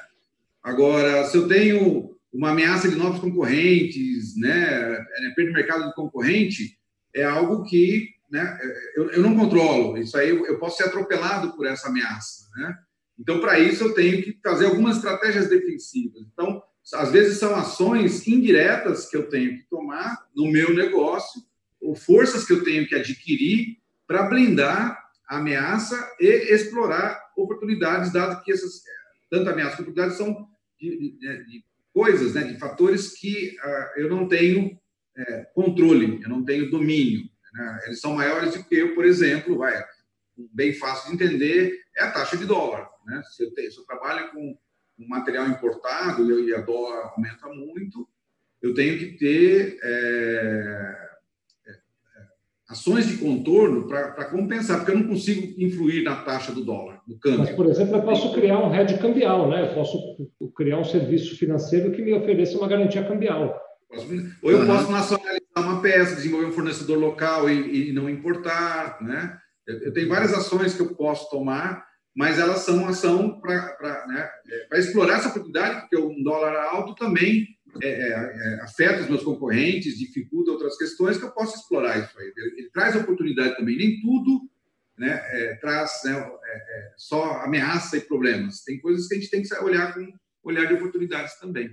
Agora, 0.61 1.23
se 1.23 1.37
eu 1.37 1.47
tenho 1.47 2.13
uma 2.33 2.49
ameaça 2.49 2.89
de 2.89 2.95
novos 2.95 3.19
concorrentes, 3.19 4.35
né, 4.37 4.93
é, 4.93 5.29
perda 5.35 5.51
de 5.51 5.53
mercado 5.53 5.87
de 5.87 5.93
concorrente, 5.93 6.77
é 7.13 7.23
algo 7.23 7.63
que 7.63 8.09
né, 8.31 8.57
eu, 8.95 9.11
eu 9.11 9.21
não 9.21 9.37
controlo. 9.37 9.97
Isso 9.97 10.17
aí 10.17 10.29
eu, 10.29 10.45
eu 10.47 10.57
posso 10.57 10.77
ser 10.77 10.85
atropelado 10.85 11.55
por 11.55 11.67
essa 11.67 11.89
ameaça. 11.89 12.49
Né? 12.55 12.75
Então, 13.19 13.39
para 13.39 13.59
isso, 13.59 13.83
eu 13.83 13.93
tenho 13.93 14.23
que 14.23 14.39
fazer 14.43 14.65
algumas 14.65 14.95
estratégias 14.95 15.47
defensivas. 15.47 16.23
Então, 16.33 16.61
às 16.95 17.11
vezes 17.11 17.37
são 17.37 17.55
ações 17.55 18.27
indiretas 18.27 19.07
que 19.07 19.15
eu 19.15 19.29
tenho 19.29 19.57
que 19.57 19.69
tomar 19.69 20.25
no 20.35 20.51
meu 20.51 20.73
negócio, 20.73 21.41
ou 21.79 21.95
forças 21.95 22.45
que 22.45 22.53
eu 22.53 22.63
tenho 22.63 22.87
que 22.87 22.95
adquirir 22.95 23.77
para 24.07 24.23
blindar 24.23 25.01
a 25.29 25.37
ameaça 25.37 25.95
e 26.19 26.53
explorar 26.53 27.21
oportunidades, 27.37 28.11
dado 28.11 28.43
que 28.43 28.51
essas, 28.51 28.81
tanto 29.29 29.49
ameaças 29.49 29.75
como 29.75 29.89
oportunidades 29.89 30.17
são 30.17 30.47
de, 30.79 31.17
de, 31.19 31.45
de 31.45 31.63
coisas, 31.93 32.33
né, 32.33 32.43
de 32.43 32.57
fatores 32.57 33.13
que 33.13 33.55
uh, 33.63 33.99
eu 33.99 34.09
não 34.09 34.27
tenho 34.27 34.79
é, 35.15 35.43
controle, 35.53 36.19
eu 36.23 36.29
não 36.29 36.43
tenho 36.43 36.69
domínio. 36.69 37.29
Né? 37.53 37.81
Eles 37.85 38.01
são 38.01 38.15
maiores 38.15 38.55
do 38.55 38.63
que 38.63 38.75
eu, 38.75 38.95
por 38.95 39.05
exemplo, 39.05 39.57
vai, 39.57 39.83
bem 40.51 40.73
fácil 40.73 41.09
de 41.09 41.23
entender, 41.23 41.79
é 41.95 42.03
a 42.03 42.11
taxa 42.11 42.35
de 42.35 42.45
dólar. 42.45 42.89
Né? 43.05 43.21
Se, 43.31 43.43
eu 43.43 43.53
tenho, 43.53 43.71
se 43.71 43.77
eu 43.77 43.85
trabalho 43.85 44.31
com 44.31 44.57
um 44.99 45.07
material 45.07 45.47
importado 45.47 46.39
e 46.39 46.53
a 46.53 46.61
dólar 46.61 47.11
aumenta 47.15 47.47
muito, 47.49 48.07
eu 48.61 48.73
tenho 48.73 48.97
que 48.97 49.17
ter 49.17 49.77
é, 49.83 51.09
ações 52.67 53.07
de 53.07 53.17
contorno 53.17 53.87
para 53.87 54.25
compensar, 54.25 54.77
porque 54.77 54.91
eu 54.91 54.99
não 54.99 55.07
consigo 55.07 55.61
influir 55.61 56.03
na 56.03 56.23
taxa 56.23 56.51
do 56.51 56.63
dólar, 56.63 56.92
do 57.07 57.17
câmbio. 57.19 57.39
Mas, 57.39 57.51
por 57.51 57.65
exemplo, 57.67 57.95
eu 57.95 58.03
posso 58.03 58.33
criar 58.33 58.59
um 58.59 58.73
hedge 58.73 58.97
cambial, 58.97 59.49
né? 59.49 59.69
Eu 59.69 59.73
posso 59.73 59.97
criar 60.55 60.79
um 60.79 60.83
serviço 60.83 61.37
financeiro 61.37 61.91
que 61.91 62.01
me 62.01 62.13
ofereça 62.13 62.57
uma 62.57 62.67
garantia 62.67 63.03
cambial. 63.03 63.59
Ou 64.41 64.51
eu 64.51 64.59
uhum. 64.59 64.65
posso 64.67 64.91
nacionalizar 64.91 65.41
uma 65.57 65.81
peça, 65.81 66.15
desenvolver 66.15 66.47
um 66.47 66.51
fornecedor 66.51 66.97
local 66.97 67.49
e, 67.49 67.89
e 67.89 67.93
não 67.93 68.09
importar, 68.09 69.01
né? 69.01 69.37
Eu, 69.67 69.79
eu, 69.83 69.93
tenho 69.93 70.09
várias 70.09 70.33
ações 70.33 70.73
que 70.73 70.81
eu 70.81 70.95
posso 70.95 71.29
tomar, 71.29 71.85
mas 72.15 72.39
elas 72.39 72.59
são 72.59 72.77
uma 72.77 72.89
ação 72.89 73.39
para 73.39 74.05
né, 74.07 74.29
é, 74.71 74.79
explorar 74.79 75.17
essa 75.17 75.29
oportunidade, 75.29 75.81
porque 75.81 75.97
um 75.97 76.21
dólar 76.23 76.55
alto 76.55 76.95
também 76.95 77.47
é, 77.81 77.87
é, 77.87 78.09
é, 78.09 78.61
afeta 78.61 79.01
os 79.01 79.09
meus 79.09 79.23
concorrentes, 79.23 79.97
dificulta 79.97 80.51
outras 80.51 80.77
questões, 80.77 81.17
que 81.17 81.23
eu 81.23 81.31
posso 81.31 81.57
explorar 81.57 81.97
isso 81.97 82.19
aí. 82.19 82.31
Ele, 82.35 82.59
ele 82.59 82.69
traz 82.71 82.95
oportunidade 82.95 83.55
também. 83.55 83.77
Nem 83.77 84.01
tudo 84.01 84.41
né, 84.97 85.21
é, 85.31 85.55
traz 85.55 86.01
né, 86.05 86.11
é, 86.11 86.55
é, 86.55 86.91
só 86.97 87.23
ameaça 87.41 87.97
e 87.97 88.01
problemas. 88.01 88.63
Tem 88.63 88.79
coisas 88.79 89.07
que 89.07 89.15
a 89.15 89.17
gente 89.17 89.29
tem 89.29 89.41
que 89.41 89.53
olhar 89.55 89.93
com 89.93 90.07
olhar 90.43 90.67
de 90.67 90.73
oportunidades 90.73 91.39
também. 91.39 91.69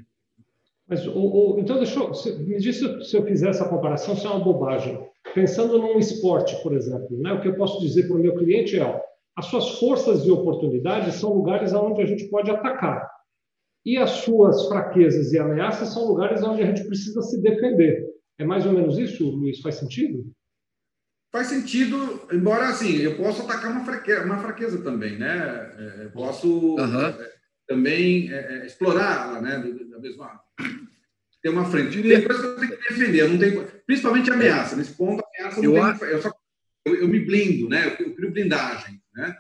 Mas, 0.89 1.07
o, 1.07 1.13
o, 1.13 1.59
então, 1.59 1.77
deixa 1.77 1.99
eu, 1.99 2.11
me 2.39 2.59
diz 2.59 2.79
se 2.79 3.17
eu 3.17 3.25
fizer 3.25 3.49
essa 3.49 3.69
comparação, 3.69 4.17
se 4.17 4.27
é 4.27 4.31
uma 4.31 4.45
bobagem. 4.45 5.01
Pensando 5.35 5.79
num 5.79 5.99
esporte, 5.99 6.61
por 6.63 6.73
exemplo, 6.73 7.19
né, 7.21 7.33
o 7.33 7.41
que 7.41 7.49
eu 7.49 7.57
posso 7.57 7.81
dizer 7.81 8.07
para 8.07 8.17
o 8.17 8.21
meu 8.21 8.35
cliente 8.35 8.79
é: 8.79 8.85
ó, 8.85 9.01
as 9.37 9.47
suas 9.47 9.79
forças 9.79 10.25
e 10.25 10.31
oportunidades 10.31 11.15
são 11.15 11.33
lugares 11.33 11.73
onde 11.73 12.03
a 12.03 12.07
gente 12.07 12.29
pode 12.29 12.51
atacar. 12.51 13.09
E 13.85 13.97
as 13.97 14.11
suas 14.11 14.67
fraquezas 14.67 15.33
e 15.33 15.39
ameaças 15.39 15.89
são 15.93 16.07
lugares 16.07 16.43
onde 16.43 16.63
a 16.63 16.67
gente 16.67 16.85
precisa 16.85 17.23
se 17.23 17.41
defender. 17.41 18.07
É 18.39 18.45
mais 18.45 18.67
ou 18.67 18.73
menos 18.73 18.99
isso, 18.99 19.29
Luiz? 19.31 19.61
Faz 19.61 19.77
sentido? 19.77 20.25
Faz 21.33 21.47
sentido, 21.47 22.27
embora 22.33 22.69
assim, 22.69 22.97
eu 22.97 23.17
posso 23.17 23.43
atacar 23.43 23.71
uma 23.71 23.85
fraqueza, 23.85 24.25
uma 24.25 24.39
fraqueza 24.39 24.83
também, 24.83 25.17
né? 25.17 25.71
É, 25.79 26.09
posso 26.09 26.75
uhum. 26.75 27.15
também 27.69 28.33
é, 28.33 28.67
explorá-la, 28.67 29.41
né? 29.41 29.59
Da 29.91 29.99
mesma. 30.01 30.41
Ter 31.41 31.51
uma 31.51 31.65
frente. 31.65 32.03
Tem 32.03 32.27
coisa 32.27 32.43
que 32.43 32.49
eu 32.49 32.57
tenho 32.57 32.77
que 32.77 32.89
defender, 32.89 33.29
não 33.29 33.65
principalmente 33.87 34.31
ameaça. 34.31 34.77
Nesse 34.77 34.93
ponto, 34.93 35.25
ameaça 35.25 35.63
não 35.63 35.77
eu, 35.77 35.99
tem, 35.99 36.09
eu, 36.09 36.21
só, 36.21 36.33
eu, 36.85 36.95
eu, 36.97 37.09
me 37.09 37.21
blindo, 37.21 37.69
né? 37.69 37.97
Eu 37.99 38.15
crio 38.15 38.33
blindagem, 38.33 39.01
né? 39.15 39.37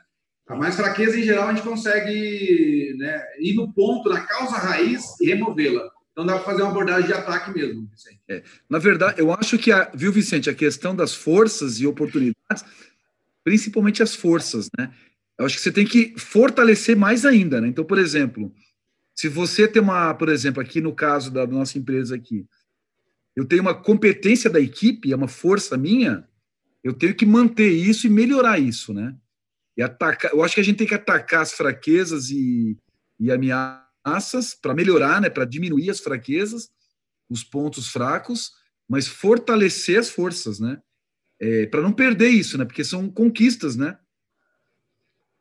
A 0.46 0.54
mais 0.54 0.76
fraqueza, 0.76 1.18
em 1.18 1.22
geral, 1.22 1.48
a 1.48 1.54
gente 1.54 1.66
consegue 1.66 2.96
né, 2.98 3.24
ir 3.38 3.54
no 3.54 3.72
ponto, 3.72 4.08
na 4.08 4.20
causa 4.20 4.56
raiz 4.56 5.20
e 5.20 5.26
removê-la. 5.26 5.88
Então 6.20 6.26
dá 6.26 6.34
para 6.34 6.44
fazer 6.44 6.60
uma 6.60 6.70
abordagem 6.70 7.06
de 7.06 7.14
ataque 7.14 7.50
mesmo, 7.50 7.88
Vicente. 7.90 8.20
É, 8.28 8.42
na 8.68 8.78
verdade, 8.78 9.18
eu 9.18 9.32
acho 9.32 9.56
que, 9.56 9.72
a, 9.72 9.90
viu, 9.94 10.12
Vicente, 10.12 10.50
a 10.50 10.54
questão 10.54 10.94
das 10.94 11.14
forças 11.14 11.80
e 11.80 11.86
oportunidades, 11.86 12.62
principalmente 13.42 14.02
as 14.02 14.14
forças, 14.14 14.68
né? 14.78 14.92
Eu 15.38 15.46
acho 15.46 15.56
que 15.56 15.62
você 15.62 15.72
tem 15.72 15.86
que 15.86 16.12
fortalecer 16.18 16.94
mais 16.94 17.24
ainda, 17.24 17.58
né? 17.58 17.68
Então, 17.68 17.86
por 17.86 17.96
exemplo, 17.96 18.54
se 19.14 19.28
você 19.28 19.66
tem 19.66 19.80
uma, 19.80 20.12
por 20.12 20.28
exemplo, 20.28 20.60
aqui 20.60 20.78
no 20.78 20.94
caso 20.94 21.30
da 21.30 21.46
nossa 21.46 21.78
empresa 21.78 22.16
aqui, 22.16 22.46
eu 23.34 23.46
tenho 23.46 23.62
uma 23.62 23.74
competência 23.74 24.50
da 24.50 24.60
equipe, 24.60 25.10
é 25.10 25.16
uma 25.16 25.28
força 25.28 25.74
minha, 25.78 26.28
eu 26.84 26.92
tenho 26.92 27.14
que 27.14 27.24
manter 27.24 27.70
isso 27.70 28.06
e 28.06 28.10
melhorar 28.10 28.58
isso, 28.58 28.92
né? 28.92 29.16
E 29.74 29.82
atacar, 29.82 30.34
eu 30.34 30.44
acho 30.44 30.54
que 30.54 30.60
a 30.60 30.64
gente 30.64 30.76
tem 30.76 30.86
que 30.86 30.94
atacar 30.94 31.40
as 31.40 31.54
fraquezas 31.54 32.28
e, 32.28 32.76
e 33.18 33.32
ameaças 33.32 33.79
para 34.60 34.74
melhorar, 34.74 35.20
né, 35.20 35.30
para 35.30 35.44
diminuir 35.44 35.90
as 35.90 36.00
fraquezas, 36.00 36.70
os 37.28 37.44
pontos 37.44 37.88
fracos, 37.88 38.52
mas 38.88 39.06
fortalecer 39.06 39.98
as 39.98 40.10
forças, 40.10 40.58
né? 40.58 40.80
É, 41.40 41.66
para 41.66 41.80
não 41.80 41.92
perder 41.92 42.28
isso, 42.28 42.58
né? 42.58 42.64
Porque 42.64 42.84
são 42.84 43.08
conquistas, 43.08 43.76
né? 43.76 43.96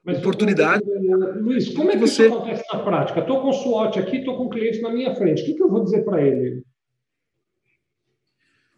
Mas, 0.04 0.20
Oportunidade. 0.20 0.84
Luiz, 0.86 1.70
como 1.70 1.90
é 1.90 1.94
que 1.94 2.00
você... 2.00 2.28
isso 2.28 2.36
acontece 2.36 2.64
na 2.72 2.80
prática? 2.80 3.20
Estou 3.20 3.42
com 3.42 3.50
o 3.50 3.54
SWOT 3.54 4.00
aqui, 4.00 4.18
estou 4.18 4.38
com 4.38 4.46
o 4.46 4.50
cliente 4.50 4.82
na 4.82 4.92
minha 4.92 5.14
frente. 5.16 5.42
O 5.42 5.46
que, 5.46 5.54
que 5.56 5.64
eu 5.64 5.70
vou 5.70 5.84
dizer 5.84 6.06
para 6.06 6.22
ele? 6.22 6.64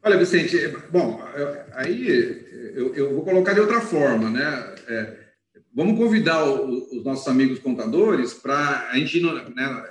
Olha, 0.03 0.17
Vicente, 0.17 0.57
bom, 0.89 1.21
aí 1.73 2.07
eu, 2.73 2.95
eu, 2.95 3.13
vou 3.13 3.23
colocar 3.23 3.53
de 3.53 3.59
outra 3.59 3.82
forma, 3.82 4.32
né? 4.32 4.75
É, 4.88 5.20
Vamos 5.74 5.97
convidar 5.97 6.43
o, 6.43 6.97
os 6.97 7.03
nossos 7.03 7.28
amigos 7.28 7.59
contadores 7.59 8.34
para 8.34 8.89
a 8.89 8.97
gente, 8.97 9.22
né, 9.22 9.84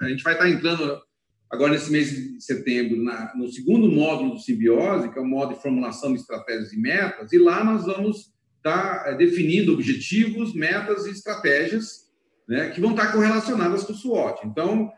a 0.00 0.08
gente 0.08 0.22
vai 0.22 0.32
estar 0.32 0.48
entrando 0.48 1.00
agora 1.50 1.72
nesse 1.72 1.90
mês 1.90 2.10
de 2.10 2.40
setembro 2.42 3.02
na, 3.02 3.32
no 3.34 3.48
segundo 3.48 3.90
módulo 3.90 4.32
do 4.34 4.40
Simbiose, 4.40 5.10
que 5.10 5.18
é 5.18 5.22
o 5.22 5.26
módulo 5.26 5.56
de 5.56 5.62
formulação 5.62 6.12
de 6.12 6.20
estratégias 6.20 6.72
e 6.72 6.78
metas, 6.78 7.32
e 7.32 7.38
lá 7.38 7.62
nós 7.64 7.86
vamos 7.86 8.32
estar 8.56 9.04
é, 9.06 9.14
definindo 9.14 9.72
objetivos, 9.72 10.54
metas 10.54 11.06
e 11.06 11.10
estratégias 11.10 12.08
né, 12.48 12.70
que 12.70 12.80
vão 12.80 12.90
estar 12.90 13.12
correlacionadas 13.12 13.84
com 13.84 13.92
o 13.92 13.96
SWOT. 13.96 14.46
Então, 14.46 14.90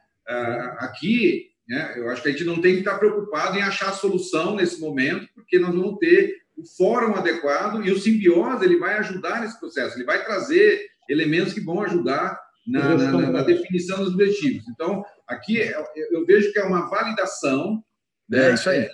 aqui, 0.78 1.48
né, 1.68 1.94
eu 1.96 2.08
acho 2.08 2.22
que 2.22 2.28
a 2.28 2.32
gente 2.32 2.44
não 2.44 2.60
tem 2.60 2.74
que 2.74 2.78
estar 2.80 2.98
preocupado 2.98 3.58
em 3.58 3.62
achar 3.62 3.90
a 3.90 3.94
solução 3.94 4.54
nesse 4.54 4.80
momento, 4.80 5.28
porque 5.34 5.58
nós 5.58 5.74
vamos 5.74 5.98
ter 5.98 6.39
o 6.60 6.66
fórum 6.76 7.14
adequado 7.14 7.84
e 7.84 7.90
o 7.90 7.98
simbiose 7.98 8.64
ele 8.64 8.78
vai 8.78 8.98
ajudar 8.98 9.40
nesse 9.40 9.58
processo, 9.58 9.96
ele 9.96 10.04
vai 10.04 10.24
trazer 10.24 10.80
elementos 11.08 11.52
que 11.52 11.60
vão 11.60 11.82
ajudar 11.82 12.38
na, 12.66 12.94
na, 12.94 13.30
na 13.30 13.42
definição 13.42 13.98
dos 13.98 14.14
objetivos. 14.14 14.68
Então, 14.68 15.02
aqui 15.26 15.56
eu, 15.56 15.84
eu, 16.12 16.26
vejo 16.26 16.52
que 16.52 16.58
é 16.58 16.64
uma 16.64 16.88
validação. 16.88 17.82
Né? 18.28 18.50
É 18.50 18.54
isso 18.54 18.70
aí. 18.70 18.88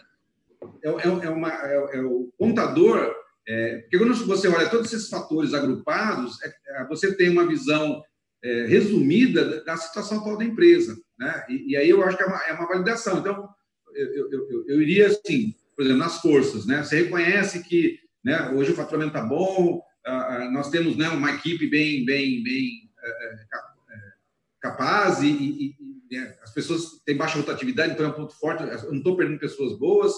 É, 0.82 0.88
é, 0.88 1.26
é, 1.26 1.30
uma, 1.30 1.52
é, 1.52 1.96
é 1.98 2.00
o 2.00 2.32
contador 2.38 3.14
é, 3.48 3.78
porque 3.78 3.98
quando 3.98 4.14
você 4.26 4.48
olha 4.48 4.68
todos 4.68 4.92
esses 4.92 5.08
fatores 5.08 5.54
agrupados, 5.54 6.42
é, 6.42 6.52
é, 6.68 6.86
você 6.86 7.14
tem 7.14 7.30
uma 7.30 7.46
visão 7.46 8.02
é, 8.42 8.66
resumida 8.66 9.62
da 9.64 9.76
situação 9.76 10.18
atual 10.18 10.36
da 10.36 10.44
empresa. 10.44 10.96
Né? 11.18 11.44
E, 11.48 11.72
e, 11.72 11.76
aí 11.76 11.88
eu 11.88 12.02
acho 12.02 12.16
que 12.16 12.24
é 12.24 12.26
uma, 12.26 12.42
é 12.48 12.52
uma 12.52 12.66
validação. 12.66 13.18
Então, 13.18 13.48
eu, 13.94 14.06
eu, 14.14 14.32
eu, 14.32 14.64
eu, 14.66 14.82
iria 14.82 15.06
assim, 15.06 15.54
por 15.76 15.84
exemplo, 15.84 16.02
nas 16.02 16.20
forças. 16.20 16.66
Né? 16.66 16.82
Você 16.82 17.02
reconhece 17.02 17.62
que 17.62 17.98
né, 18.24 18.50
hoje 18.50 18.72
o 18.72 18.74
faturamento 18.74 19.16
está 19.16 19.22
bom, 19.22 19.80
nós 20.52 20.70
temos 20.70 20.96
né, 20.96 21.08
uma 21.08 21.32
equipe 21.32 21.68
bem, 21.68 22.04
bem, 22.04 22.42
bem 22.42 22.90
é, 22.98 23.36
capaz 24.60 25.22
e, 25.22 25.28
e, 25.28 25.76
e 25.78 26.16
né, 26.16 26.34
as 26.42 26.52
pessoas 26.52 27.00
têm 27.04 27.16
baixa 27.16 27.38
rotatividade, 27.38 27.92
então 27.92 28.06
é 28.06 28.08
um 28.08 28.12
ponto 28.12 28.34
forte. 28.38 28.62
Eu 28.62 28.90
não 28.90 28.98
estou 28.98 29.16
perdendo 29.16 29.38
pessoas 29.38 29.78
boas, 29.78 30.12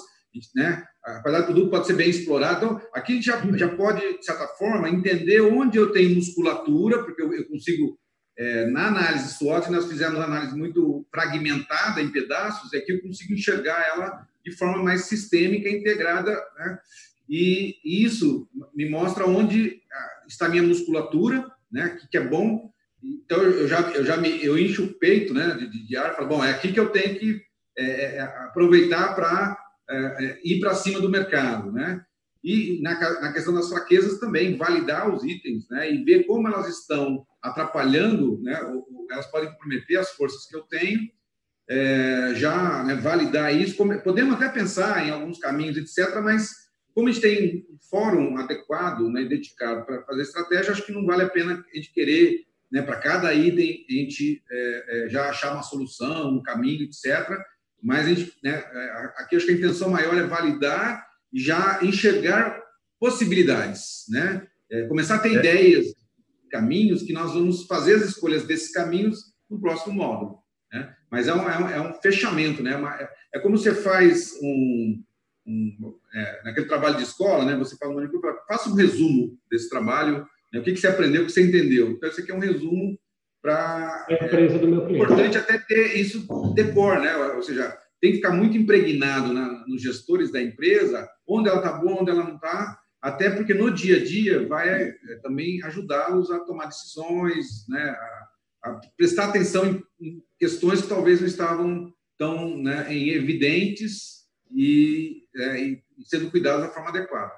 né? 0.55 0.85
A 1.05 1.21
qualidade 1.21 1.47
do 1.47 1.55
produto 1.55 1.71
pode 1.71 1.87
ser 1.87 1.95
bem 1.95 2.11
explorada. 2.11 2.57
Então, 2.57 2.81
aqui 2.95 3.13
a 3.13 3.15
gente 3.17 3.25
já, 3.25 3.41
já 3.57 3.69
pode, 3.75 4.19
de 4.19 4.25
certa 4.25 4.47
forma, 4.47 4.89
entender 4.89 5.41
onde 5.41 5.79
eu 5.79 5.91
tenho 5.91 6.15
musculatura, 6.15 7.03
porque 7.03 7.23
eu, 7.23 7.33
eu 7.33 7.47
consigo, 7.49 7.99
é, 8.37 8.67
na 8.67 8.89
análise 8.89 9.35
SWOT, 9.35 9.71
nós 9.71 9.87
fizemos 9.87 10.17
uma 10.17 10.25
análise 10.25 10.57
muito 10.57 11.07
fragmentada 11.11 12.03
em 12.03 12.13
pedaços, 12.13 12.73
é 12.75 12.81
que 12.81 12.93
eu 12.93 13.03
consigo 13.03 13.33
enxergar 13.33 13.87
ela 13.89 14.27
de 14.49 14.57
forma 14.57 14.83
mais 14.83 15.03
sistêmica, 15.03 15.69
integrada, 15.69 16.33
né? 16.59 16.79
E, 17.29 17.77
isso 17.85 18.49
me 18.75 18.89
mostra 18.89 19.27
onde 19.27 19.83
ah, 19.93 20.25
está 20.27 20.47
a 20.47 20.49
minha 20.49 20.63
musculatura, 20.63 21.45
né? 21.71 21.99
Que, 22.11 22.17
é 22.17 22.21
bom. 22.21 22.71
Então, 23.03 23.43
eu 23.43 23.69
já, 23.69 23.81
eu 23.93 24.05
já 24.05 24.17
me, 24.17 24.43
eu 24.43 24.59
encho 24.59 24.85
o 24.85 24.95
peito, 24.95 25.35
né? 25.35 25.55
De, 25.55 25.87
de 25.87 25.97
ar, 25.97 26.17
falo, 26.17 26.29
bom, 26.29 26.45
é 26.45 26.51
aqui 26.51 26.73
que 26.73 26.81
eu 26.81 26.91
tenho 26.91 27.19
que 27.19 27.41
é, 27.77 28.17
é 28.17 28.21
aproveitar 28.21 29.15
para 29.15 29.59
é, 29.91 29.97
é, 29.97 30.41
ir 30.45 30.61
para 30.61 30.75
cima 30.75 31.01
do 31.01 31.11
mercado, 31.11 31.71
né? 31.71 32.03
E 32.43 32.81
na, 32.83 33.21
na, 33.21 33.33
questão 33.33 33.53
das 33.53 33.69
fraquezas 33.69 34.21
também, 34.21 34.57
validar 34.57 35.13
os 35.13 35.25
itens, 35.25 35.69
né? 35.69 35.93
E 35.93 36.05
ver 36.05 36.25
como 36.25 36.49
elas 36.49 36.69
estão 36.69 37.27
atrapalhando, 37.43 38.41
né? 38.43 38.61
Ou, 38.63 38.87
ou 38.93 39.07
elas 39.11 39.27
podem 39.31 39.51
comprometer 39.51 39.99
as 39.99 40.11
forças 40.13 40.47
que 40.47 40.57
eu 40.57 40.63
tenho, 40.63 41.01
é, 41.69 42.33
já 42.35 42.83
né, 42.85 42.95
validar 42.95 43.55
isso. 43.55 43.77
Podemos 44.03 44.35
até 44.35 44.49
pensar 44.49 45.07
em 45.07 45.11
alguns 45.11 45.39
caminhos, 45.39 45.77
etc., 45.77 46.21
mas 46.23 46.51
como 46.95 47.09
a 47.09 47.13
gente 47.13 47.23
tem 47.23 47.67
um 47.71 47.79
fórum 47.89 48.37
adequado, 48.39 49.09
né, 49.11 49.25
dedicado 49.25 49.85
para 49.85 50.03
fazer 50.03 50.23
estratégia, 50.23 50.73
acho 50.73 50.85
que 50.85 50.93
não 50.93 51.07
vale 51.07 51.23
a 51.23 51.29
pena 51.29 51.65
a 51.73 51.77
gente 51.77 51.93
querer, 51.93 52.41
né, 52.73 52.83
para 52.83 52.97
cada 52.97 53.33
item, 53.33 53.85
a 53.89 53.93
gente 53.93 54.43
é, 54.51 54.85
é, 54.89 55.09
já 55.09 55.29
achar 55.29 55.53
uma 55.53 55.63
solução, 55.63 56.35
um 56.35 56.43
caminho, 56.43 56.83
etc., 56.83 57.39
mas 57.81 58.07
a 58.07 58.09
gente, 58.09 58.35
né, 58.43 58.65
é, 58.73 59.13
aqui 59.19 59.37
acho 59.37 59.47
que 59.47 59.53
a 59.53 59.57
intenção 59.57 59.91
maior 59.91 60.17
é 60.19 60.25
validar 60.25 61.07
e 61.33 61.41
já 61.41 61.79
enxergar 61.83 62.61
possibilidades, 62.99 64.07
né? 64.09 64.47
É, 64.71 64.87
começar 64.87 65.17
a 65.17 65.19
ter 65.21 65.37
é. 65.37 65.39
ideias, 65.39 65.87
caminhos 66.51 67.03
que 67.03 67.13
nós 67.13 67.33
vamos 67.33 67.65
fazer 67.67 67.95
as 67.95 68.03
escolhas 68.03 68.45
desses 68.45 68.73
caminhos 68.73 69.33
no 69.49 69.61
próximo 69.61 69.95
módulo, 69.95 70.43
né? 70.73 70.95
Mas 71.11 71.29
é 71.29 71.35
um, 71.35 71.49
é 71.49 71.59
um, 71.59 71.69
é 71.69 71.81
um 71.81 71.95
fechamento, 71.95 72.63
né? 72.63 72.77
Uma, 72.77 72.95
é, 72.95 73.09
é, 73.35 73.39
como 73.39 73.57
você 73.57 73.75
faz 73.75 74.33
um, 74.43 75.03
um 75.47 75.95
é, 76.15 76.43
naquele 76.45 76.67
trabalho 76.67 76.97
de 76.97 77.03
escola, 77.03 77.45
né? 77.45 77.57
Você 77.57 77.77
fala, 77.77 77.95
faça 78.47 78.69
um 78.69 78.75
resumo 78.75 79.39
desse 79.51 79.69
trabalho, 79.69 80.27
né? 80.53 80.61
o 80.61 80.63
que, 80.63 80.73
que 80.73 80.81
você 80.81 80.89
aprendeu, 80.89 81.23
o 81.23 81.27
que 81.27 81.33
você 81.33 81.47
entendeu. 81.47 81.91
Então, 81.91 82.09
isso 82.09 82.21
aqui 82.21 82.31
é 82.31 82.35
um 82.35 82.41
resumo 82.41 82.99
para 83.43 84.07
a 84.09 84.13
empresa 84.13 84.59
do 84.59 84.69
meu 84.69 84.87
cliente. 84.87 85.01
É 85.01 85.05
importante 85.05 85.39
até 85.39 85.59
ter 85.59 85.99
isso 85.99 86.27
decor, 86.55 87.01
né? 87.01 87.17
Ou 87.17 87.43
seja, 87.43 87.77
tem 88.01 88.11
que 88.11 88.17
ficar 88.17 88.33
muito 88.33 88.57
impregnado 88.57 89.33
na, 89.33 89.65
nos 89.67 89.83
gestores 89.83 90.31
da 90.31 90.41
empresa, 90.41 91.09
onde 91.27 91.49
ela 91.49 91.59
está 91.59 91.73
boa, 91.73 92.01
onde 92.01 92.11
ela 92.11 92.25
não 92.25 92.35
está, 92.35 92.79
até 93.01 93.31
porque 93.31 93.55
no 93.55 93.71
dia 93.71 93.97
a 93.97 94.05
dia 94.05 94.47
vai 94.47 94.69
é, 94.69 94.95
também 95.23 95.63
ajudá-los 95.65 96.31
a 96.31 96.41
tomar 96.41 96.67
decisões, 96.67 97.67
né? 97.69 97.91
A, 97.91 98.29
a 98.65 98.81
prestar 98.97 99.27
atenção 99.27 99.67
em, 99.67 99.83
em, 100.01 100.23
questões 100.39 100.83
que 100.83 100.89
talvez 100.89 101.21
não 101.21 101.27
estavam 101.27 101.93
tão 102.17 102.57
né, 102.57 102.93
em 102.93 103.11
evidentes 103.11 104.27
e, 104.51 105.25
é, 105.37 105.61
e 105.61 105.83
sendo 106.05 106.31
cuidados 106.31 106.67
da 106.67 106.73
forma 106.73 106.89
adequada. 106.91 107.33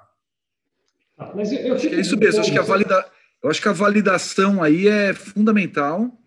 Ah, 1.17 1.33
mas 1.35 1.51
eu, 1.51 1.59
eu 1.59 1.75
é 1.75 1.99
isso 1.99 2.17
mesmo. 2.17 2.41
Acho 2.41 2.51
que 2.51 2.57
a 2.57 2.63
valida, 2.63 3.11
eu 3.43 3.49
acho 3.49 3.61
que 3.61 3.67
a 3.67 3.73
validação 3.73 4.63
aí 4.63 4.87
é 4.87 5.13
fundamental 5.13 6.19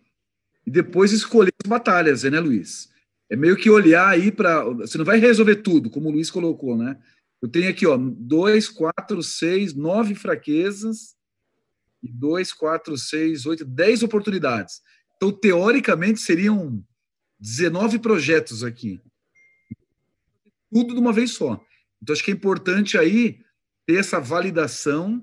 e 0.67 0.71
depois 0.71 1.13
escolher 1.13 1.53
as 1.63 1.69
batalhas, 1.69 2.23
né, 2.25 2.41
Luiz? 2.41 2.89
É 3.29 3.37
meio 3.37 3.57
que 3.57 3.71
olhar 3.71 4.09
aí 4.09 4.31
para. 4.31 4.63
Você 4.65 4.99
não 4.99 5.05
vai 5.05 5.19
resolver 5.19 5.57
tudo, 5.57 5.91
como 5.91 6.09
o 6.09 6.13
Luiz 6.13 6.31
colocou, 6.31 6.77
né? 6.77 6.97
Eu 7.43 7.49
tenho 7.49 7.69
aqui, 7.69 7.87
ó, 7.87 7.99
dois, 7.99 8.69
quatro, 8.69 9.23
seis, 9.23 9.75
nove 9.75 10.15
fraquezas 10.15 11.15
e 12.03 12.11
dois, 12.11 12.53
quatro, 12.53 12.97
seis, 12.97 13.45
oito, 13.47 13.65
dez 13.65 14.03
oportunidades. 14.03 14.81
Então, 15.25 15.33
teoricamente, 15.33 16.21
seriam 16.21 16.85
19 17.41 17.99
projetos 17.99 18.63
aqui. 18.63 19.01
Tudo 20.71 20.95
de 20.95 21.01
uma 21.01 21.13
vez 21.13 21.31
só. 21.33 21.65
Então, 22.03 22.13
acho 22.13 22.23
que 22.23 22.31
é 22.31 22.35
importante 22.35 22.99
aí 22.99 23.41
ter 23.87 23.97
essa 23.97 24.21
validação 24.21 25.23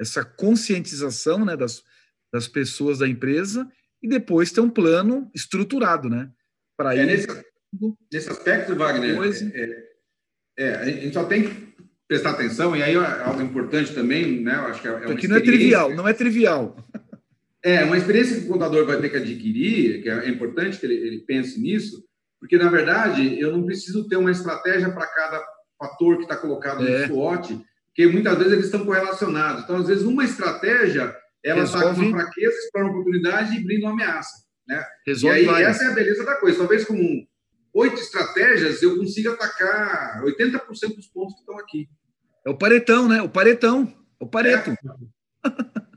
essa 0.00 0.24
conscientização 0.24 1.44
né, 1.44 1.54
das, 1.54 1.84
das 2.32 2.48
pessoas 2.48 3.00
da 3.00 3.06
empresa 3.06 3.70
e 4.02 4.08
depois 4.08 4.50
ter 4.50 4.62
um 4.62 4.70
plano 4.70 5.30
estruturado, 5.34 6.08
né? 6.08 6.30
Para 6.74 6.96
é, 6.96 7.04
nesse, 7.04 7.26
nesse 8.10 8.30
aspecto, 8.30 8.74
Wagner, 8.74 9.18
é, 9.54 9.88
é, 10.58 10.74
a 10.76 10.84
gente 10.86 11.12
só 11.12 11.24
tem 11.24 11.42
que 11.42 11.74
prestar 12.08 12.30
atenção, 12.30 12.74
e 12.74 12.82
aí 12.82 12.94
é 12.94 13.22
algo 13.22 13.42
importante 13.42 13.94
também, 13.94 14.40
né? 14.40 14.54
Eu 14.54 14.66
acho 14.68 14.80
que 14.80 14.88
é, 14.88 14.90
é 14.90 15.12
Aqui 15.12 15.28
não 15.28 15.36
é 15.36 15.40
trivial, 15.40 15.94
não 15.94 16.08
é 16.08 16.14
trivial. 16.14 16.76
É, 17.62 17.84
uma 17.84 17.96
experiência 17.96 18.36
que 18.40 18.46
o 18.46 18.48
contador 18.48 18.86
vai 18.86 19.00
ter 19.00 19.10
que 19.10 19.16
adquirir, 19.16 20.02
que 20.02 20.08
é 20.08 20.28
importante 20.28 20.78
que 20.78 20.86
ele, 20.86 20.94
ele 20.94 21.18
pense 21.20 21.60
nisso, 21.60 22.02
porque, 22.40 22.56
na 22.56 22.70
verdade, 22.70 23.38
eu 23.38 23.52
não 23.52 23.64
preciso 23.64 24.08
ter 24.08 24.16
uma 24.16 24.30
estratégia 24.30 24.90
para 24.90 25.06
cada 25.06 25.44
fator 25.78 26.16
que 26.16 26.22
está 26.22 26.36
colocado 26.36 26.86
é. 26.86 27.06
no 27.06 27.06
SWOT, 27.06 27.60
porque 27.86 28.06
muitas 28.06 28.36
vezes 28.38 28.52
eles 28.52 28.64
estão 28.66 28.84
correlacionados. 28.84 29.64
Então, 29.64 29.76
às 29.76 29.88
vezes, 29.88 30.04
uma 30.04 30.24
estratégia 30.24 31.14
ela 31.44 31.64
está 31.64 31.80
com 31.80 32.00
uma 32.00 32.20
fraqueza, 32.20 32.56
explora 32.56 32.86
uma 32.86 32.92
oportunidade 32.92 33.56
e 33.56 33.64
brinda 33.64 33.86
uma 33.86 33.92
ameaça. 33.92 34.44
Né? 34.66 34.84
Resolve 35.06 35.42
e 35.42 35.48
aí, 35.48 35.62
essa 35.64 35.84
é 35.84 35.86
a 35.88 35.94
beleza 35.94 36.24
da 36.24 36.36
coisa. 36.36 36.58
Talvez 36.58 36.84
com 36.84 37.26
oito 37.74 38.00
estratégias 38.00 38.82
eu 38.82 38.96
consiga 38.96 39.32
atacar 39.32 40.22
80% 40.22 40.96
dos 40.96 41.06
pontos 41.08 41.34
que 41.34 41.40
estão 41.40 41.58
aqui. 41.58 41.88
É 42.46 42.50
o 42.50 42.56
paretão, 42.56 43.08
né? 43.08 43.20
O 43.22 43.28
paretão. 43.28 43.92
O 44.18 44.26
pareto. 44.26 44.70
É. 44.70 44.76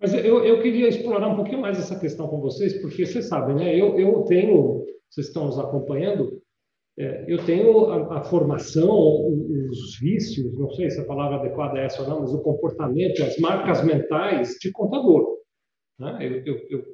Mas 0.00 0.12
eu, 0.12 0.44
eu 0.44 0.60
queria 0.60 0.88
explorar 0.88 1.28
um 1.28 1.36
pouquinho 1.36 1.60
mais 1.60 1.78
essa 1.78 1.98
questão 1.98 2.28
com 2.28 2.40
vocês, 2.40 2.80
porque 2.80 3.06
vocês 3.06 3.28
sabem, 3.28 3.56
né? 3.56 3.74
Eu, 3.74 3.98
eu 3.98 4.22
tenho, 4.24 4.84
vocês 5.10 5.28
estão 5.28 5.46
nos 5.46 5.58
acompanhando, 5.58 6.42
é, 6.98 7.24
eu 7.28 7.44
tenho 7.44 7.90
a, 7.90 8.18
a, 8.18 8.24
formação, 8.24 8.88
os 8.88 9.98
vícios, 10.00 10.58
não 10.58 10.70
sei 10.70 10.90
se 10.90 11.00
a 11.00 11.04
palavra 11.04 11.36
adequada 11.36 11.78
é 11.78 11.84
essa 11.84 12.02
ou 12.02 12.08
não, 12.08 12.20
mas 12.20 12.32
o 12.32 12.42
comportamento, 12.42 13.22
as 13.22 13.38
marcas 13.38 13.84
mentais 13.84 14.56
de 14.60 14.70
contador. 14.70 15.26
Né? 15.98 16.18
Eu, 16.22 16.54
eu, 16.54 16.60
eu, 16.70 16.84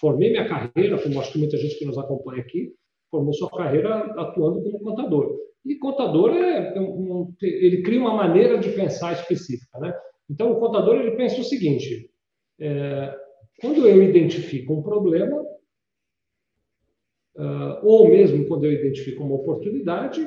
formei 0.00 0.30
minha 0.30 0.48
carreira, 0.48 1.00
como 1.00 1.20
acho 1.20 1.32
que 1.32 1.38
muita 1.38 1.56
gente 1.56 1.78
que 1.78 1.86
nos 1.86 1.96
acompanha 1.96 2.42
aqui, 2.42 2.72
formou 3.10 3.32
sua 3.32 3.50
carreira 3.50 3.98
atuando 4.18 4.62
como 4.62 4.80
contador. 4.80 5.36
E 5.64 5.76
contador 5.76 6.30
é, 6.30 6.78
um, 6.78 7.32
ele 7.40 7.82
cria 7.82 8.00
uma 8.00 8.14
maneira 8.14 8.58
de 8.58 8.70
pensar 8.70 9.12
específica, 9.12 9.78
né? 9.78 9.92
Então 10.28 10.52
o 10.52 10.60
contador 10.60 10.96
ele 10.96 11.16
pensa 11.16 11.40
o 11.40 11.44
seguinte: 11.44 12.10
é, 12.58 13.14
quando 13.60 13.86
eu 13.86 14.02
identifico 14.02 14.74
um 14.74 14.82
problema, 14.82 15.40
uh, 17.36 17.80
ou 17.82 18.08
mesmo 18.08 18.46
quando 18.46 18.64
eu 18.64 18.72
identifico 18.72 19.24
uma 19.24 19.36
oportunidade, 19.36 20.26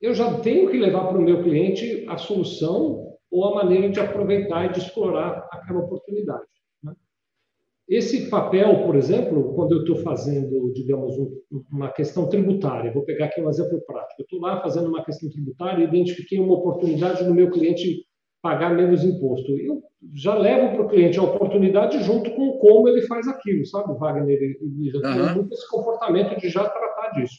eu 0.00 0.14
já 0.14 0.38
tenho 0.40 0.70
que 0.70 0.78
levar 0.78 1.08
para 1.08 1.18
o 1.18 1.22
meu 1.22 1.42
cliente 1.42 2.04
a 2.08 2.16
solução 2.16 3.16
ou 3.30 3.44
a 3.46 3.54
maneira 3.54 3.88
de 3.88 4.00
aproveitar 4.00 4.66
e 4.66 4.72
de 4.72 4.80
explorar 4.80 5.48
aquela 5.50 5.80
oportunidade. 5.80 6.46
Né? 6.82 6.92
Esse 7.88 8.28
papel, 8.28 8.84
por 8.84 8.96
exemplo, 8.96 9.54
quando 9.54 9.72
eu 9.72 9.80
estou 9.80 9.96
fazendo, 9.96 10.72
digamos, 10.72 11.16
um, 11.18 11.42
uma 11.70 11.90
questão 11.90 12.28
tributária, 12.28 12.92
vou 12.92 13.04
pegar 13.04 13.26
aqui 13.26 13.40
um 13.40 13.48
exemplo 13.48 13.80
prático. 13.86 14.22
Eu 14.22 14.24
estou 14.24 14.40
lá 14.40 14.60
fazendo 14.60 14.88
uma 14.88 15.04
questão 15.04 15.30
tributária 15.30 15.82
e 15.82 15.88
identifiquei 15.88 16.38
uma 16.38 16.54
oportunidade 16.54 17.24
no 17.24 17.34
meu 17.34 17.50
cliente 17.50 18.04
pagar 18.42 18.74
menos 18.74 19.04
imposto. 19.04 19.56
Eu 19.58 19.82
já 20.12 20.34
levo 20.36 20.74
para 20.74 20.82
o 20.82 20.88
cliente 20.88 21.18
a 21.18 21.22
oportunidade 21.22 22.02
junto 22.02 22.30
com 22.32 22.58
como 22.58 22.88
ele 22.88 23.02
faz 23.02 23.28
aquilo, 23.28 23.64
sabe, 23.64 23.96
Wagner 23.98 24.42
e 24.42 24.58
Luiz? 24.60 24.94
Eu 24.94 25.02
tenho 25.02 25.34
muito 25.36 25.54
esse 25.54 25.68
comportamento 25.70 26.36
de 26.38 26.48
já 26.48 26.68
tratar 26.68 27.10
disso. 27.12 27.36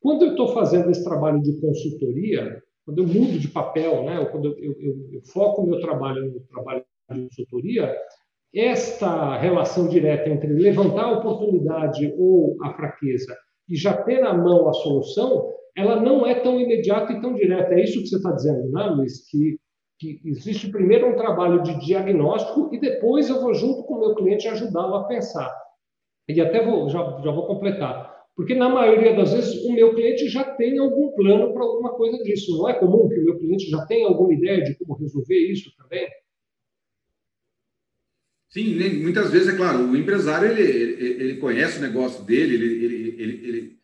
Quando 0.00 0.24
eu 0.24 0.30
estou 0.30 0.48
fazendo 0.48 0.90
esse 0.90 1.04
trabalho 1.04 1.42
de 1.42 1.60
consultoria, 1.60 2.62
quando 2.84 2.98
eu 2.98 3.06
mudo 3.06 3.38
de 3.38 3.48
papel, 3.48 4.04
né, 4.04 4.18
ou 4.18 4.26
quando 4.26 4.46
eu, 4.46 4.74
eu, 4.80 4.96
eu 5.12 5.20
foco 5.32 5.62
o 5.62 5.66
meu 5.66 5.80
trabalho 5.80 6.32
no 6.32 6.40
trabalho 6.40 6.84
de 7.10 7.28
consultoria, 7.28 7.94
esta 8.54 9.36
relação 9.36 9.88
direta 9.88 10.30
entre 10.30 10.48
levantar 10.48 11.04
a 11.04 11.18
oportunidade 11.18 12.14
ou 12.16 12.56
a 12.62 12.72
fraqueza 12.74 13.36
e 13.68 13.76
já 13.76 13.94
ter 14.04 14.20
na 14.20 14.32
mão 14.32 14.68
a 14.68 14.72
solução, 14.72 15.52
ela 15.76 16.00
não 16.00 16.26
é 16.26 16.36
tão 16.40 16.58
imediata 16.58 17.12
e 17.12 17.20
tão 17.20 17.34
direta. 17.34 17.74
É 17.74 17.82
isso 17.82 18.00
que 18.00 18.06
você 18.06 18.16
está 18.16 18.32
dizendo, 18.32 18.70
né, 18.70 18.86
Luiz? 18.86 19.28
Que, 19.28 19.58
que 19.98 20.20
existe 20.24 20.70
primeiro 20.70 21.08
um 21.08 21.16
trabalho 21.16 21.62
de 21.62 21.78
diagnóstico 21.84 22.74
e 22.74 22.78
depois 22.78 23.28
eu 23.28 23.40
vou 23.40 23.54
junto 23.54 23.84
com 23.84 23.94
o 23.94 24.00
meu 24.00 24.14
cliente 24.14 24.48
ajudá-lo 24.48 24.94
a 24.94 25.04
pensar. 25.04 25.52
E 26.28 26.40
até 26.40 26.64
vou, 26.64 26.88
já, 26.88 26.98
já 27.22 27.30
vou 27.30 27.46
completar. 27.46 28.14
Porque 28.34 28.54
na 28.54 28.68
maioria 28.68 29.16
das 29.16 29.32
vezes 29.32 29.64
o 29.64 29.72
meu 29.72 29.94
cliente 29.94 30.28
já 30.28 30.44
tem 30.44 30.78
algum 30.78 31.10
plano 31.12 31.54
para 31.54 31.62
alguma 31.62 31.94
coisa 31.94 32.22
disso. 32.22 32.58
Não 32.58 32.68
é 32.68 32.74
comum 32.74 33.08
que 33.08 33.18
o 33.18 33.24
meu 33.24 33.38
cliente 33.38 33.70
já 33.70 33.86
tenha 33.86 34.06
alguma 34.06 34.34
ideia 34.34 34.62
de 34.62 34.74
como 34.76 34.94
resolver 34.94 35.38
isso 35.38 35.70
também? 35.76 36.06
Sim, 38.50 39.02
muitas 39.02 39.30
vezes, 39.30 39.52
é 39.52 39.56
claro, 39.56 39.90
o 39.90 39.96
empresário 39.96 40.50
ele, 40.50 40.62
ele, 40.62 41.22
ele 41.22 41.36
conhece 41.36 41.78
o 41.78 41.82
negócio 41.82 42.24
dele, 42.24 42.54
ele, 42.54 42.84
ele, 42.84 43.22
ele, 43.22 43.48
ele, 43.48 43.78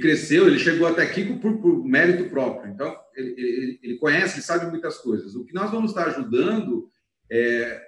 cresceu, 0.00 0.46
ele 0.46 0.58
chegou 0.58 0.86
até 0.86 1.02
aqui 1.02 1.36
por, 1.36 1.58
por 1.58 1.84
mérito 1.84 2.30
próprio. 2.30 2.72
Então, 2.72 2.96
ele, 3.14 3.78
ele, 3.82 3.96
conhece, 3.98 4.36
ele 4.36 4.42
sabe 4.42 4.70
muitas 4.70 4.98
coisas. 4.98 5.34
O 5.34 5.44
que 5.44 5.52
nós 5.52 5.70
vamos 5.70 5.90
estar 5.90 6.08
ajudando 6.08 6.88
é, 7.30 7.82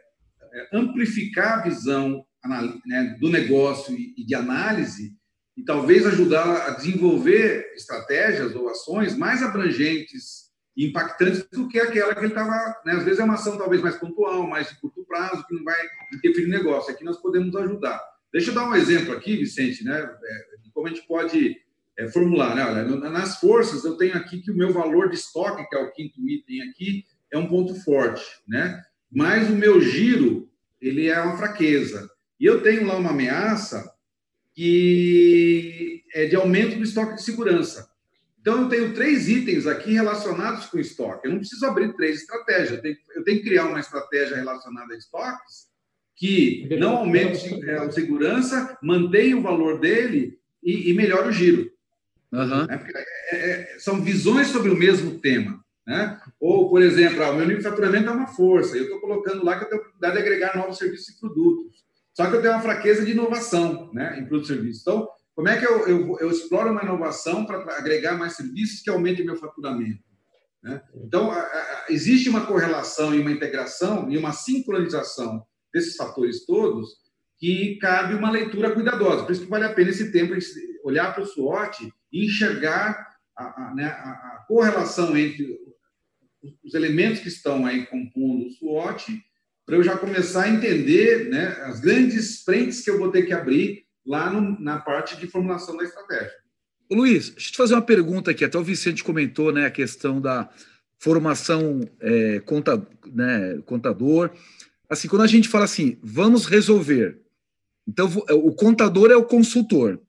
é 0.53 0.69
amplificar 0.77 1.61
a 1.61 1.63
visão 1.63 2.25
né, 2.87 3.17
do 3.19 3.31
negócio 3.31 3.97
e 3.97 4.25
de 4.25 4.35
análise 4.35 5.17
e 5.57 5.65
talvez 5.65 6.07
ajudar 6.07 6.67
a 6.67 6.71
desenvolver 6.71 7.73
estratégias 7.75 8.55
ou 8.55 8.69
ações 8.69 9.17
mais 9.17 9.43
abrangentes 9.43 10.47
impactantes 10.77 11.49
do 11.51 11.67
que 11.67 11.81
aquela 11.81 12.15
que 12.15 12.21
ele 12.21 12.29
estava. 12.29 12.53
Né? 12.85 12.93
Às 12.93 13.05
vezes 13.05 13.21
é 13.21 13.25
uma 13.25 13.35
ação 13.35 13.57
talvez 13.57 13.81
mais 13.81 13.97
pontual, 13.97 14.47
mais 14.47 14.69
de 14.69 14.79
curto 14.79 15.03
prazo, 15.07 15.47
que 15.47 15.55
não 15.55 15.65
vai 15.65 15.79
interferir 16.13 16.49
no 16.49 16.59
negócio. 16.59 16.93
Aqui 16.93 17.03
nós 17.03 17.17
podemos 17.17 17.57
ajudar. 17.57 18.03
Deixa 18.31 18.51
eu 18.51 18.55
dar 18.55 18.69
um 18.69 18.75
exemplo 18.75 19.15
aqui, 19.15 19.37
Vicente, 19.37 19.83
né? 19.83 19.99
É, 19.99 20.57
de 20.63 20.71
como 20.73 20.87
a 20.87 20.91
gente 20.91 21.07
pode 21.07 21.57
é, 21.99 22.09
formular. 22.09 22.55
Né? 22.55 22.65
Olha, 22.65 23.11
nas 23.11 23.39
forças, 23.41 23.85
eu 23.85 23.97
tenho 23.97 24.17
aqui 24.17 24.41
que 24.41 24.51
o 24.51 24.57
meu 24.57 24.73
valor 24.73 25.09
de 25.09 25.17
estoque, 25.17 25.69
que 25.69 25.77
é 25.77 25.79
o 25.79 25.93
quinto 25.93 26.21
item 26.29 26.63
aqui, 26.69 27.05
é 27.33 27.39
um 27.39 27.49
ponto 27.49 27.75
forte, 27.83 28.23
né? 28.47 28.83
mas 29.11 29.51
o 29.51 29.57
meu 29.57 29.81
giro 29.81 30.49
ele 30.81 31.09
é 31.09 31.21
uma 31.21 31.37
fraqueza. 31.37 32.09
E 32.39 32.45
eu 32.45 32.63
tenho 32.63 32.87
lá 32.87 32.97
uma 32.97 33.11
ameaça 33.11 33.91
que 34.55 36.03
é 36.15 36.27
de 36.27 36.37
aumento 36.37 36.77
do 36.77 36.85
estoque 36.85 37.17
de 37.17 37.23
segurança. 37.23 37.91
Então, 38.41 38.63
eu 38.63 38.69
tenho 38.69 38.95
três 38.95 39.29
itens 39.29 39.67
aqui 39.67 39.93
relacionados 39.93 40.67
com 40.67 40.79
estoque. 40.79 41.27
Eu 41.27 41.33
não 41.33 41.41
preciso 41.41 41.67
abrir 41.67 41.95
três 41.95 42.21
estratégias. 42.21 42.71
Eu 42.71 42.81
tenho, 42.81 42.97
eu 43.17 43.25
tenho 43.25 43.39
que 43.39 43.45
criar 43.45 43.65
uma 43.65 43.81
estratégia 43.81 44.37
relacionada 44.37 44.95
a 44.95 44.97
estoques 44.97 45.67
que 46.15 46.67
não 46.79 46.97
aumente 46.97 47.53
a 47.69 47.91
segurança, 47.91 48.79
mantenha 48.83 49.37
o 49.37 49.43
valor 49.43 49.81
dele 49.81 50.39
e, 50.63 50.91
e 50.91 50.95
melhore 50.95 51.29
o 51.29 51.33
giro. 51.33 51.66
Uhum. 52.37 52.67
É, 52.69 53.37
é, 53.51 53.79
são 53.79 54.03
visões 54.03 54.49
sobre 54.49 54.71
o 54.71 54.77
mesmo 54.77 55.19
tema. 55.19 55.65
Né? 55.87 56.21
Ou, 56.41 56.69
por 56.69 56.83
exemplo, 56.83 57.23
ah, 57.23 57.31
o 57.31 57.37
meu 57.37 57.47
nível 57.47 57.63
de 57.63 57.69
faturamento 57.69 58.09
é 58.09 58.13
uma 58.13 58.27
força. 58.27 58.77
Eu 58.77 58.85
estou 58.85 59.01
colocando 59.01 59.45
lá 59.45 59.57
que 59.57 59.65
eu 59.65 59.69
tenho 59.69 59.81
a 59.81 59.85
oportunidade 59.85 60.15
de 60.15 60.23
agregar 60.23 60.57
novos 60.57 60.77
serviços 60.77 61.09
e 61.09 61.21
produtos. 61.21 61.85
Só 62.13 62.29
que 62.29 62.37
eu 62.37 62.43
tenho 62.43 62.55
uma 62.55 62.63
fraqueza 62.63 63.05
de 63.05 63.13
inovação 63.13 63.91
né, 63.93 64.19
em 64.19 64.27
produtos 64.27 64.51
e 64.51 64.55
serviços. 64.55 64.83
Então, 64.83 65.09
como 65.35 65.49
é 65.49 65.59
que 65.59 65.67
eu, 65.67 65.87
eu, 65.87 66.19
eu 66.19 66.31
exploro 66.31 66.71
uma 66.71 66.83
inovação 66.83 67.47
para 67.47 67.59
agregar 67.77 68.17
mais 68.17 68.35
serviços 68.35 68.83
que 68.83 68.91
aumente 68.91 69.23
meu 69.23 69.37
faturamento? 69.37 70.03
Né? 70.63 70.83
Então, 71.05 71.31
a, 71.31 71.39
a, 71.39 71.85
existe 71.89 72.29
uma 72.29 72.47
correlação 72.47 73.15
e 73.15 73.21
uma 73.21 73.31
integração 73.31 74.11
e 74.11 74.19
uma 74.19 74.33
sincronização 74.33 75.47
desses 75.73 75.95
fatores 75.95 76.45
todos 76.45 77.07
que 77.39 77.77
cabe 77.77 78.15
uma 78.15 78.31
leitura 78.31 78.73
cuidadosa. 78.73 79.25
Por 79.25 79.33
isso 79.33 79.43
que 79.43 79.51
vale 79.51 79.67
a 79.67 79.73
pena 79.75 79.91
esse 79.91 80.11
tempo 80.11 80.35
olhar 80.83 81.13
para 81.15 81.23
o 81.23 81.27
SWOT 81.27 81.93
enxergar 82.25 83.07
a, 83.37 83.75
né, 83.75 83.87
a 83.87 84.45
correlação 84.47 85.17
entre 85.17 85.59
os 86.65 86.75
elementos 86.75 87.21
que 87.21 87.29
estão 87.29 87.67
aí 87.67 87.87
compondo 87.87 88.47
o 88.47 88.51
SWOT 88.51 89.23
para 89.65 89.77
eu 89.77 89.83
já 89.83 89.97
começar 89.97 90.45
a 90.45 90.49
entender 90.49 91.29
né, 91.29 91.49
as 91.65 91.81
grandes 91.81 92.43
frentes 92.43 92.83
que 92.83 92.91
eu 92.91 92.99
vou 92.99 93.11
ter 93.11 93.23
que 93.23 93.33
abrir 93.33 93.85
lá 94.07 94.31
no, 94.31 94.59
na 94.61 94.79
parte 94.79 95.17
de 95.17 95.27
formulação 95.27 95.77
da 95.77 95.83
estratégia. 95.83 96.33
Ô, 96.89 96.95
Luiz, 96.95 97.31
deixa 97.31 97.49
eu 97.49 97.53
te 97.53 97.57
fazer 97.57 97.75
uma 97.75 97.83
pergunta 97.83 98.31
aqui. 98.31 98.45
Até 98.45 98.57
o 98.57 98.63
Vicente 98.63 99.03
comentou 99.03 99.53
né, 99.53 99.67
a 99.67 99.71
questão 99.71 100.21
da 100.21 100.49
formação 100.99 101.81
é, 102.01 102.39
conta, 102.41 102.87
né, 103.13 103.61
contador. 103.67 104.31
Assim, 104.89 105.09
quando 105.09 105.23
a 105.23 105.27
gente 105.27 105.49
fala 105.49 105.65
assim, 105.65 105.99
vamos 106.01 106.47
resolver. 106.47 107.21
Então, 107.89 108.09
o 108.31 108.55
contador 108.55 109.11
é 109.11 109.17
o 109.17 109.25
consultor. 109.25 110.01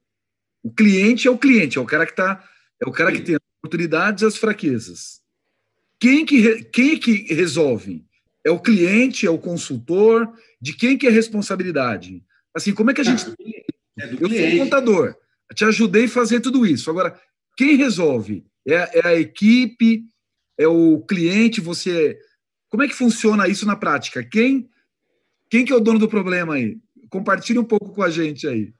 O 0.67 0.71
cliente 0.71 1.29
é 1.29 1.31
o 1.31 1.37
cliente, 1.37 1.77
é 1.77 1.81
o 1.81 1.85
cara 1.85 2.05
que 2.05 2.13
tá, 2.13 2.43
é 2.83 2.85
o 2.85 2.91
cara 2.91 3.09
Sim. 3.09 3.15
que 3.15 3.23
tem 3.23 3.35
as 3.35 3.41
oportunidades 3.57 4.21
e 4.21 4.25
as 4.25 4.35
fraquezas. 4.35 5.21
Quem 5.97 6.25
que, 6.25 6.65
quem 6.65 6.99
que 6.99 7.33
resolve? 7.33 8.05
É 8.45 8.51
o 8.51 8.59
cliente, 8.59 9.25
é 9.25 9.29
o 9.29 9.37
consultor? 9.37 10.29
De 10.59 10.73
quem 10.73 10.97
que 10.97 11.07
é 11.07 11.09
a 11.09 11.13
responsabilidade? 11.13 12.21
Assim, 12.53 12.73
como 12.73 12.91
é 12.91 12.93
que 12.93 12.99
a 12.99 13.03
gente. 13.05 13.25
É 13.97 14.13
eu 14.19 14.29
sou 14.29 14.59
contador, 14.59 15.15
te 15.55 15.63
ajudei 15.63 16.03
a 16.03 16.09
fazer 16.09 16.41
tudo 16.41 16.65
isso. 16.65 16.91
Agora, 16.91 17.17
quem 17.55 17.77
resolve? 17.77 18.45
É, 18.67 18.99
é, 18.99 19.07
a 19.07 19.15
equipe? 19.17 20.03
É 20.57 20.67
o 20.67 20.99
cliente? 20.99 21.61
Você. 21.61 22.19
Como 22.67 22.83
é 22.83 22.89
que 22.89 22.93
funciona 22.93 23.47
isso 23.47 23.65
na 23.65 23.77
prática? 23.77 24.21
Quem, 24.21 24.69
quem 25.49 25.63
que 25.63 25.71
é 25.71 25.75
o 25.77 25.79
dono 25.79 25.97
do 25.97 26.09
problema 26.09 26.55
aí? 26.55 26.77
Compartilhe 27.09 27.57
um 27.57 27.63
pouco 27.63 27.93
com 27.93 28.03
a 28.03 28.09
gente 28.09 28.45
aí. 28.45 28.73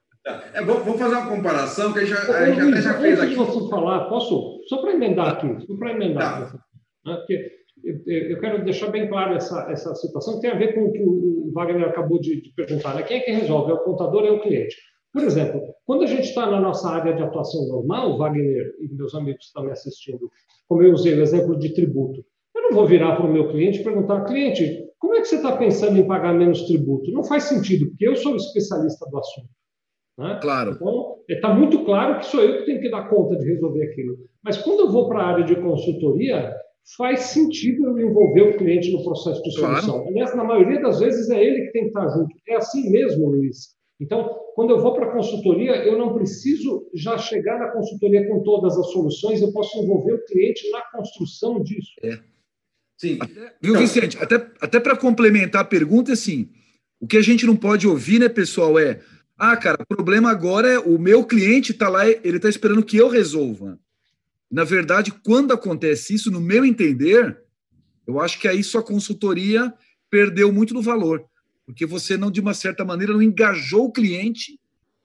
É, 0.54 0.62
vamos 0.62 1.00
fazer 1.00 1.16
uma 1.16 1.30
comparação 1.30 1.94
que 1.94 2.00
a 2.00 2.06
gente 2.06 2.18
a 2.18 2.82
já 2.82 3.00
fez 3.00 3.20
aqui. 3.20 3.34
Antes 3.34 3.54
de 3.54 3.60
você 3.60 3.70
falar, 3.70 4.10
posso? 4.10 4.62
Só 4.68 4.82
para 4.82 4.94
emendar 4.94 5.30
aqui, 5.30 5.66
só 5.66 5.76
para 5.78 5.92
emendar. 5.92 6.52
Tá. 6.52 6.60
Né, 7.06 7.16
porque 7.16 7.58
eu 8.06 8.40
quero 8.40 8.64
deixar 8.66 8.88
bem 8.88 9.08
claro 9.08 9.36
essa, 9.36 9.70
essa 9.72 9.96
situação, 9.96 10.36
que 10.36 10.42
tem 10.42 10.52
a 10.52 10.58
ver 10.58 10.74
com 10.74 10.86
o 10.86 10.92
que 10.92 11.04
o 11.04 11.52
Wagner 11.54 11.88
acabou 11.88 12.20
de, 12.20 12.42
de 12.42 12.54
perguntar. 12.54 12.96
Né? 12.96 13.04
Quem 13.04 13.18
é 13.18 13.22
que 13.22 13.32
resolve? 13.32 13.72
É 13.72 13.76
o 13.76 13.84
contador 13.84 14.24
ou 14.24 14.28
é 14.28 14.32
o 14.32 14.42
cliente? 14.42 14.76
Por 15.14 15.24
exemplo, 15.24 15.62
quando 15.86 16.04
a 16.04 16.08
gente 16.08 16.26
está 16.26 16.50
na 16.50 16.60
nossa 16.60 16.90
área 16.90 17.16
de 17.16 17.24
atuação 17.24 17.68
normal, 17.68 18.18
Wagner 18.18 18.76
e 18.82 18.94
meus 18.94 19.16
amigos 19.16 19.46
estão 19.46 19.64
me 19.64 19.72
assistindo, 19.72 20.30
como 20.68 20.84
eu 20.84 20.92
usei 20.92 21.18
o 21.18 21.22
exemplo 21.22 21.58
de 21.58 21.74
tributo, 21.74 22.24
eu 22.56 22.62
não 22.64 22.72
vou 22.72 22.86
virar 22.86 23.16
para 23.16 23.26
o 23.26 23.32
meu 23.32 23.50
cliente 23.50 23.80
e 23.80 23.84
perguntar, 23.84 24.26
cliente, 24.26 24.86
como 25.00 25.16
é 25.16 25.22
que 25.22 25.28
você 25.28 25.38
está 25.38 25.56
pensando 25.56 25.98
em 25.98 26.06
pagar 26.06 26.34
menos 26.34 26.64
tributo? 26.64 27.12
Não 27.12 27.24
faz 27.24 27.44
sentido, 27.44 27.88
porque 27.90 28.08
eu 28.08 28.16
sou 28.16 28.34
o 28.34 28.36
especialista 28.36 29.10
do 29.10 29.18
assunto. 29.18 29.50
Né? 30.18 30.40
Claro. 30.42 30.72
Então, 30.72 31.16
está 31.30 31.54
muito 31.54 31.86
claro 31.86 32.20
que 32.20 32.26
sou 32.26 32.42
eu 32.42 32.60
que 32.60 32.66
tenho 32.66 32.82
que 32.82 32.90
dar 32.90 33.08
conta 33.10 33.38
de 33.38 33.46
resolver 33.46 33.84
aquilo. 33.84 34.18
Mas 34.44 34.58
quando 34.58 34.80
eu 34.82 34.92
vou 34.92 35.08
para 35.08 35.22
a 35.22 35.28
área 35.28 35.46
de 35.46 35.56
consultoria, 35.56 36.56
faz 36.98 37.20
sentido 37.22 37.88
eu 37.88 38.00
envolver 38.00 38.42
o 38.42 38.58
cliente 38.58 38.92
no 38.92 39.04
processo 39.04 39.42
de 39.44 39.52
solução. 39.52 39.96
Claro. 39.96 40.10
Aliás, 40.10 40.36
na 40.36 40.44
maioria 40.44 40.82
das 40.82 41.00
vezes 41.00 41.30
é 41.30 41.44
ele 41.44 41.68
que 41.68 41.72
tem 41.72 41.84
que 41.84 41.90
estar 41.90 42.08
junto. 42.10 42.36
É 42.48 42.56
assim 42.56 42.90
mesmo, 42.90 43.30
Luiz. 43.30 43.78
Então, 44.00 44.30
quando 44.56 44.72
eu 44.72 44.80
vou 44.80 44.94
para 44.94 45.08
a 45.08 45.12
consultoria, 45.12 45.76
eu 45.86 45.98
não 45.98 46.14
preciso 46.14 46.88
já 46.94 47.18
chegar 47.18 47.60
na 47.60 47.72
consultoria 47.72 48.28
com 48.28 48.42
todas 48.42 48.78
as 48.78 48.92
soluções, 48.92 49.42
eu 49.42 49.52
posso 49.52 49.78
envolver 49.78 50.14
o 50.14 50.26
cliente 50.26 50.70
na 50.72 50.82
construção 50.92 51.62
disso. 51.62 51.92
É. 52.04 52.20
Sim. 53.00 53.20
Até, 53.22 53.54
viu, 53.62 53.72
então, 53.72 53.82
Vicente? 53.82 54.18
Até, 54.20 54.36
até 54.62 54.80
para 54.80 54.96
complementar 54.96 55.62
a 55.62 55.66
pergunta, 55.66 56.14
assim, 56.14 56.50
o 57.00 57.06
que 57.06 57.18
a 57.18 57.22
gente 57.22 57.46
não 57.46 57.56
pode 57.56 57.88
ouvir, 57.88 58.20
né, 58.20 58.30
pessoal, 58.30 58.80
é 58.80 59.00
ah, 59.38 59.56
cara, 59.56 59.82
o 59.82 59.86
problema 59.86 60.32
agora 60.32 60.68
é 60.68 60.80
o 60.80 60.98
meu 60.98 61.24
cliente 61.24 61.72
está 61.72 61.90
lá, 61.90 62.08
ele 62.08 62.38
está 62.38 62.50
esperando 62.50 62.84
que 62.84 62.98
eu 62.98 63.08
resolva. 63.08 63.80
Na 64.50 64.64
verdade, 64.64 65.12
quando 65.12 65.54
acontece 65.54 66.14
isso, 66.16 66.32
no 66.32 66.42
meu 66.42 66.66
entender, 66.66 67.38
eu 68.06 68.20
acho 68.20 68.40
que 68.40 68.48
aí 68.48 68.64
sua 68.64 68.82
consultoria 68.82 69.74
perdeu 70.10 70.52
muito 70.52 70.74
do 70.74 70.82
valor 70.82 71.28
porque 71.68 71.86
você 71.86 72.16
não, 72.16 72.32
de 72.32 72.40
uma 72.40 72.54
certa 72.54 72.86
maneira, 72.86 73.12
não 73.12 73.22
engajou 73.22 73.88
o 73.88 73.92
cliente. 73.92 74.58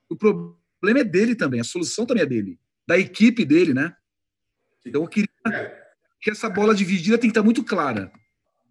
O 0.08 0.14
problema 0.14 1.00
é 1.00 1.04
dele 1.04 1.34
também, 1.34 1.58
a 1.58 1.64
solução 1.64 2.06
também 2.06 2.22
é 2.22 2.26
dele, 2.26 2.56
da 2.86 2.96
equipe 2.96 3.44
dele, 3.44 3.74
né? 3.74 3.92
Então 4.86 5.02
eu 5.02 5.08
queria 5.08 5.28
que 6.20 6.30
essa 6.30 6.48
bola 6.48 6.72
dividida 6.72 7.18
tem 7.18 7.28
que 7.28 7.32
estar 7.32 7.42
muito 7.42 7.64
clara. 7.64 8.12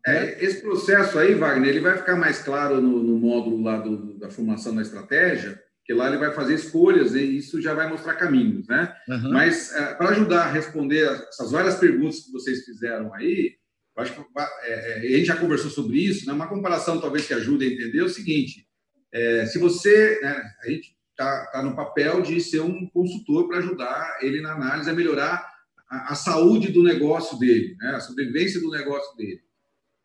É, 0.05 0.13
né? 0.13 0.37
Esse 0.43 0.61
processo 0.61 1.17
aí, 1.19 1.35
Wagner, 1.35 1.69
ele 1.69 1.79
vai 1.79 1.97
ficar 1.97 2.15
mais 2.15 2.41
claro 2.41 2.81
no, 2.81 3.03
no 3.03 3.17
módulo 3.17 3.61
lá 3.61 3.77
do, 3.77 4.17
da 4.17 4.29
formação 4.29 4.75
da 4.75 4.81
estratégia, 4.81 5.59
que 5.85 5.93
lá 5.93 6.07
ele 6.07 6.17
vai 6.17 6.33
fazer 6.33 6.55
escolhas 6.55 7.15
e 7.15 7.37
isso 7.37 7.61
já 7.61 7.73
vai 7.73 7.89
mostrar 7.89 8.15
caminhos, 8.15 8.67
né? 8.67 8.95
Uhum. 9.07 9.31
Mas 9.31 9.73
é, 9.73 9.93
para 9.95 10.09
ajudar 10.09 10.43
a 10.43 10.51
responder 10.51 11.05
essas 11.27 11.51
várias 11.51 11.75
perguntas 11.75 12.21
que 12.21 12.31
vocês 12.31 12.63
fizeram 12.63 13.13
aí, 13.13 13.55
acho 13.97 14.13
que 14.13 14.21
é, 14.65 14.97
a 14.97 15.17
gente 15.17 15.25
já 15.25 15.35
conversou 15.35 15.69
sobre 15.69 15.97
isso, 15.97 16.25
né? 16.25 16.33
uma 16.33 16.47
comparação 16.47 16.99
talvez 16.99 17.27
que 17.27 17.33
ajude 17.33 17.65
a 17.65 17.69
entender 17.69 17.99
é 17.99 18.03
o 18.03 18.09
seguinte: 18.09 18.65
é, 19.11 19.45
se 19.45 19.59
você, 19.59 20.19
né, 20.21 20.41
a 20.63 20.69
gente 20.69 20.95
está 21.11 21.45
tá 21.47 21.61
no 21.61 21.75
papel 21.75 22.21
de 22.21 22.39
ser 22.41 22.61
um 22.61 22.87
consultor 22.89 23.47
para 23.47 23.57
ajudar 23.59 24.19
ele 24.21 24.41
na 24.41 24.53
análise 24.53 24.89
a 24.89 24.93
melhorar 24.93 25.45
a, 25.89 26.13
a 26.13 26.15
saúde 26.15 26.71
do 26.71 26.83
negócio 26.83 27.37
dele, 27.37 27.75
né, 27.79 27.91
a 27.95 27.99
sobrevivência 27.99 28.59
do 28.59 28.71
negócio 28.71 29.15
dele. 29.15 29.41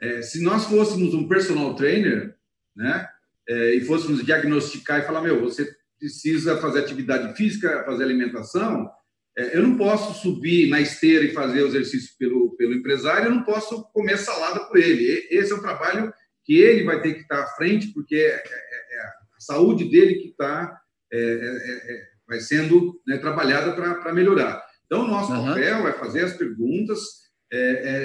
É, 0.01 0.23
se 0.23 0.43
nós 0.43 0.67
fôssemos 0.67 1.15
um 1.15 1.29
personal 1.29 1.75
trainer, 1.75 2.35
né, 2.75 3.09
é, 3.49 3.75
e 3.75 3.81
fôssemos 3.83 4.25
diagnosticar 4.25 5.01
e 5.01 5.07
falar, 5.07 5.23
meu, 5.23 5.41
você 5.41 5.67
precisa 5.99 6.59
fazer 6.59 6.81
atividade 6.81 7.37
física, 7.37 7.85
fazer 7.85 8.05
alimentação, 8.05 8.91
é, 9.37 9.57
eu 9.57 9.63
não 9.63 9.77
posso 9.77 10.15
subir 10.21 10.69
na 10.69 10.81
esteira 10.81 11.25
e 11.25 11.33
fazer 11.33 11.63
o 11.63 11.67
exercício 11.67 12.15
pelo, 12.19 12.57
pelo 12.57 12.75
empresário, 12.75 13.27
eu 13.27 13.35
não 13.35 13.43
posso 13.43 13.85
comer 13.93 14.19
salada 14.19 14.61
por 14.61 14.79
ele. 14.79 15.27
Esse 15.31 15.53
é 15.53 15.55
o 15.55 15.63
trabalho 15.63 16.13
que 16.45 16.61
ele 16.61 16.85
vai 16.85 17.01
ter 17.03 17.15
que 17.15 17.21
estar 17.21 17.43
à 17.43 17.47
frente, 17.49 17.89
porque 17.89 18.17
é, 18.17 18.35
é, 18.35 18.97
é 18.97 19.01
a 19.37 19.41
saúde 19.41 19.85
dele 19.91 20.15
que 20.15 20.29
está 20.29 20.81
é, 21.13 21.19
é, 21.19 21.93
é, 21.95 22.03
vai 22.27 22.41
sendo 22.41 23.01
né, 23.07 23.19
trabalhada 23.19 23.73
para 23.73 24.13
melhorar. 24.13 24.65
Então, 24.87 25.05
o 25.05 25.09
nosso 25.09 25.33
uhum. 25.33 25.47
papel 25.47 25.89
é 25.89 25.93
fazer 25.93 26.25
as 26.25 26.37
perguntas, 26.37 27.01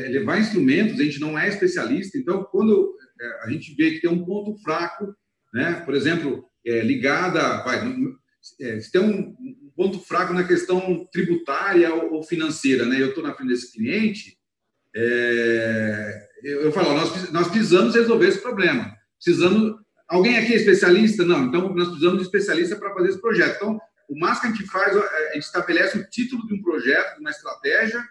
levar 0.10 0.40
instrumentos, 0.40 1.00
a 1.00 1.04
gente 1.04 1.20
não 1.20 1.38
é 1.38 1.48
especialista, 1.48 2.18
então, 2.18 2.44
quando 2.46 2.96
a 3.44 3.50
gente 3.50 3.76
vê 3.76 3.92
que 3.92 4.02
tem 4.02 4.10
um 4.10 4.26
ponto 4.26 4.60
fraco, 4.62 5.16
né, 5.54 5.82
por 5.86 5.94
exemplo, 5.94 6.46
ligada, 6.66 7.64
vai, 7.64 7.82
se 8.42 8.92
tem 8.92 9.02
um, 9.02 9.36
ponto 9.76 10.00
fraco 10.00 10.34
na 10.34 10.44
questão 10.44 11.08
tributária 11.12 11.94
ou 11.94 12.22
financeira, 12.24 12.86
né? 12.86 13.02
Eu 13.02 13.10
estou 13.10 13.24
na 13.24 13.34
frente 13.34 13.50
desse 13.50 13.72
cliente, 13.72 14.38
é, 14.96 16.28
eu, 16.44 16.62
eu 16.64 16.72
falo, 16.72 16.94
nós, 16.94 17.32
nós 17.32 17.48
precisamos 17.48 17.96
resolver 17.96 18.28
esse 18.28 18.42
problema. 18.42 18.94
Precisamos. 19.16 19.80
Alguém 20.08 20.38
aqui 20.38 20.54
é 20.54 20.58
especialista? 20.58 21.24
Não, 21.24 21.46
então 21.46 21.74
nós 21.74 21.88
precisamos 21.88 22.20
de 22.20 22.26
especialista 22.26 22.76
para 22.76 22.94
fazer 22.94 23.10
esse 23.10 23.22
projeto. 23.22 23.56
Então, 23.56 23.80
o 24.10 24.20
máximo 24.20 24.52
que 24.52 24.58
a 24.60 24.62
gente 24.62 24.72
faz, 24.72 24.96
é, 24.96 25.30
a 25.30 25.34
gente 25.34 25.44
estabelece 25.44 25.98
o 25.98 26.10
título 26.10 26.46
de 26.46 26.54
um 26.54 26.62
projeto, 26.62 27.16
de 27.16 27.22
uma 27.22 27.30
estratégia, 27.30 28.04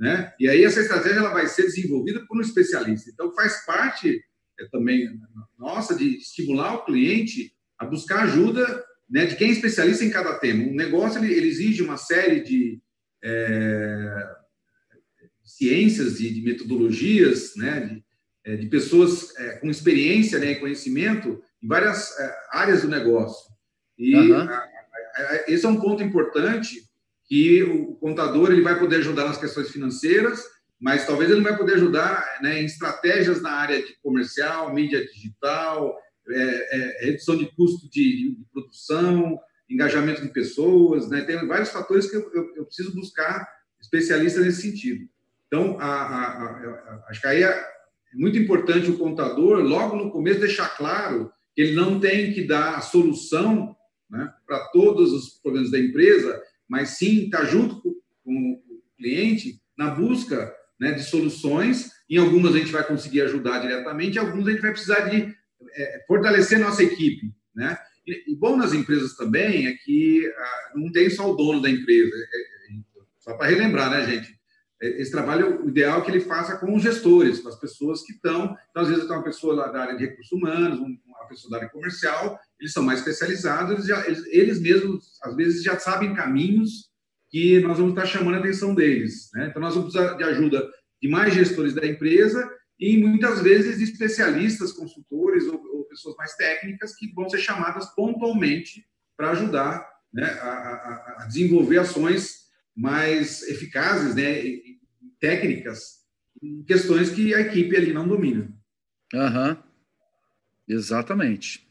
né? 0.00 0.32
E 0.40 0.48
aí 0.48 0.64
essa 0.64 0.80
estratégia 0.80 1.18
ela 1.18 1.34
vai 1.34 1.46
ser 1.46 1.64
desenvolvida 1.64 2.24
por 2.26 2.38
um 2.38 2.40
especialista. 2.40 3.10
Então, 3.10 3.34
faz 3.34 3.66
parte 3.66 4.24
é, 4.58 4.64
também 4.72 5.06
nossa 5.58 5.94
de 5.94 6.16
estimular 6.16 6.74
o 6.74 6.84
cliente 6.86 7.52
a 7.78 7.84
buscar 7.84 8.22
ajuda 8.22 8.82
né, 9.08 9.26
de 9.26 9.36
quem 9.36 9.48
é 9.48 9.52
especialista 9.52 10.02
em 10.02 10.10
cada 10.10 10.38
tema. 10.38 10.64
Um 10.64 10.74
negócio 10.74 11.22
ele, 11.22 11.34
ele 11.34 11.48
exige 11.48 11.82
uma 11.82 11.98
série 11.98 12.40
de 12.40 12.80
é, 13.22 14.36
ciências, 15.44 16.16
de, 16.16 16.32
de, 16.32 16.40
metodologias, 16.40 17.54
né, 17.56 17.80
de, 17.80 18.04
é, 18.44 18.56
de 18.56 18.68
pessoas 18.68 19.36
é, 19.36 19.58
com 19.58 19.68
experiência 19.68 20.38
né, 20.38 20.52
e 20.52 20.60
conhecimento 20.60 21.42
em 21.62 21.68
várias 21.68 22.18
é, 22.18 22.36
áreas 22.52 22.80
do 22.82 22.88
negócio. 22.88 23.52
E 23.98 24.16
uhum. 24.16 24.34
a, 24.34 24.54
a, 24.54 25.44
esse 25.46 25.66
é 25.66 25.68
um 25.68 25.78
ponto 25.78 26.02
importante 26.02 26.89
que 27.30 27.62
o 27.62 27.94
contador 27.94 28.50
ele 28.50 28.60
vai 28.60 28.76
poder 28.76 28.96
ajudar 28.96 29.24
nas 29.24 29.38
questões 29.38 29.70
financeiras, 29.70 30.42
mas 30.80 31.06
talvez 31.06 31.30
ele 31.30 31.42
vai 31.42 31.56
poder 31.56 31.74
ajudar 31.74 32.40
né, 32.42 32.60
em 32.60 32.64
estratégias 32.64 33.40
na 33.40 33.52
área 33.52 33.80
de 33.80 33.94
comercial, 34.02 34.74
mídia 34.74 35.06
digital, 35.06 35.96
é, 36.28 37.04
é, 37.04 37.06
redução 37.06 37.38
de 37.38 37.46
custo 37.54 37.88
de, 37.88 38.34
de, 38.34 38.44
produção, 38.52 39.38
engajamento 39.68 40.22
de 40.22 40.28
pessoas, 40.30 41.08
né? 41.08 41.20
tem 41.22 41.46
vários 41.46 41.68
fatores 41.68 42.10
que 42.10 42.16
eu, 42.16 42.28
eu, 42.34 42.52
eu 42.56 42.64
preciso 42.64 42.92
buscar 42.96 43.48
especialistas 43.80 44.44
nesse 44.44 44.62
sentido. 44.62 45.08
Então, 45.46 45.78
a, 45.78 45.84
a, 45.84 46.44
a, 46.44 47.04
acho 47.10 47.20
que 47.20 47.28
aí 47.28 47.44
é 47.44 47.64
muito 48.12 48.36
importante 48.36 48.90
o 48.90 48.98
contador, 48.98 49.60
logo 49.60 49.94
no 49.94 50.10
começo, 50.10 50.40
deixar 50.40 50.76
claro 50.76 51.32
que 51.54 51.62
ele 51.62 51.76
não 51.76 52.00
tem 52.00 52.32
que 52.32 52.44
dar 52.44 52.74
a 52.74 52.80
solução 52.80 53.76
né, 54.10 54.32
para 54.44 54.66
todos 54.70 55.12
os 55.12 55.40
problemas 55.40 55.70
da 55.70 55.78
empresa, 55.78 56.42
mas 56.70 56.90
sim 56.90 57.24
estar 57.24 57.40
tá 57.40 57.44
junto 57.44 57.82
com, 58.24 58.52
o 58.52 58.60
cliente 58.96 59.60
na 59.76 59.90
busca 59.90 60.54
né, 60.78 60.92
de 60.92 61.02
soluções. 61.02 61.90
Em 62.08 62.16
algumas 62.16 62.54
a 62.54 62.58
gente 62.58 62.70
vai 62.70 62.86
conseguir 62.86 63.22
ajudar 63.22 63.58
diretamente, 63.58 64.16
em 64.16 64.20
algumas 64.20 64.46
a 64.46 64.50
gente 64.52 64.62
vai 64.62 64.70
precisar 64.70 65.00
de 65.08 65.34
é, 65.74 66.04
fortalecer 66.06 66.60
nossa 66.60 66.84
equipe, 66.84 67.32
né? 67.54 67.76
E, 68.06 68.32
e, 68.32 68.36
bom 68.36 68.56
nas 68.56 68.72
empresas 68.72 69.14
também 69.16 69.66
é 69.66 69.72
que 69.72 70.32
ah, 70.36 70.72
não 70.76 70.90
tem 70.92 71.10
só 71.10 71.30
o 71.30 71.36
dono 71.36 71.60
da 71.60 71.68
empresa. 71.68 72.16
É, 72.16 72.72
é, 72.72 72.80
só 73.18 73.34
para 73.34 73.48
relembrar, 73.48 73.90
né, 73.90 74.06
gente? 74.06 74.39
É, 74.82 75.00
esse 75.00 75.10
trabalho, 75.10 75.64
o 75.64 75.68
ideal 75.68 76.00
é 76.00 76.04
que 76.04 76.10
ele 76.10 76.20
faça 76.20 76.56
com 76.56 76.74
os 76.74 76.82
gestores, 76.82 77.40
com 77.40 77.48
as 77.48 77.58
pessoas 77.58 78.02
que 78.02 78.12
estão. 78.12 78.56
Então, 78.70 78.82
às 78.82 78.88
vezes, 78.88 79.04
tem 79.04 79.16
uma 79.16 79.24
pessoa 79.24 79.70
da 79.70 79.80
área 79.80 79.96
de 79.96 80.06
recursos 80.06 80.32
humanos, 80.32 80.78
uma 80.78 81.28
pessoa 81.28 81.50
da 81.50 81.56
área 81.58 81.68
comercial, 81.68 82.38
eles 82.58 82.72
são 82.72 82.82
mais 82.82 83.00
especializados, 83.00 83.72
eles, 83.72 83.86
já, 83.86 84.06
eles, 84.06 84.26
eles 84.26 84.60
mesmos, 84.60 85.18
às 85.22 85.36
vezes, 85.36 85.62
já 85.62 85.78
sabem 85.78 86.14
caminhos 86.14 86.90
que 87.30 87.60
nós 87.60 87.78
vamos 87.78 87.92
estar 87.92 88.06
chamando 88.06 88.34
a 88.34 88.38
atenção 88.38 88.74
deles. 88.74 89.30
Né? 89.34 89.48
Então, 89.48 89.62
nós 89.62 89.74
vamos 89.74 89.92
precisar 89.92 90.14
de 90.14 90.24
ajuda 90.24 90.68
de 91.00 91.08
mais 91.08 91.32
gestores 91.32 91.74
da 91.74 91.86
empresa 91.86 92.50
e 92.78 92.96
muitas 92.96 93.40
vezes 93.40 93.80
especialistas, 93.80 94.72
consultores 94.72 95.46
ou, 95.46 95.62
ou 95.74 95.84
pessoas 95.84 96.16
mais 96.16 96.34
técnicas 96.34 96.94
que 96.96 97.12
vão 97.14 97.28
ser 97.28 97.38
chamadas 97.38 97.86
pontualmente 97.94 98.84
para 99.16 99.30
ajudar 99.30 99.86
né, 100.12 100.24
a, 100.24 100.48
a, 100.48 101.16
a, 101.18 101.26
desenvolver 101.26 101.78
ações 101.78 102.40
mais 102.74 103.42
eficazes, 103.42 104.14
né, 104.14 104.40
técnicas, 105.20 106.00
em 106.42 106.62
questões 106.62 107.10
que 107.10 107.34
a 107.34 107.40
equipe 107.40 107.76
ali 107.76 107.92
não 107.92 108.08
domina. 108.08 108.48
Uhum. 109.12 109.56
Exatamente. 110.68 111.68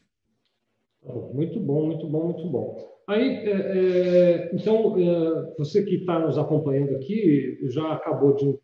Muito 1.02 1.58
bom, 1.58 1.86
muito 1.86 2.06
bom, 2.06 2.24
muito 2.32 2.48
bom. 2.48 2.90
Aí, 3.08 3.38
é, 3.38 3.50
é, 3.50 4.50
então, 4.54 4.96
é, 4.98 5.54
você 5.58 5.82
que 5.82 5.96
está 5.96 6.18
nos 6.18 6.38
acompanhando 6.38 6.94
aqui 6.94 7.58
já 7.70 7.94
acabou 7.94 8.36
de 8.36 8.56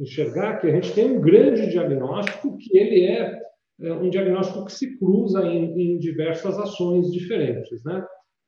enxergar 0.00 0.58
que 0.58 0.66
a 0.66 0.70
gente 0.70 0.92
tem 0.92 1.04
um 1.04 1.20
grande 1.20 1.70
diagnóstico 1.70 2.56
que 2.58 2.76
ele 2.76 3.06
é, 3.06 3.40
é 3.80 3.92
um 3.92 4.10
diagnóstico 4.10 4.64
que 4.64 4.72
se 4.72 4.98
cruza 4.98 5.42
em, 5.46 5.94
em 5.94 5.98
diversas 5.98 6.58
ações 6.58 7.12
diferentes, 7.12 7.84
né? 7.84 8.04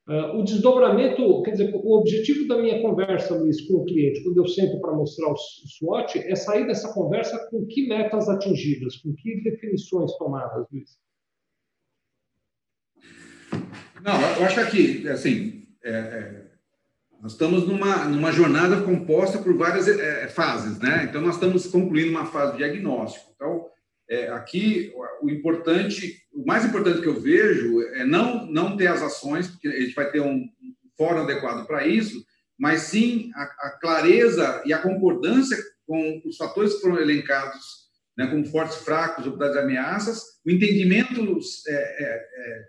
Uh, 0.07 0.39
o 0.39 0.45
desdobramento, 0.45 1.43
quer 1.43 1.53
dizer, 1.53 1.75
o 1.75 1.99
objetivo 1.99 2.47
da 2.47 2.59
minha 2.59 2.83
conversa, 2.83 3.35
Luiz, 3.35 3.67
com 3.67 3.79
o 3.79 3.85
cliente, 3.87 4.23
quando 4.23 4.37
eu 4.37 4.47
sento 4.47 4.79
para 4.81 4.93
mostrar 4.93 5.33
o 5.33 5.37
SWOT, 5.37 6.19
é 6.19 6.37
sair 6.37 6.67
dessa 6.67 6.93
conversa 6.93 7.39
com 7.49 7.65
que 7.65 7.89
metas 7.89 8.29
atingidas, 8.29 8.97
com 8.97 9.15
que 9.15 9.41
definições 9.43 10.13
tomadas, 10.19 10.67
Luiz? 10.71 10.99
Não, 14.03 14.21
eu 14.39 14.45
acho 14.45 14.71
que, 14.71 15.09
assim, 15.09 15.67
é, 15.83 15.91
é 15.91 16.45
nós 17.25 17.33
estamos 17.33 17.67
numa, 17.67 18.05
numa 18.05 18.31
jornada 18.31 18.83
composta 18.83 19.39
por 19.39 19.57
várias 19.57 19.89
é, 19.89 20.29
fases, 20.29 20.79
né? 20.79 21.07
Então, 21.09 21.23
nós 21.23 21.37
estamos 21.37 21.67
concluindo 21.67 22.11
uma 22.11 22.27
fase 22.27 22.53
de 22.53 22.59
diagnóstico. 22.59 23.33
Então, 23.35 23.64
é, 24.09 24.29
aqui, 24.29 24.93
o 25.23 25.31
importante, 25.31 26.23
o 26.33 26.45
mais 26.45 26.65
importante 26.65 27.01
que 27.01 27.09
eu 27.09 27.21
vejo 27.21 27.81
é 27.95 28.05
não, 28.05 28.47
não 28.47 28.77
ter 28.77 28.87
as 28.87 29.03
ações, 29.03 29.49
porque 29.49 29.69
a 29.69 29.81
gente 29.81 29.95
vai 29.95 30.11
ter 30.11 30.21
um 30.21 30.47
fórum 30.97 31.23
adequado 31.23 31.67
para 31.67 31.87
isso, 31.87 32.25
mas 32.59 32.83
sim 32.83 33.31
a, 33.35 33.43
a, 33.43 33.79
clareza 33.81 34.63
e 34.65 34.73
a 34.73 34.79
concordância 34.79 35.57
com 35.87 36.23
os 36.25 36.37
fatores 36.37 36.75
que 36.75 36.81
foram 36.81 37.01
elencados, 37.01 37.85
né, 38.17 38.27
como 38.27 38.47
fortes, 38.47 38.77
fracos, 38.79 39.27
oportunidades 39.27 39.57
e 39.57 39.65
ameaças, 39.65 40.23
o 40.45 40.51
entendimento 40.51 41.39
é, 41.67 41.73
é, 41.73 42.07
é, 42.07 42.65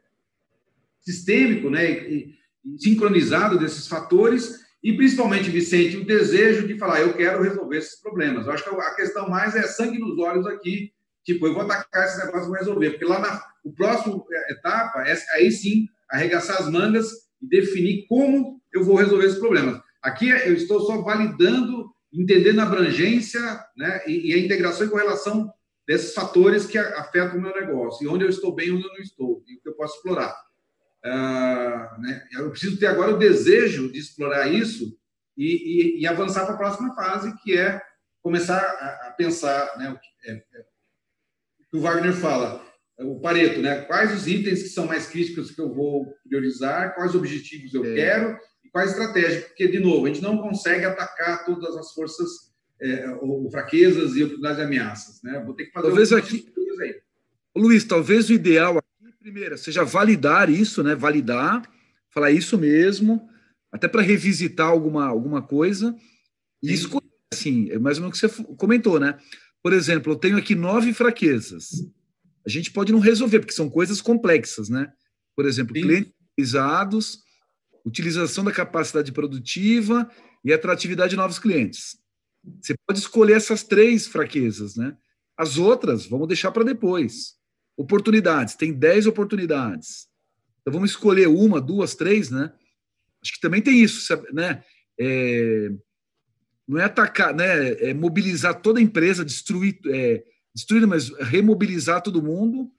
sistêmico, 1.02 1.70
né, 1.70 1.92
e, 1.92 2.36
sincronizado 2.80 3.60
desses 3.60 3.88
fatores 3.88 4.66
e, 4.84 4.94
principalmente, 4.94 5.50
Vicente, 5.50 5.98
o 5.98 6.06
desejo 6.06 6.68
de 6.68 6.78
falar, 6.78 7.02
eu 7.02 7.14
quero 7.14 7.42
resolver 7.42 7.78
esses 7.78 8.00
problemas. 8.00 8.46
Eu 8.46 8.54
acho 8.54 8.64
que 8.64 8.70
a 8.70 8.96
questão 8.96 9.30
mais 9.30 9.56
é 9.56 9.64
sangue 9.64 9.98
nos 9.98 10.18
olhos 10.20 10.46
aqui, 10.46 10.92
tipo, 11.26 11.48
eu 11.48 11.54
vou 11.54 11.64
atacar 11.64 12.06
esse 12.06 12.24
negócio 12.24 12.46
e 12.46 12.48
vou 12.48 12.58
resolver, 12.58 12.92
porque 12.92 13.06
lá 13.06 13.20
na 13.20 13.56
o 13.66 13.74
próximo 13.74 14.26
é, 14.32 14.54
etapa 14.54 15.04
é 15.08 15.18
aí 15.34 15.52
sim 15.52 15.88
arregaçar 16.10 16.62
as 16.62 16.70
mangas 16.70 17.10
e 17.42 17.48
definir 17.48 18.06
como 18.08 18.62
eu 18.72 18.84
vou 18.84 18.96
resolver 18.96 19.26
esses 19.26 19.40
problemas. 19.40 19.82
Aqui 20.04 20.30
eu 20.30 20.54
estou 20.54 20.82
só 20.82 21.02
validando, 21.02 21.92
entendendo 22.14 22.60
a 22.60 22.64
abrangência 22.64 23.42
né, 23.76 24.04
e, 24.06 24.32
e 24.32 24.34
a 24.36 24.38
integração 24.38 24.86
e 24.86 24.90
correlação 24.90 25.52
desses 25.88 26.14
fatores 26.14 26.68
que 26.68 26.78
afetam 26.78 27.38
o 27.38 27.42
meu 27.42 27.54
negócio, 27.54 28.04
e 28.04 28.08
onde 28.08 28.24
eu 28.24 28.30
estou 28.30 28.54
bem 28.54 28.72
onde 28.72 28.84
eu 28.84 28.94
não 28.94 29.00
estou, 29.00 29.44
e 29.48 29.56
o 29.56 29.62
que 29.62 29.70
eu 29.70 29.74
posso 29.74 29.96
explorar. 29.98 30.36
Uh, 31.04 32.02
né? 32.02 32.28
Eu 32.34 32.50
preciso 32.52 32.80
ter 32.80 32.88
agora 32.88 33.14
o 33.14 33.20
desejo 33.20 33.92
de 33.92 34.00
explorar 34.00 34.48
isso 34.48 34.98
e, 35.38 35.98
e, 35.98 36.02
e 36.02 36.08
avançar 36.08 36.46
para 36.46 36.56
a 36.56 36.58
próxima 36.58 36.96
fase, 36.96 37.36
que 37.44 37.58
é 37.58 37.82
começar 38.22 38.58
a, 38.60 39.08
a 39.08 39.12
pensar 39.12 39.78
né, 39.78 39.96
é, 40.26 40.32
é, 40.32 40.66
o 41.68 41.72
que 41.72 41.78
o 41.78 41.82
Wagner 41.82 42.14
fala, 42.14 42.64
o 43.00 43.20
Pareto, 43.20 43.62
né? 43.62 43.82
quais 43.82 44.14
os 44.14 44.28
itens 44.28 44.64
que 44.64 44.70
são 44.70 44.86
mais 44.86 45.08
críticos 45.08 45.52
que 45.52 45.60
eu 45.60 45.74
vou 45.74 46.14
priorizar, 46.28 46.96
quais 46.96 47.14
objetivos 47.14 47.74
eu 47.74 47.84
é. 47.84 47.94
quero 47.94 48.38
e 48.64 48.70
quais 48.70 48.92
estratégias, 48.92 49.46
porque, 49.46 49.68
de 49.68 49.80
novo, 49.80 50.06
a 50.06 50.08
gente 50.10 50.22
não 50.22 50.38
consegue 50.38 50.86
atacar 50.86 51.46
todas 51.46 51.76
as 51.76 51.92
forças 51.94 52.30
é, 52.82 53.10
ou 53.22 53.50
fraquezas 53.52 54.16
e 54.16 54.24
oportunidades 54.24 54.60
e 54.60 54.64
ameaças. 54.64 55.22
Né? 55.24 55.42
Vou 55.46 55.54
ter 55.54 55.66
que 55.66 55.72
fazer 55.72 55.88
talvez 55.88 56.14
aqui, 56.14 56.54
aí. 56.82 57.02
Luiz, 57.56 57.84
talvez 57.84 58.30
o 58.30 58.34
ideal 58.34 58.78
aqui, 58.78 59.14
primeiro, 59.20 59.58
seja 59.58 59.84
validar 59.84 60.50
isso, 60.50 60.84
né? 60.84 60.94
Validar, 60.94 61.64
falar 62.10 62.32
isso 62.32 62.58
mesmo, 62.58 63.30
até 63.72 63.88
para 63.88 64.02
revisitar 64.02 64.68
alguma, 64.68 65.06
alguma 65.06 65.42
coisa 65.42 65.96
e 66.62 66.74
escolher, 66.74 67.06
assim, 67.32 67.70
é 67.72 67.80
mais 67.80 67.98
ou 67.98 68.04
menos 68.04 68.18
o 68.18 68.22
que 68.22 68.28
você 68.28 68.44
comentou, 68.58 69.00
né? 69.00 69.18
Por 69.66 69.74
exemplo, 69.74 70.14
eu 70.14 70.16
tenho 70.16 70.38
aqui 70.38 70.54
nove 70.54 70.94
fraquezas. 70.94 71.70
A 72.46 72.50
gente 72.52 72.70
pode 72.70 72.92
não 72.92 73.00
resolver, 73.00 73.40
porque 73.40 73.52
são 73.52 73.68
coisas 73.68 74.00
complexas, 74.00 74.70
né? 74.70 74.94
Por 75.36 75.44
exemplo, 75.44 75.76
Sim. 75.76 75.82
clientes 75.82 76.14
utilizados, 76.32 77.24
utilização 77.84 78.44
da 78.44 78.52
capacidade 78.52 79.12
produtiva 79.12 80.08
e 80.44 80.54
atratividade 80.54 81.10
de 81.10 81.16
novos 81.16 81.40
clientes. 81.40 81.98
Você 82.62 82.76
pode 82.86 83.00
escolher 83.00 83.38
essas 83.38 83.64
três 83.64 84.06
fraquezas, 84.06 84.76
né? 84.76 84.96
As 85.36 85.58
outras, 85.58 86.06
vamos 86.06 86.28
deixar 86.28 86.52
para 86.52 86.64
depois. 86.64 87.34
Oportunidades, 87.76 88.54
tem 88.54 88.72
10 88.72 89.08
oportunidades. 89.08 90.08
Então 90.62 90.74
vamos 90.74 90.92
escolher 90.92 91.28
uma, 91.28 91.60
duas, 91.60 91.96
três, 91.96 92.30
né? 92.30 92.54
Acho 93.20 93.34
que 93.34 93.42
também 93.42 93.64
tem 93.64 93.82
isso, 93.82 94.16
né? 94.32 94.64
É, 95.00 95.72
não 96.68 96.80
é 96.80 96.86
atacar, 96.86 97.34
né? 97.34 97.74
É 97.74 97.94
mobilizar 97.94 98.62
toda 98.62 98.80
a 98.80 98.84
empresa, 98.84 99.24
destruir, 99.24 99.80
é, 99.88 100.24
destruir, 100.54 100.86
mas 100.88 101.10
remobilizar 101.20 102.02
todo 102.02 102.24
mundo 102.24 102.72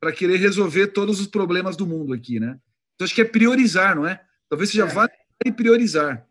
para 0.00 0.12
querer 0.12 0.36
resolver 0.36 0.88
todos 0.88 1.20
os 1.20 1.26
problemas 1.26 1.76
do 1.76 1.86
mundo 1.86 2.12
aqui, 2.12 2.38
né? 2.38 2.58
Então 2.94 3.04
acho 3.04 3.14
que 3.14 3.20
é 3.20 3.24
priorizar, 3.24 3.96
não 3.96 4.06
é? 4.06 4.20
Talvez 4.48 4.70
seja 4.70 4.84
é. 4.84 4.88
vale 4.88 5.12
priorizar. 5.56 6.26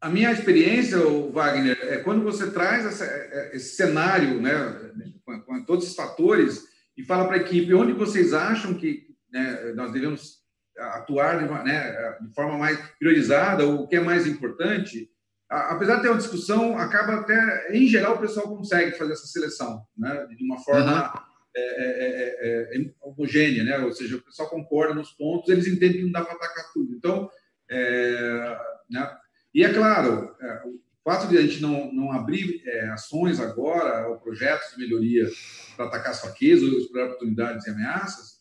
A 0.00 0.08
minha 0.08 0.32
experiência, 0.32 0.98
Wagner, 1.30 1.78
é 1.82 1.98
quando 1.98 2.24
você 2.24 2.50
traz 2.50 2.86
essa, 2.86 3.04
é, 3.04 3.50
esse 3.54 3.76
cenário, 3.76 4.40
né, 4.40 4.52
com, 5.24 5.62
todos 5.64 5.84
esses 5.84 5.96
fatores, 5.96 6.64
e 6.96 7.04
fala 7.04 7.26
para 7.26 7.36
a 7.36 7.40
equipe 7.40 7.74
onde 7.74 7.92
vocês 7.92 8.32
acham 8.32 8.74
que 8.74 9.08
né, 9.30 9.72
nós 9.74 9.92
devemos 9.92 10.40
atuar 10.78 11.38
de, 11.38 11.64
né, 11.64 12.16
de, 12.22 12.34
forma 12.34 12.56
mais 12.56 12.78
priorizada, 12.98 13.66
ou 13.66 13.82
o 13.82 13.88
que 13.88 13.96
é 13.96 14.00
mais 14.00 14.26
importante, 14.26 15.10
apesar 15.50 15.96
de 15.96 16.02
ter 16.02 16.08
uma 16.08 16.18
discussão, 16.18 16.78
acaba 16.78 17.16
até, 17.16 17.76
em 17.76 17.86
geral, 17.86 18.14
o 18.14 18.20
pessoal 18.20 18.48
consegue 18.56 18.96
fazer 18.96 19.12
essa 19.12 19.26
seleção 19.26 19.84
né, 19.98 20.26
de 20.36 20.44
uma 20.44 20.58
forma 20.58 21.12
uhum. 21.12 21.20
é, 21.56 22.72
é, 22.76 22.90
homogênea, 23.00 23.64
né? 23.64 23.78
ou 23.78 23.92
seja, 23.92 24.16
o 24.16 24.22
pessoal 24.22 24.48
concorda 24.48 24.94
nos 24.94 25.10
pontos, 25.10 25.48
eles 25.48 25.66
entendem 25.66 25.98
que 25.98 26.04
não 26.04 26.12
dá 26.12 26.24
para 26.24 26.36
atacar 26.36 26.72
tudo. 26.72 26.94
Então, 26.94 27.28
né, 28.88 29.16
e 29.52 29.64
é 29.64 29.72
claro, 29.72 30.34
é, 30.40 30.62
o 30.64 30.78
fato 31.04 31.26
de 31.28 31.36
a 31.36 31.42
gente 31.42 31.60
não, 31.60 31.92
não 31.92 32.12
abrir 32.12 32.62
é, 32.66 32.88
ações 32.90 33.40
agora, 33.40 34.08
ou 34.08 34.18
projetos 34.18 34.70
de 34.70 34.78
melhoria 34.78 35.28
para 35.76 35.86
atacar 35.86 36.12
as 36.12 36.20
fraquezas, 36.20 36.68
explorar 36.68 37.06
oportunidades 37.06 37.66
e 37.66 37.70
ameaças, 37.70 38.40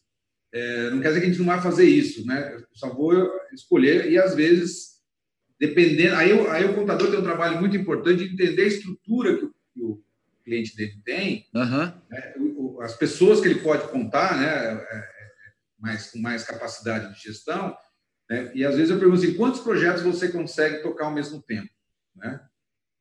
é, 0.53 0.89
não 0.89 0.99
quer 0.99 1.10
dizer 1.10 1.22
que 1.22 1.26
a 1.28 1.30
gente 1.30 1.39
não 1.39 1.47
vai 1.47 1.62
fazer 1.62 1.86
isso, 1.86 2.26
né? 2.26 2.55
Eu 2.55 2.66
só 2.74 2.93
vou 2.93 3.14
escolher 3.53 4.12
e, 4.12 4.18
às 4.18 4.36
vezes, 4.36 4.99
dependendo... 5.60 6.16
Aí, 6.16 6.32
aí 6.49 6.66
o 6.66 6.76
contador 6.76 7.10
tem 7.10 7.20
um 7.20 7.24
trabalho 7.24 7.60
muito 7.60 7.76
importante 7.76 8.28
de 8.28 8.34
entender 8.34 8.64
a 8.64 8.68
estrutura 8.68 9.38
que 9.38 9.45
o, 9.45 9.53
que 9.74 9.82
o 9.82 10.03
cliente 10.43 10.76
dele 10.76 10.99
tem, 11.03 11.45
uhum. 11.53 11.93
né? 12.10 12.34
as 12.82 12.95
pessoas 12.95 13.41
que 13.41 13.47
ele 13.47 13.62
pode 13.62 13.88
contar, 13.89 14.38
né? 14.38 14.47
É, 14.47 14.97
é, 14.97 15.20
mais, 15.78 16.12
com 16.12 16.20
mais 16.20 16.43
capacidade 16.43 17.14
de 17.14 17.22
gestão, 17.22 17.76
né? 18.30 18.51
E 18.53 18.66
às 18.66 18.76
vezes 18.76 18.91
eu 18.91 18.99
pergunto 18.99 19.22
assim, 19.22 19.34
quantos 19.34 19.62
projetos 19.62 20.03
você 20.03 20.30
consegue 20.30 20.82
tocar 20.82 21.05
ao 21.05 21.14
mesmo 21.14 21.41
tempo? 21.41 21.70
Né? 22.16 22.39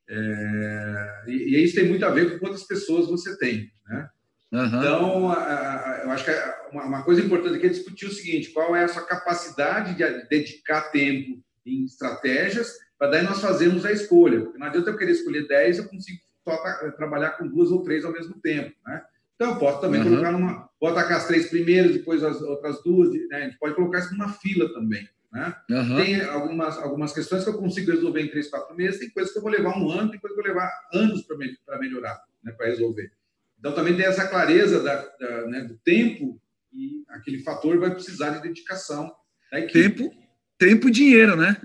É, 0.09 1.25
e, 1.27 1.33
e, 1.33 1.65
isso 1.65 1.75
tem 1.75 1.89
muito 1.89 2.05
a 2.05 2.11
ver 2.11 2.33
com 2.33 2.39
quantas 2.39 2.65
pessoas 2.65 3.09
você 3.09 3.37
tem. 3.37 3.71
Né? 3.87 4.09
Uhum. 4.53 4.67
Então, 4.67 5.31
a, 5.31 5.37
a, 5.37 6.01
eu 6.05 6.11
acho 6.11 6.25
que 6.25 6.31
uma, 6.73 6.85
uma, 6.85 7.03
coisa 7.03 7.21
importante 7.21 7.57
aqui 7.57 7.67
é 7.67 7.71
discutir 7.71 8.07
o 8.07 8.13
seguinte: 8.13 8.51
qual 8.51 8.75
é 8.75 8.85
a 8.85 8.89
sua 8.89 9.05
capacidade 9.05 9.95
de 9.95 10.29
dedicar 10.29 10.91
tempo 10.91 11.45
em 11.69 11.85
estratégias 11.85 12.73
para 12.99 13.11
daí 13.11 13.23
nós 13.23 13.41
fazermos 13.41 13.85
a 13.85 13.93
escolha. 13.93 14.41
Porque 14.41 14.59
não 14.59 14.67
adianta 14.67 14.91
eu 14.91 14.97
querer 14.97 15.13
escolher 15.13 15.47
10, 15.47 15.79
eu 15.79 15.89
consigo 15.89 16.19
só 16.45 16.57
trabalhar 16.97 17.31
com 17.33 17.47
duas 17.47 17.71
ou 17.71 17.83
três 17.83 18.05
ao 18.05 18.13
mesmo 18.13 18.41
tempo. 18.41 18.75
Né? 18.87 19.03
Então, 19.37 19.53
eu 19.53 19.59
posso 19.59 19.81
também 19.81 20.01
uhum. 20.01 20.09
colocar 20.09 20.33
numa. 20.33 20.69
Vou 20.81 20.91
atacar 20.91 21.19
as 21.19 21.27
três 21.29 21.49
primeiras, 21.49 21.93
depois 21.93 22.25
as 22.25 22.41
outras 22.43 22.83
duas. 22.83 23.11
Né? 23.13 23.37
A 23.37 23.41
gente 23.43 23.59
pode 23.59 23.75
colocar 23.75 24.01
isso 24.01 24.13
numa 24.13 24.33
fila 24.33 24.73
também. 24.73 25.09
Né? 25.33 25.55
Uhum. 25.71 25.97
Tem 25.97 26.23
algumas, 26.23 26.79
algumas 26.79 27.13
questões 27.13 27.45
que 27.45 27.51
eu 27.51 27.59
consigo 27.59 27.93
resolver 27.93 28.23
em 28.23 28.29
três, 28.29 28.49
quatro 28.49 28.75
meses, 28.75 28.99
tem 28.99 29.11
coisas 29.11 29.33
que 29.33 29.39
eu 29.39 29.43
vou 29.43 29.53
levar 29.53 29.79
um 29.79 29.91
ano, 29.91 30.11
tem 30.11 30.19
coisas 30.19 30.35
que 30.35 30.41
eu 30.41 30.53
vou 30.53 30.55
levar 30.55 30.73
anos 30.93 31.23
para 31.23 31.79
melhorar, 31.79 32.21
né, 32.43 32.53
para 32.53 32.67
resolver. 32.67 33.13
Então, 33.59 33.75
também 33.75 33.95
tem 33.95 34.07
essa 34.07 34.27
clareza 34.27 34.83
da, 34.83 34.97
da, 34.97 35.47
né, 35.47 35.61
do 35.63 35.77
tempo 35.79 36.41
e 36.73 37.05
aquele 37.09 37.43
fator 37.43 37.79
vai 37.79 37.93
precisar 37.93 38.31
de 38.31 38.43
dedicação 38.43 39.13
equipe. 39.53 40.09
Tempo, 40.09 40.28
tempo 40.59 40.89
e 40.89 40.93
dinheiro, 40.93 41.37
né? 41.37 41.57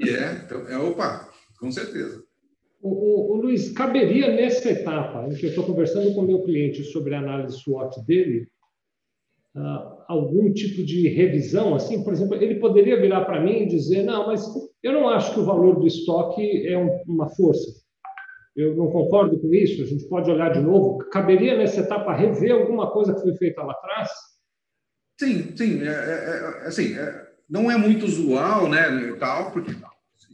é, 0.00 0.44
então, 0.44 0.68
é, 0.68 0.78
opa, 0.78 1.28
com 1.58 1.70
certeza. 1.72 2.22
O, 2.80 2.88
o, 2.88 3.32
o 3.32 3.36
Luiz, 3.40 3.72
caberia 3.72 4.34
nessa 4.34 4.70
etapa 4.70 5.26
em 5.26 5.34
que 5.34 5.46
eu 5.46 5.50
estou 5.50 5.64
conversando 5.64 6.14
com 6.14 6.20
o 6.20 6.26
meu 6.26 6.42
cliente 6.42 6.84
sobre 6.84 7.14
a 7.14 7.18
análise 7.18 7.58
SWOT 7.58 8.04
dele, 8.06 8.46
uh, 9.56 10.04
algum 10.06 10.52
tipo 10.52 10.84
de 10.84 11.08
revisão, 11.08 11.74
assim, 11.74 12.04
por 12.04 12.12
exemplo, 12.12 12.36
ele 12.36 12.56
poderia 12.56 13.00
virar 13.00 13.24
para 13.24 13.40
mim 13.40 13.62
e 13.62 13.66
dizer, 13.66 14.02
não, 14.02 14.26
mas 14.26 14.46
eu 14.82 14.92
não 14.92 15.08
acho 15.08 15.34
que 15.34 15.40
o 15.40 15.44
valor 15.44 15.80
do 15.80 15.86
estoque 15.86 16.66
é 16.66 16.78
um, 16.78 16.90
uma 17.08 17.28
força. 17.30 17.86
Eu 18.54 18.74
não 18.74 18.90
concordo 18.90 19.38
com 19.38 19.52
isso. 19.52 19.82
A 19.82 19.86
gente 19.86 20.08
pode 20.08 20.30
olhar 20.30 20.50
de 20.50 20.60
novo. 20.60 20.98
Caberia 21.10 21.58
nessa 21.58 21.80
etapa 21.80 22.14
rever 22.14 22.52
alguma 22.52 22.90
coisa 22.90 23.14
que 23.14 23.20
foi 23.20 23.36
feita 23.36 23.62
lá 23.62 23.72
atrás? 23.72 24.08
Sim, 25.20 25.54
sim. 25.54 25.82
É, 25.82 25.88
é, 25.88 26.62
é 26.64 26.66
assim, 26.66 26.94
é, 26.94 27.25
não 27.48 27.70
é 27.70 27.76
muito 27.76 28.04
usual, 28.04 28.68
né, 28.68 29.14
tal, 29.18 29.50
porque 29.52 29.74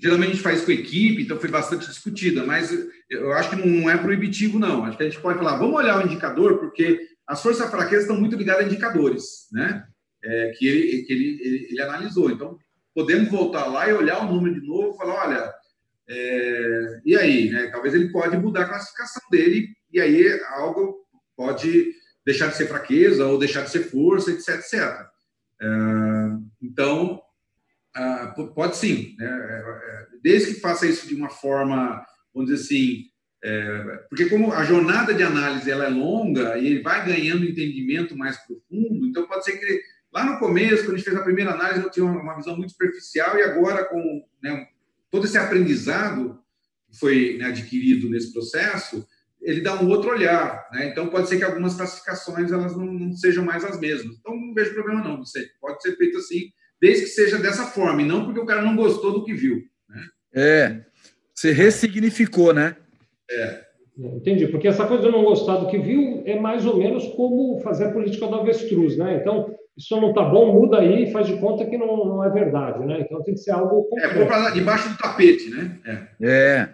geralmente 0.02 0.30
a 0.30 0.32
gente 0.32 0.42
faz 0.42 0.64
com 0.64 0.72
equipe, 0.72 1.22
então 1.22 1.38
foi 1.38 1.48
bastante 1.48 1.86
discutida, 1.86 2.44
mas 2.44 2.70
eu 3.08 3.32
acho 3.32 3.50
que 3.50 3.56
não 3.56 3.88
é 3.88 3.96
proibitivo, 3.96 4.58
não. 4.58 4.84
Acho 4.84 4.96
que 4.96 5.02
a 5.04 5.08
gente 5.08 5.20
pode 5.20 5.38
falar, 5.38 5.58
vamos 5.58 5.76
olhar 5.76 5.98
o 5.98 6.06
indicador, 6.06 6.58
porque 6.58 7.00
as 7.26 7.42
forças 7.42 7.70
fraquezas 7.70 8.04
estão 8.04 8.18
muito 8.18 8.36
ligadas 8.36 8.64
a 8.64 8.66
indicadores, 8.66 9.48
né? 9.52 9.84
É, 10.24 10.52
que 10.56 10.66
ele, 10.66 11.02
que 11.02 11.12
ele, 11.12 11.40
ele, 11.42 11.66
ele, 11.70 11.82
analisou. 11.82 12.30
Então, 12.30 12.56
podemos 12.94 13.28
voltar 13.28 13.66
lá 13.66 13.88
e 13.88 13.92
olhar 13.92 14.24
o 14.24 14.32
número 14.32 14.60
de 14.60 14.66
novo 14.66 14.96
falar, 14.96 15.26
olha, 15.26 15.52
é, 16.08 17.00
e 17.04 17.16
aí? 17.16 17.50
Né? 17.50 17.68
Talvez 17.68 17.94
ele 17.94 18.10
pode 18.10 18.36
mudar 18.36 18.62
a 18.62 18.68
classificação 18.68 19.22
dele 19.30 19.68
e 19.92 20.00
aí 20.00 20.40
algo 20.50 20.96
pode 21.36 21.92
deixar 22.24 22.48
de 22.48 22.56
ser 22.56 22.66
fraqueza 22.66 23.26
ou 23.26 23.38
deixar 23.38 23.62
de 23.62 23.70
ser 23.70 23.84
força, 23.90 24.30
etc, 24.30 24.48
etc. 24.60 25.06
então, 26.62 27.20
ah, 27.94 28.34
pode 28.54 28.76
sim. 28.76 29.14
Né? 29.18 29.26
É, 29.26 29.58
é, 29.60 30.06
desde 30.22 30.54
que 30.54 30.60
faça 30.60 30.86
isso 30.86 31.06
de 31.06 31.14
uma 31.14 31.28
forma, 31.28 32.04
vamos 32.34 32.50
dizer 32.50 32.62
assim, 32.62 33.04
é, 33.44 34.04
porque 34.08 34.26
como 34.26 34.52
a 34.52 34.64
jornada 34.64 35.12
de 35.12 35.22
análise 35.22 35.70
ela 35.70 35.86
é 35.86 35.88
longa 35.88 36.56
e 36.56 36.66
ele 36.66 36.82
vai 36.82 37.04
ganhando 37.04 37.44
entendimento 37.44 38.16
mais 38.16 38.36
profundo, 38.46 39.06
então 39.06 39.26
pode 39.26 39.44
ser 39.44 39.58
que 39.58 39.82
lá 40.12 40.24
no 40.24 40.38
começo, 40.38 40.84
quando 40.84 40.94
a 40.94 40.96
gente 40.98 41.04
fez 41.04 41.16
a 41.16 41.24
primeira 41.24 41.50
análise, 41.50 41.82
eu 41.82 41.90
tinha 41.90 42.06
uma 42.06 42.36
visão 42.36 42.56
muito 42.56 42.72
superficial 42.72 43.36
e 43.36 43.42
agora 43.42 43.84
com 43.84 44.24
né, 44.42 44.68
todo 45.10 45.26
esse 45.26 45.36
aprendizado 45.36 46.40
que 46.88 46.98
foi 46.98 47.36
né, 47.38 47.46
adquirido 47.46 48.08
nesse 48.08 48.32
processo, 48.32 49.06
ele 49.42 49.60
dá 49.60 49.80
um 49.80 49.88
outro 49.88 50.10
olhar. 50.10 50.68
Né? 50.72 50.88
Então 50.88 51.08
pode 51.08 51.28
ser 51.28 51.38
que 51.38 51.44
algumas 51.44 51.74
classificações 51.74 52.52
elas 52.52 52.76
não, 52.76 52.86
não 52.86 53.12
sejam 53.12 53.44
mais 53.44 53.64
as 53.64 53.78
mesmas. 53.78 54.16
Então 54.18 54.34
não 54.34 54.54
vejo 54.54 54.74
problema 54.74 55.02
não, 55.02 55.18
você 55.18 55.46
pode 55.60 55.82
ser 55.82 55.96
feito 55.96 56.18
assim, 56.18 56.50
desde 56.80 57.04
que 57.04 57.10
seja 57.10 57.38
dessa 57.38 57.66
forma 57.66 58.02
e 58.02 58.06
não 58.06 58.24
porque 58.24 58.40
o 58.40 58.46
cara 58.46 58.62
não 58.62 58.76
gostou 58.76 59.12
do 59.12 59.24
que 59.24 59.34
viu. 59.34 59.62
Né? 59.88 60.02
É, 60.34 60.80
você 61.34 61.50
ressignificou, 61.50 62.54
né? 62.54 62.76
É. 63.30 63.72
Entendi, 63.98 64.46
porque 64.46 64.68
essa 64.68 64.86
coisa 64.86 65.04
de 65.04 65.10
não 65.10 65.22
gostar 65.22 65.56
do 65.56 65.68
que 65.68 65.78
viu 65.78 66.22
é 66.24 66.38
mais 66.40 66.64
ou 66.64 66.78
menos 66.78 67.06
como 67.08 67.60
fazer 67.60 67.84
a 67.84 67.92
política 67.92 68.26
do 68.26 68.36
avestruz, 68.36 68.96
né? 68.96 69.18
Então, 69.20 69.54
isso 69.76 69.94
não 70.00 70.10
está 70.10 70.22
bom, 70.22 70.52
muda 70.52 70.78
aí 70.78 71.04
e 71.04 71.12
faz 71.12 71.26
de 71.26 71.36
conta 71.38 71.66
que 71.66 71.76
não, 71.76 72.06
não 72.06 72.24
é 72.24 72.30
verdade, 72.30 72.84
né? 72.86 73.00
Então 73.00 73.22
tem 73.22 73.34
que 73.34 73.40
ser 73.40 73.50
algo. 73.50 73.88
É, 73.98 74.08
concreto. 74.08 74.32
É, 74.32 74.50
debaixo 74.52 74.88
do 74.88 74.96
tapete, 74.96 75.50
né? 75.50 75.78
É. 75.84 76.26
é. 76.26 76.68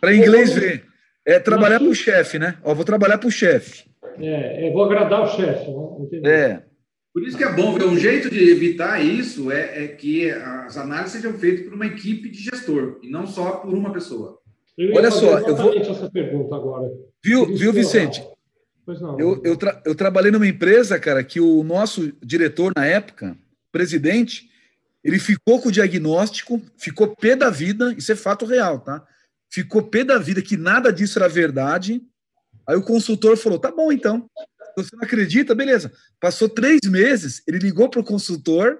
Para 0.00 0.14
inglês 0.14 0.54
ver. 0.54 0.84
É 1.26 1.38
trabalhar 1.38 1.78
para 1.78 1.88
o 1.88 1.94
chefe, 1.94 2.38
né? 2.38 2.58
Ó, 2.62 2.74
vou 2.74 2.84
trabalhar 2.84 3.18
para 3.18 3.28
o 3.28 3.32
chefe. 3.32 3.84
É, 4.18 4.68
é, 4.68 4.72
vou 4.72 4.84
agradar 4.84 5.22
o 5.22 5.28
chefe, 5.28 5.70
né? 6.20 6.30
É. 6.30 6.62
Por 7.12 7.22
isso 7.22 7.38
que 7.38 7.44
é 7.44 7.52
bom 7.52 7.72
ver 7.74 7.84
um 7.84 7.96
jeito 7.96 8.28
de 8.28 8.50
evitar 8.50 9.00
isso 9.02 9.50
é, 9.50 9.84
é 9.84 9.88
que 9.88 10.28
as 10.30 10.76
análises 10.76 11.12
sejam 11.12 11.32
feitas 11.34 11.64
por 11.64 11.74
uma 11.74 11.86
equipe 11.86 12.28
de 12.28 12.38
gestor 12.38 12.98
e 13.02 13.08
não 13.08 13.26
só 13.26 13.52
por 13.52 13.72
uma 13.72 13.92
pessoa. 13.92 14.40
Olha 14.92 15.10
só, 15.10 15.38
eu 15.38 15.54
vou. 15.54 15.72
essa 15.72 16.10
pergunta 16.10 16.56
agora. 16.56 16.90
Viu, 17.24 17.46
viu 17.56 17.72
Vicente? 17.72 18.26
Pois 18.84 19.00
não. 19.00 19.18
Eu, 19.18 19.40
eu, 19.44 19.56
tra... 19.56 19.80
eu 19.86 19.94
trabalhei 19.94 20.32
numa 20.32 20.46
empresa, 20.46 20.98
cara, 20.98 21.22
que 21.22 21.40
o 21.40 21.62
nosso 21.62 22.12
diretor 22.20 22.72
na 22.76 22.84
época, 22.84 23.36
presidente, 23.70 24.50
ele 25.02 25.20
ficou 25.20 25.60
com 25.60 25.68
o 25.68 25.72
diagnóstico, 25.72 26.60
ficou 26.76 27.14
pé 27.14 27.36
da 27.36 27.48
vida, 27.48 27.94
isso 27.96 28.10
é 28.10 28.16
fato 28.16 28.44
real, 28.44 28.80
tá? 28.80 29.06
Ficou 29.50 29.82
pé 29.82 30.04
da 30.04 30.18
vida 30.18 30.42
que 30.42 30.56
nada 30.56 30.92
disso 30.92 31.18
era 31.18 31.28
verdade. 31.28 32.02
Aí 32.68 32.76
o 32.76 32.84
consultor 32.84 33.36
falou: 33.36 33.58
tá 33.58 33.70
bom, 33.70 33.92
então. 33.92 34.28
Você 34.76 34.94
não 34.96 35.04
acredita? 35.04 35.54
Beleza. 35.54 35.92
Passou 36.20 36.48
três 36.48 36.80
meses, 36.88 37.42
ele 37.46 37.58
ligou 37.58 37.88
para 37.88 38.00
o 38.00 38.04
consultor 38.04 38.78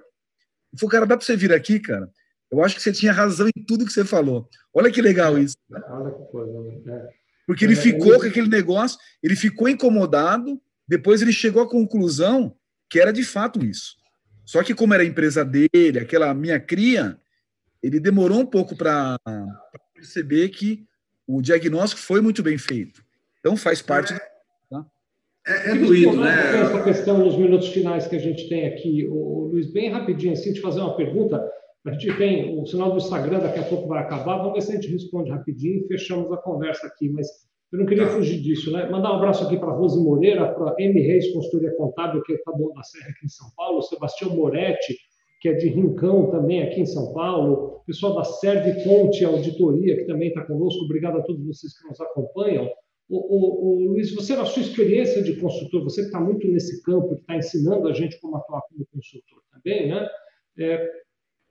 e 0.73 0.79
falou: 0.79 0.91
cara, 0.91 1.05
dá 1.05 1.15
para 1.15 1.25
você 1.25 1.35
vir 1.35 1.53
aqui, 1.53 1.79
cara? 1.79 2.09
Eu 2.51 2.63
acho 2.63 2.75
que 2.75 2.81
você 2.81 2.91
tinha 2.91 3.11
razão 3.11 3.47
em 3.47 3.63
tudo 3.65 3.85
que 3.85 3.91
você 3.91 4.05
falou. 4.05 4.47
Olha 4.73 4.91
que 4.91 5.01
legal 5.01 5.37
isso. 5.37 5.55
Olha 5.71 6.11
que 6.11 6.31
coisa, 6.31 6.61
né? 6.85 7.09
Porque 7.47 7.63
ele 7.63 7.73
é, 7.73 7.77
ficou 7.77 8.19
com 8.19 8.25
aquele 8.25 8.47
negócio, 8.47 8.97
ele 9.21 9.35
ficou 9.35 9.69
incomodado, 9.69 10.59
depois 10.87 11.21
ele 11.21 11.31
chegou 11.31 11.61
à 11.61 11.69
conclusão 11.69 12.55
que 12.89 12.99
era 12.99 13.11
de 13.11 13.23
fato 13.23 13.63
isso. 13.63 13.95
Só 14.45 14.63
que 14.63 14.73
como 14.73 14.93
era 14.93 15.03
a 15.03 15.05
empresa 15.05 15.43
dele, 15.43 15.99
aquela 15.99 16.33
minha 16.33 16.59
cria, 16.59 17.19
ele 17.81 17.99
demorou 17.99 18.39
um 18.39 18.45
pouco 18.45 18.75
para 18.75 19.17
perceber 20.05 20.49
que 20.49 20.85
o 21.27 21.41
diagnóstico 21.41 22.01
foi 22.01 22.21
muito 22.21 22.43
bem 22.43 22.57
feito. 22.57 23.03
Então 23.39 23.57
faz 23.57 23.81
parte. 23.81 24.13
É, 24.13 24.19
tá? 24.69 24.85
é, 25.47 25.71
é 25.71 25.75
doído, 25.75 26.17
né? 26.17 26.61
Essa 26.61 26.83
questão 26.83 27.17
nos 27.17 27.35
minutos 27.35 27.69
finais 27.69 28.07
que 28.07 28.15
a 28.15 28.19
gente 28.19 28.47
tem 28.47 28.67
aqui, 28.67 29.07
o, 29.07 29.49
Luiz, 29.51 29.71
bem 29.71 29.89
rapidinho, 29.89 30.33
assim, 30.33 30.53
te 30.53 30.61
fazer 30.61 30.79
uma 30.79 30.95
pergunta. 30.95 31.43
A 31.85 31.91
gente 31.91 32.17
tem 32.17 32.59
o 32.59 32.65
sinal 32.65 32.91
do 32.91 32.97
Instagram, 32.97 33.39
daqui 33.39 33.59
a 33.59 33.63
pouco 33.63 33.87
vai 33.87 34.01
acabar. 34.01 34.37
Vamos 34.37 34.53
ver 34.53 34.61
se 34.61 34.71
a 34.71 34.75
gente 34.75 34.91
responde 34.91 35.29
rapidinho 35.29 35.83
e 35.83 35.87
fechamos 35.87 36.31
a 36.31 36.37
conversa 36.37 36.87
aqui. 36.87 37.09
Mas 37.09 37.27
eu 37.71 37.77
não 37.77 37.85
queria 37.85 38.07
tá. 38.07 38.13
fugir 38.13 38.41
disso, 38.41 38.71
né? 38.71 38.89
Mandar 38.89 39.11
um 39.11 39.17
abraço 39.17 39.45
aqui 39.45 39.57
para 39.57 39.69
a 39.69 39.75
Rose 39.75 40.01
Moreira, 40.01 40.51
para 40.51 40.71
a 40.71 40.75
M. 40.79 40.99
Reis 40.99 41.31
Consultoria 41.31 41.75
Contábil, 41.75 42.23
que 42.23 42.33
está 42.33 42.51
bom 42.51 42.73
da 42.73 42.81
Serra 42.81 43.09
aqui 43.09 43.25
em 43.25 43.29
São 43.29 43.47
Paulo, 43.55 43.83
Sebastião 43.83 44.35
Moretti, 44.35 44.97
que 45.45 45.49
é 45.49 45.53
de 45.53 45.67
Rincão 45.67 46.31
também 46.31 46.63
aqui 46.63 46.81
em 46.81 46.87
São 46.87 47.13
Paulo, 47.13 47.83
pessoal 47.85 48.15
da 48.15 48.23
Serve 48.23 48.83
Conte 48.83 49.23
Auditoria, 49.23 49.95
que 49.95 50.05
também 50.05 50.29
está 50.29 50.43
conosco. 50.43 50.85
Obrigado 50.85 51.19
a 51.19 51.21
todos 51.21 51.45
vocês 51.45 51.77
que 51.77 51.87
nos 51.87 52.01
acompanham. 52.01 52.67
O, 53.07 53.17
o, 53.17 53.67
o, 53.67 53.89
Luiz, 53.89 54.11
você, 54.15 54.35
na 54.35 54.43
sua 54.43 54.63
experiência 54.63 55.21
de 55.21 55.35
consultor, 55.35 55.83
você 55.83 56.01
que 56.01 56.07
está 56.07 56.19
muito 56.19 56.47
nesse 56.47 56.81
campo, 56.81 57.13
que 57.13 57.21
está 57.21 57.37
ensinando 57.37 57.87
a 57.87 57.93
gente 57.93 58.19
como 58.19 58.37
atuar 58.37 58.63
como 58.63 58.87
consultor 58.91 59.39
também, 59.51 59.87
né? 59.87 60.09
É, 60.57 60.89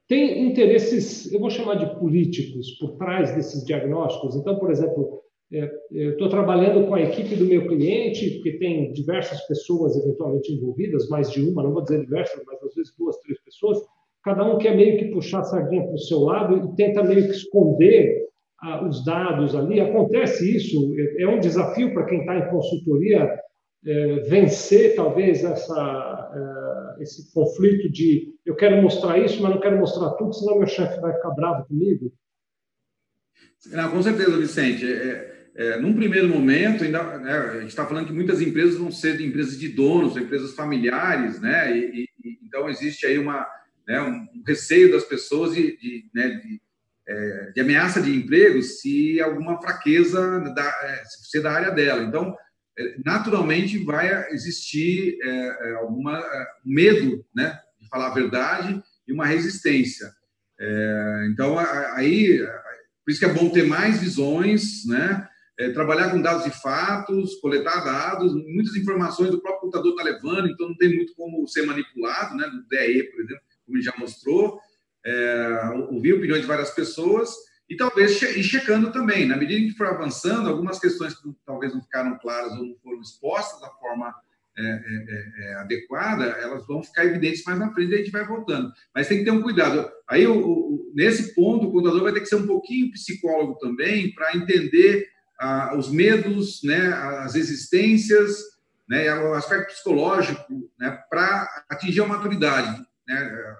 tem 0.09 0.45
interesses, 0.45 1.31
eu 1.31 1.39
vou 1.39 1.49
chamar 1.49 1.75
de 1.75 1.97
políticos, 1.97 2.71
por 2.77 2.97
trás 2.97 3.33
desses 3.33 3.63
diagnósticos. 3.63 4.35
Então, 4.35 4.59
por 4.59 4.71
exemplo, 4.71 5.23
é, 5.53 5.71
estou 6.09 6.27
trabalhando 6.27 6.85
com 6.85 6.95
a 6.95 7.01
equipe 7.01 7.33
do 7.37 7.45
meu 7.45 7.65
cliente, 7.65 8.31
porque 8.31 8.57
tem 8.57 8.91
diversas 8.91 9.39
pessoas 9.47 9.95
eventualmente 9.95 10.51
envolvidas, 10.51 11.07
mais 11.07 11.31
de 11.31 11.41
uma, 11.41 11.63
não 11.63 11.71
vou 11.71 11.81
dizer 11.81 12.01
diversas, 12.01 12.43
mas 12.45 12.61
às 12.61 12.75
vezes 12.75 12.93
duas, 12.97 13.17
três 13.19 13.34
pessoas. 13.55 13.79
Cada 14.23 14.43
um 14.43 14.57
quer 14.57 14.75
meio 14.75 14.97
que 14.97 15.05
puxar 15.05 15.39
a 15.39 15.43
sardinha 15.43 15.83
para 15.83 15.93
o 15.93 15.99
seu 15.99 16.19
lado 16.19 16.57
e 16.57 16.75
tenta 16.75 17.03
meio 17.03 17.25
que 17.25 17.35
esconder 17.35 18.25
ah, 18.61 18.85
os 18.85 19.03
dados 19.05 19.55
ali. 19.55 19.79
Acontece 19.79 20.55
isso, 20.55 20.93
é, 20.97 21.23
é 21.23 21.27
um 21.27 21.39
desafio 21.39 21.93
para 21.93 22.05
quem 22.05 22.19
está 22.19 22.37
em 22.37 22.49
consultoria 22.49 23.39
é, 23.85 24.15
vencer 24.21 24.95
talvez 24.95 25.43
essa, 25.43 26.31
é, 26.97 27.03
esse 27.03 27.31
conflito 27.31 27.89
de 27.91 28.33
eu 28.45 28.55
quero 28.55 28.81
mostrar 28.81 29.17
isso, 29.19 29.41
mas 29.41 29.51
não 29.51 29.59
quero 29.59 29.77
mostrar 29.77 30.09
tudo, 30.11 30.33
senão 30.33 30.57
meu 30.57 30.67
chefe 30.67 30.99
vai 30.99 31.13
ficar 31.13 31.31
bravo 31.31 31.67
comigo? 31.67 32.11
Não, 33.71 33.91
com 33.91 34.01
certeza, 34.01 34.37
Vicente. 34.37 34.85
É, 34.85 35.35
é, 35.55 35.79
num 35.79 35.93
primeiro 35.93 36.27
momento, 36.27 36.83
ainda, 36.83 37.17
né, 37.17 37.31
a 37.31 37.59
gente 37.59 37.69
está 37.69 37.85
falando 37.85 38.07
que 38.07 38.13
muitas 38.13 38.41
empresas 38.41 38.77
vão 38.77 38.91
ser 38.91 39.19
empresas 39.21 39.57
de 39.57 39.69
donos, 39.69 40.17
empresas 40.17 40.53
familiares, 40.53 41.39
né? 41.39 41.77
E, 41.77 42.07
então 42.43 42.69
existe 42.69 43.05
aí 43.05 43.17
uma, 43.17 43.47
né, 43.87 44.01
um 44.01 44.27
receio 44.45 44.91
das 44.91 45.03
pessoas 45.03 45.53
de, 45.53 45.77
de, 45.77 46.09
né, 46.13 46.29
de, 46.29 46.61
é, 47.07 47.51
de 47.53 47.61
ameaça 47.61 48.01
de 48.01 48.15
emprego 48.15 48.61
se 48.61 49.21
alguma 49.21 49.61
fraqueza 49.61 50.39
da, 50.55 50.67
é, 50.83 51.03
ser 51.05 51.41
da 51.41 51.51
área 51.51 51.71
dela. 51.71 52.03
Então, 52.03 52.35
é, 52.77 52.95
naturalmente 53.05 53.77
vai 53.83 54.31
existir 54.31 55.17
é, 55.21 55.69
é 55.69 55.73
alguma 55.75 56.23
medo, 56.63 57.25
né, 57.35 57.59
de 57.79 57.87
falar 57.87 58.07
a 58.07 58.13
verdade 58.13 58.81
e 59.07 59.13
uma 59.13 59.25
resistência. 59.25 60.11
então, 61.31 61.59
aí, 61.59 62.39
por 63.03 63.11
isso 63.11 63.19
que 63.19 63.25
é 63.25 63.33
bom 63.33 63.49
ter 63.49 63.67
mais 63.67 63.99
visões, 63.99 64.85
né? 64.87 65.27
é, 65.59 65.69
trabalhar 65.69 66.11
com 66.11 66.21
dados 66.21 66.43
de 66.43 66.51
fatos, 66.51 67.35
coletar 67.35 67.83
dados, 67.83 68.33
muitas 68.33 68.75
informações 68.75 69.31
do 69.31 69.41
próprio 69.41 69.54
computador 69.65 69.91
está 69.91 70.03
levando, 70.03 70.47
então 70.49 70.69
não 70.69 70.77
tem 70.77 70.95
muito 70.95 71.13
como 71.15 71.47
ser 71.47 71.65
manipulado, 71.65 72.35
né? 72.35 72.47
Do 72.47 72.67
DE, 72.67 73.03
por 73.03 73.21
exemplo, 73.21 73.43
como 73.65 73.77
ele 73.77 73.83
já 73.83 73.93
mostrou, 73.97 74.59
é, 75.05 75.69
ouvir 75.91 76.13
opiniões 76.13 76.41
de 76.41 76.47
várias 76.47 76.71
pessoas 76.71 77.29
e 77.69 77.75
talvez 77.75 78.21
ir 78.21 78.43
checando 78.43 78.91
também. 78.91 79.27
Na 79.27 79.37
medida 79.37 79.59
em 79.59 79.67
que 79.67 79.77
for 79.77 79.87
avançando, 79.87 80.49
algumas 80.49 80.79
questões 80.79 81.13
que 81.13 81.29
talvez 81.45 81.73
não 81.73 81.81
ficaram 81.81 82.17
claras 82.19 82.51
ou 82.53 82.65
não 82.65 82.75
foram 82.83 83.01
expostas 83.01 83.59
da 83.61 83.69
forma 83.69 84.13
é, 84.57 84.61
é, 84.61 84.69
é, 84.69 85.51
é, 85.51 85.55
adequada, 85.55 86.23
elas 86.23 86.65
vão 86.65 86.81
ficar 86.81 87.03
evidentes 87.03 87.43
mais 87.43 87.59
na 87.59 87.73
frente 87.73 87.91
e 87.91 87.95
a 87.95 87.97
gente 87.97 88.11
vai 88.11 88.25
voltando. 88.25 88.71
Mas 88.93 89.07
tem 89.07 89.17
que 89.17 89.25
ter 89.25 89.31
um 89.31 89.41
cuidado. 89.41 89.89
Aí, 90.07 90.25
o, 90.25 90.37
o, 90.37 90.91
nesse 90.95 91.35
ponto, 91.35 91.67
o 91.67 91.71
contador 91.73 92.03
vai 92.03 92.13
ter 92.13 92.21
que 92.21 92.27
ser 92.27 92.37
um 92.37 92.47
pouquinho 92.47 92.89
psicólogo 92.91 93.57
também 93.59 94.13
para 94.13 94.37
entender 94.37 95.09
ah, 95.37 95.75
os 95.77 95.91
medos, 95.91 96.61
né, 96.63 96.87
as 97.19 97.35
existências, 97.35 98.37
né, 98.87 99.13
o 99.15 99.33
aspecto 99.33 99.67
psicológico, 99.67 100.69
né, 100.79 100.99
para 101.09 101.65
atingir 101.69 102.01
a 102.01 102.07
maturidade. 102.07 102.81
Né? 103.07 103.55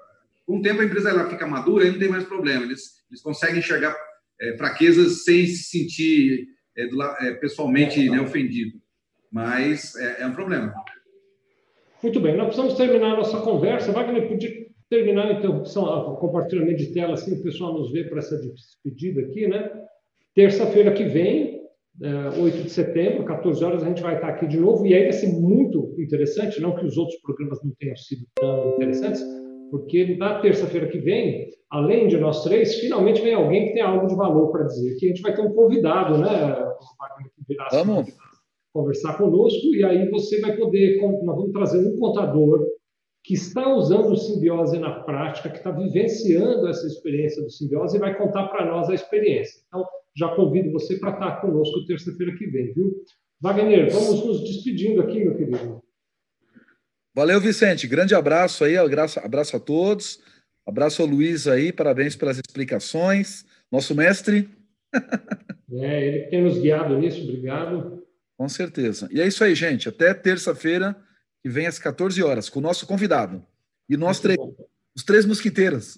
Com 0.45 0.57
o 0.57 0.61
tempo 0.61 0.81
a 0.81 0.85
empresa 0.85 1.09
ela 1.09 1.29
fica 1.29 1.47
madura 1.47 1.85
e 1.85 1.91
não 1.91 1.99
tem 1.99 2.09
mais 2.09 2.23
problema. 2.23 2.63
Eles, 2.63 3.03
eles 3.09 3.21
conseguem 3.21 3.59
enxergar 3.59 3.95
é, 4.39 4.55
fraquezas 4.57 5.23
sem 5.23 5.47
se 5.47 5.63
sentir 5.63 6.47
é, 6.77 6.87
do, 6.87 7.01
é, 7.01 7.33
pessoalmente 7.35 8.09
né, 8.09 8.19
ofendido. 8.19 8.79
Mas 9.31 9.95
é, 9.95 10.21
é, 10.21 10.27
um 10.27 10.33
problema. 10.33 10.73
Muito 12.01 12.19
bem, 12.19 12.37
nós 12.37 12.47
precisamos 12.47 12.75
terminar 12.75 13.13
a 13.13 13.17
nossa 13.17 13.41
conversa. 13.41 13.91
Wagner, 13.91 14.27
podia 14.27 14.65
terminar 14.89 15.27
a 15.27 15.33
interrupção, 15.33 15.83
o 15.83 16.17
compartilhamento 16.17 16.77
de 16.77 16.93
tela, 16.93 17.15
assim 17.15 17.33
o 17.33 17.43
pessoal 17.43 17.73
nos 17.73 17.91
vê 17.91 18.03
para 18.03 18.19
essa 18.19 18.37
despedida 18.37 19.21
aqui, 19.21 19.47
né? 19.47 19.71
Terça-feira 20.35 20.93
que 20.93 21.05
vem, 21.05 21.54
8 22.01 22.63
de 22.63 22.69
setembro, 22.69 23.23
14 23.23 23.63
horas, 23.63 23.83
a 23.83 23.87
gente 23.87 24.01
vai 24.01 24.15
estar 24.15 24.27
aqui 24.27 24.47
de 24.47 24.59
novo. 24.59 24.85
E 24.85 24.93
aí 24.93 25.03
vai 25.03 25.13
ser 25.13 25.27
muito 25.27 25.95
interessante, 25.97 26.61
não 26.61 26.75
que 26.75 26.85
os 26.85 26.97
outros 26.97 27.19
programas 27.21 27.63
não 27.63 27.71
tenham 27.79 27.95
sido 27.95 28.25
tão 28.35 28.73
interessantes, 28.73 29.23
porque 29.71 30.17
na 30.17 30.39
terça-feira 30.39 30.87
que 30.87 30.99
vem, 30.99 31.49
além 31.69 32.07
de 32.07 32.17
nós 32.17 32.43
três, 32.43 32.75
finalmente 32.75 33.21
vem 33.21 33.33
alguém 33.33 33.67
que 33.67 33.73
tem 33.73 33.81
algo 33.81 34.07
de 34.07 34.15
valor 34.15 34.51
para 34.51 34.65
dizer. 34.65 34.95
Que 34.97 35.05
a 35.05 35.09
gente 35.09 35.21
vai 35.21 35.33
ter 35.33 35.41
um 35.41 35.53
convidado, 35.53 36.17
né? 36.17 36.65
Vamos. 37.71 38.07
Conversar 38.73 39.17
conosco, 39.17 39.67
e 39.73 39.85
aí 39.85 40.09
você 40.09 40.41
vai 40.41 40.57
poder. 40.57 40.99
Nós 41.01 41.35
vamos 41.37 41.53
trazer 41.53 41.79
um 41.79 41.97
contador 41.97 42.59
que 43.23 43.33
está 43.33 43.73
usando 43.73 44.11
o 44.11 44.17
simbiose 44.17 44.77
na 44.77 44.99
prática, 44.99 45.49
que 45.49 45.57
está 45.57 45.71
vivenciando 45.71 46.67
essa 46.67 46.85
experiência 46.85 47.41
do 47.41 47.49
simbiose 47.49 47.97
e 47.97 47.99
vai 47.99 48.15
contar 48.17 48.49
para 48.49 48.65
nós 48.65 48.89
a 48.89 48.93
experiência. 48.93 49.61
Então, 49.67 49.83
já 50.15 50.29
convido 50.35 50.71
você 50.71 50.97
para 50.97 51.11
estar 51.11 51.41
conosco 51.41 51.85
terça-feira 51.85 52.35
que 52.35 52.47
vem, 52.47 52.73
viu? 52.73 53.03
Wagner, 53.41 53.91
vamos 53.91 54.25
nos 54.25 54.43
despedindo 54.43 55.01
aqui, 55.01 55.19
meu 55.19 55.35
querido. 55.35 55.83
Valeu, 57.13 57.39
Vicente. 57.39 57.87
Grande 57.87 58.15
abraço 58.15 58.63
aí, 58.63 58.77
abraço, 58.77 59.19
abraço 59.19 59.55
a 59.57 59.59
todos. 59.59 60.19
Abraço 60.65 61.01
ao 61.01 61.07
Luiz 61.07 61.47
aí, 61.47 61.71
parabéns 61.71 62.15
pelas 62.15 62.37
explicações. 62.37 63.45
Nosso 63.71 63.95
mestre. 63.95 64.49
É, 65.77 66.07
ele 66.07 66.19
que 66.19 66.29
tem 66.29 66.43
nos 66.43 66.59
guiado 66.59 66.97
nisso, 66.97 67.23
obrigado. 67.23 68.05
Com 68.37 68.47
certeza. 68.47 69.09
E 69.11 69.19
é 69.19 69.27
isso 69.27 69.43
aí, 69.43 69.55
gente. 69.55 69.89
Até 69.89 70.13
terça-feira, 70.13 70.95
que 71.41 71.49
vem 71.49 71.65
às 71.65 71.79
14 71.79 72.21
horas, 72.23 72.49
com 72.49 72.59
o 72.59 72.61
nosso 72.61 72.85
convidado. 72.87 73.45
E 73.89 73.97
nós 73.97 74.19
três, 74.19 74.37
os 74.95 75.03
três 75.03 75.25
mosquiteiros. 75.25 75.97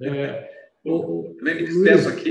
É, 0.00 0.48
o, 0.84 0.92
o, 0.92 1.36
me 1.42 1.54
despeço 1.54 2.08
aqui 2.08 2.30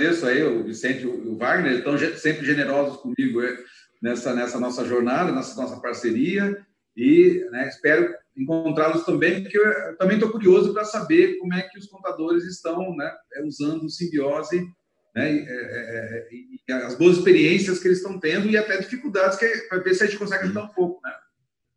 agradeço 0.00 0.26
aí 0.26 0.42
o 0.42 0.64
Vicente 0.64 1.02
e 1.02 1.06
o 1.06 1.36
Wagner, 1.36 1.74
estão 1.74 1.96
sempre 2.16 2.44
generosos 2.44 2.96
comigo 2.96 3.42
é, 3.42 3.58
nessa, 4.00 4.34
nessa 4.34 4.58
nossa 4.58 4.84
jornada, 4.84 5.30
nessa 5.30 5.60
nossa 5.60 5.78
parceria, 5.80 6.58
e 6.96 7.46
né, 7.50 7.68
espero 7.68 8.14
encontrá-los 8.36 9.04
também, 9.04 9.42
porque 9.42 9.58
eu 9.58 9.96
também 9.98 10.16
estou 10.16 10.30
curioso 10.30 10.72
para 10.72 10.84
saber 10.84 11.36
como 11.38 11.52
é 11.54 11.62
que 11.62 11.78
os 11.78 11.86
contadores 11.86 12.44
estão 12.44 12.96
né, 12.96 13.12
é, 13.34 13.44
usando 13.44 13.84
o 13.84 13.90
simbiose 13.90 14.66
né, 15.14 15.34
e, 15.34 15.46
é, 15.46 16.28
e, 16.32 16.72
as 16.72 16.96
boas 16.96 17.18
experiências 17.18 17.78
que 17.78 17.88
eles 17.88 17.98
estão 17.98 18.18
tendo 18.18 18.48
e 18.48 18.56
até 18.56 18.78
dificuldades 18.78 19.38
que 19.38 19.46
para 19.68 19.78
ver 19.78 19.94
se 19.94 20.04
a 20.04 20.06
gente 20.06 20.18
consegue 20.18 20.44
ajudar 20.44 20.64
um 20.64 20.68
pouco. 20.68 21.00
Né? 21.04 21.12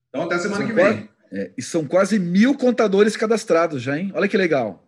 Então, 0.07 0.23
até 0.23 0.37
semana 0.37 0.57
são 0.57 0.67
que 0.67 0.73
vem. 0.73 0.85
Quase, 0.85 1.09
é, 1.31 1.51
e 1.57 1.61
são 1.61 1.85
quase 1.85 2.19
mil 2.19 2.55
contadores 2.55 3.17
cadastrados 3.17 3.81
já, 3.81 3.97
hein? 3.97 4.11
Olha 4.15 4.27
que 4.27 4.37
legal. 4.37 4.87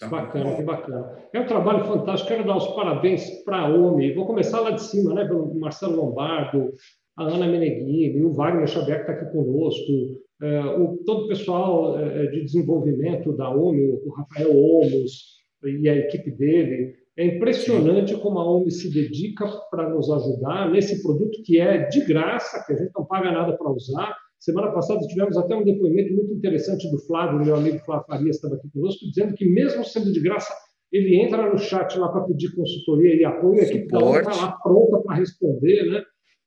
Que 0.00 0.08
bacana, 0.08 0.56
que 0.56 0.62
bacana. 0.62 1.18
É 1.32 1.40
um 1.40 1.46
trabalho 1.46 1.84
fantástico. 1.84 2.28
Quero 2.28 2.46
dar 2.46 2.56
os 2.56 2.68
parabéns 2.68 3.28
para 3.44 3.58
a 3.58 3.68
OMI. 3.68 4.14
Vou 4.14 4.26
começar 4.26 4.60
lá 4.60 4.70
de 4.70 4.82
cima, 4.82 5.12
né? 5.12 5.26
Pelo 5.26 5.54
Marcelo 5.60 5.96
Lombardo, 5.96 6.72
a 7.18 7.24
Ana 7.24 7.46
Meneghini, 7.46 8.24
o 8.24 8.32
Wagner 8.32 8.66
Xavier 8.66 9.04
que 9.04 9.10
está 9.10 9.12
aqui 9.12 9.30
conosco, 9.30 9.92
é, 10.40 10.60
o, 10.78 10.96
todo 11.04 11.24
o 11.24 11.28
pessoal 11.28 11.98
é, 11.98 12.26
de 12.28 12.44
desenvolvimento 12.44 13.36
da 13.36 13.50
OMI, 13.50 13.90
o 13.90 14.10
Rafael 14.14 14.56
Olmos 14.56 15.38
e 15.62 15.86
a 15.86 15.96
equipe 15.96 16.30
dele. 16.30 16.94
É 17.16 17.24
impressionante 17.26 18.16
como 18.16 18.38
a 18.38 18.50
ONU 18.50 18.70
se 18.70 18.90
dedica 18.90 19.46
para 19.70 19.90
nos 19.90 20.10
ajudar 20.10 20.70
nesse 20.70 21.02
produto 21.02 21.42
que 21.44 21.60
é 21.60 21.86
de 21.88 22.02
graça, 22.06 22.64
que 22.64 22.72
a 22.72 22.76
gente 22.76 22.92
não 22.96 23.04
paga 23.04 23.30
nada 23.30 23.54
para 23.58 23.70
usar. 23.70 24.16
Semana 24.40 24.72
passada 24.72 25.06
tivemos 25.06 25.36
até 25.36 25.54
um 25.54 25.62
depoimento 25.62 26.14
muito 26.14 26.32
interessante 26.32 26.90
do 26.90 26.98
Flávio, 27.00 27.44
meu 27.44 27.54
amigo 27.54 27.78
Flávio 27.80 28.06
Farias 28.06 28.36
estava 28.36 28.54
aqui 28.54 28.70
conosco, 28.72 29.04
dizendo 29.06 29.34
que 29.34 29.44
mesmo 29.44 29.84
sendo 29.84 30.10
de 30.10 30.18
graça, 30.18 30.50
ele 30.90 31.20
entra 31.20 31.52
no 31.52 31.58
chat 31.58 31.96
lá 31.98 32.08
para 32.08 32.22
pedir 32.22 32.54
consultoria 32.56 33.14
e 33.14 33.24
apoio, 33.24 33.60
a 33.60 33.64
equipe 33.64 33.84
está 33.84 33.98
lá 33.98 34.52
pronta 34.62 34.98
para 35.02 35.16
responder, 35.16 35.90
né? 35.90 36.02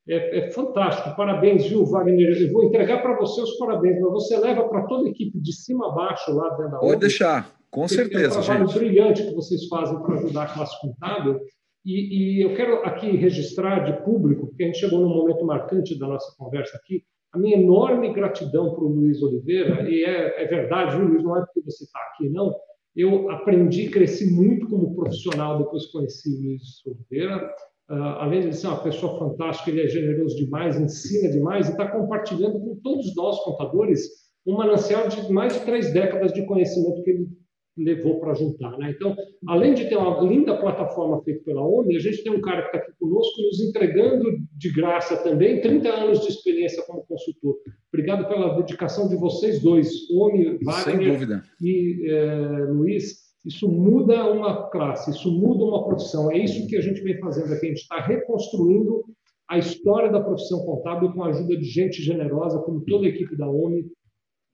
É, 0.10 0.40
é, 0.40 0.52
fantástico, 0.52 1.16
parabéns, 1.16 1.68
viu, 1.68 1.86
Wagner? 1.86 2.36
Eu 2.42 2.52
vou 2.52 2.64
entregar 2.64 3.02
para 3.02 3.16
você 3.16 3.42
os 3.42 3.58
parabéns, 3.58 4.02
mas 4.02 4.12
você 4.12 4.38
leva 4.38 4.68
para 4.68 4.86
toda 4.88 5.08
a 5.08 5.12
equipe 5.12 5.40
de 5.40 5.54
cima 5.54 5.88
a 5.88 5.92
baixo 5.94 6.34
lá 6.34 6.50
dentro 6.58 6.72
da 6.72 6.80
Pode 6.80 7.00
deixar, 7.00 7.56
com 7.70 7.88
certeza. 7.88 8.38
É 8.38 8.40
um 8.40 8.44
trabalho 8.44 8.68
gente. 8.68 8.80
brilhante 8.80 9.24
que 9.24 9.36
vocês 9.36 9.68
fazem 9.68 10.02
para 10.02 10.16
ajudar 10.16 10.44
a 10.44 10.54
classe 10.54 10.82
contábil. 10.82 11.40
E, 11.86 12.40
e, 12.40 12.42
eu 12.42 12.56
quero 12.56 12.84
aqui 12.86 13.16
registrar 13.16 13.82
de 13.82 14.04
público, 14.04 14.48
porque 14.48 14.64
a 14.64 14.66
gente 14.68 14.80
chegou 14.80 15.00
num 15.00 15.10
momento 15.10 15.46
marcante 15.46 15.98
da 15.98 16.08
nossa 16.08 16.34
conversa 16.38 16.76
aqui, 16.78 17.04
a 17.34 17.40
minha 17.40 17.58
enorme 17.58 18.14
gratidão 18.14 18.76
para 18.76 18.84
o 18.84 18.90
Luiz 18.90 19.22
Oliveira, 19.22 19.90
e 19.90 20.04
é, 20.06 20.44
é 20.44 20.48
verdade, 20.48 20.96
Luiz? 21.02 21.24
Não 21.24 21.36
é 21.36 21.42
porque 21.42 21.62
você 21.62 21.84
está 21.84 22.00
aqui, 22.00 22.30
não. 22.30 22.54
Eu 22.96 23.30
aprendi, 23.32 23.90
cresci 23.90 24.32
muito 24.32 24.68
como 24.68 24.96
profissional 24.96 25.58
depois 25.58 25.88
que 25.88 25.94
conheci 25.94 26.30
o 26.30 26.42
Luiz 26.42 26.62
Oliveira. 26.86 27.52
Uh, 27.90 27.96
além 27.96 28.50
de 28.50 28.56
ser 28.56 28.68
uma 28.68 28.84
pessoa 28.84 29.18
fantástica, 29.18 29.72
ele 29.72 29.82
é 29.82 29.88
generoso 29.88 30.38
demais, 30.38 30.80
ensina 30.80 31.30
demais 31.30 31.68
e 31.68 31.72
está 31.72 31.92
compartilhando 31.92 32.60
com 32.60 32.76
todos 32.82 33.14
nós, 33.16 33.40
contadores, 33.44 34.08
um 34.46 34.56
manancial 34.56 35.08
de 35.08 35.32
mais 35.34 35.54
de 35.54 35.66
três 35.66 35.92
décadas 35.92 36.32
de 36.34 36.46
conhecimento 36.46 37.04
que 37.04 37.10
ele 37.10 37.28
levou 37.78 38.20
para 38.20 38.34
juntar. 38.34 38.78
Né? 38.78 38.92
Então, 38.96 39.16
além 39.48 39.74
de 39.74 39.90
ter 39.90 39.98
uma 39.98 40.22
linda 40.22 40.56
plataforma 40.58 41.22
feita 41.24 41.44
pela 41.44 41.62
ONU, 41.62 41.90
a 41.90 42.00
gente 42.00 42.24
tem 42.24 42.32
um 42.32 42.42
cara 42.42 42.62
que 42.62 42.68
está 42.68 42.80
aqui 42.80 42.92
conosco 43.00 43.42
nos 43.42 43.60
entregando 43.62 44.24
de 44.58 44.72
graça 44.72 45.18
também 45.18 45.62
30 45.62 45.90
anos 45.90 46.22
de 46.22 46.30
experiência 46.30 46.84
como 46.86 47.06
consultor. 47.06 47.56
Obrigado 47.92 48.28
pela 48.28 48.56
dedicação 48.58 49.08
de 49.08 49.16
vocês 49.16 49.62
dois, 49.62 50.10
ONU, 50.12 50.60
Wagner 50.64 51.44
e 51.62 52.10
é, 52.10 52.66
Luiz. 52.70 53.24
Isso 53.46 53.68
muda 53.68 54.32
uma 54.32 54.70
classe, 54.70 55.12
isso 55.12 55.30
muda 55.30 55.66
uma 55.66 55.84
profissão. 55.84 56.32
É 56.32 56.38
isso 56.38 56.66
que 56.68 56.78
a 56.78 56.82
gente 56.82 57.02
vem 57.02 57.20
fazendo 57.20 57.54
aqui. 57.54 57.66
A 57.66 57.70
gente 57.70 57.82
está 57.82 58.00
reconstruindo 58.00 59.04
a 59.50 59.58
história 59.58 60.10
da 60.10 60.22
profissão 60.22 60.64
contábil 60.66 61.12
com 61.12 61.24
a 61.24 61.28
ajuda 61.28 61.58
de 61.58 61.66
gente 61.66 62.02
generosa, 62.02 62.60
como 62.60 62.82
toda 62.86 63.06
a 63.06 63.10
equipe 63.10 63.36
da 63.36 63.48
ONU 63.50 63.84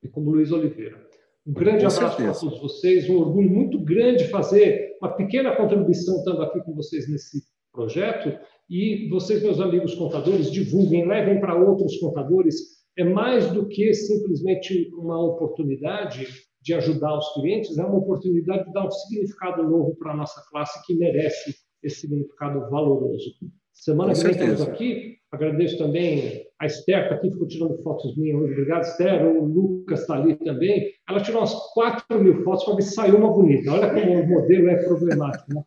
e 0.04 0.08
como 0.10 0.32
Luiz 0.32 0.52
Oliveira. 0.52 1.09
Um 1.48 1.54
grande 1.54 1.86
Com 1.86 1.92
abraço 1.92 2.18
para 2.18 2.34
todos 2.34 2.62
vocês, 2.62 3.10
um 3.10 3.18
orgulho 3.18 3.50
muito 3.50 3.84
grande 3.84 4.26
fazer 4.26 4.98
uma 5.02 5.16
pequena 5.16 5.56
contribuição 5.56 6.18
estando 6.18 6.42
aqui 6.44 6.60
com 6.62 6.74
vocês 6.76 7.10
nesse 7.10 7.42
projeto. 7.72 8.38
E 8.70 9.10
vocês, 9.10 9.42
meus 9.42 9.60
amigos 9.60 9.96
contadores, 9.96 10.52
divulguem, 10.52 11.08
levem 11.08 11.40
para 11.40 11.56
outros 11.56 11.98
contadores. 11.98 12.56
É 12.98 13.04
mais 13.04 13.52
do 13.52 13.68
que 13.68 13.94
simplesmente 13.94 14.90
uma 14.94 15.20
oportunidade 15.24 16.28
de 16.62 16.74
ajudar 16.74 17.18
os 17.18 17.34
clientes, 17.34 17.78
é 17.78 17.84
uma 17.84 17.98
oportunidade 17.98 18.66
de 18.66 18.74
dar 18.74 18.86
um 18.86 18.92
significado 18.92 19.64
novo 19.64 19.96
para 19.96 20.12
a 20.12 20.18
nossa 20.18 20.44
classe 20.52 20.86
que 20.86 20.94
merece 20.96 21.56
esse 21.82 22.02
significado 22.02 22.70
valoroso. 22.70 23.32
Semana 23.74 24.14
que 24.14 24.20
vem 24.20 24.32
estamos 24.32 24.62
aqui. 24.62 25.16
Agradeço 25.32 25.78
também 25.78 26.46
a 26.60 26.66
Esther, 26.66 27.08
que 27.08 27.14
aqui 27.14 27.32
ficou 27.32 27.48
tirando 27.48 27.82
fotos 27.82 28.16
minhas 28.18 28.42
hoje. 28.42 28.54
Obrigado, 28.54 28.84
Esther. 28.84 29.26
O 29.26 29.46
Lucas 29.46 30.02
está 30.02 30.16
ali 30.16 30.36
também. 30.36 30.92
Ela 31.08 31.22
tirou 31.22 31.42
umas 31.42 31.54
4 31.74 32.22
mil 32.22 32.44
fotos 32.44 32.66
para 32.66 32.76
ver 32.76 32.82
se 32.82 32.94
saiu 32.94 33.18
uma 33.18 33.32
bonita. 33.32 33.72
Olha 33.72 33.94
como 33.94 34.20
o 34.20 34.28
modelo 34.28 34.70
é 34.70 34.84
problemático. 34.84 35.54
Né, 35.54 35.64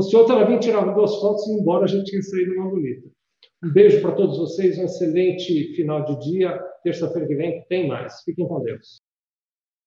se 0.00 0.16
outra, 0.16 0.36
ela 0.36 0.46
vinha 0.46 0.58
tirar 0.58 0.94
duas 0.94 1.14
fotos 1.16 1.46
e 1.48 1.52
embora 1.52 1.84
a 1.84 1.88
gente 1.88 2.10
tinha 2.10 2.22
saído 2.22 2.54
uma 2.54 2.70
bonita. 2.70 3.08
Um 3.62 3.72
beijo 3.72 4.00
para 4.00 4.12
todos 4.12 4.38
vocês, 4.38 4.78
um 4.78 4.84
excelente 4.84 5.74
final 5.74 6.04
de 6.04 6.18
dia. 6.30 6.58
Terça-feira 6.82 7.28
que 7.28 7.34
vem 7.34 7.62
tem 7.68 7.86
mais. 7.88 8.22
Fiquem 8.24 8.48
com 8.48 8.62
Deus. 8.62 9.02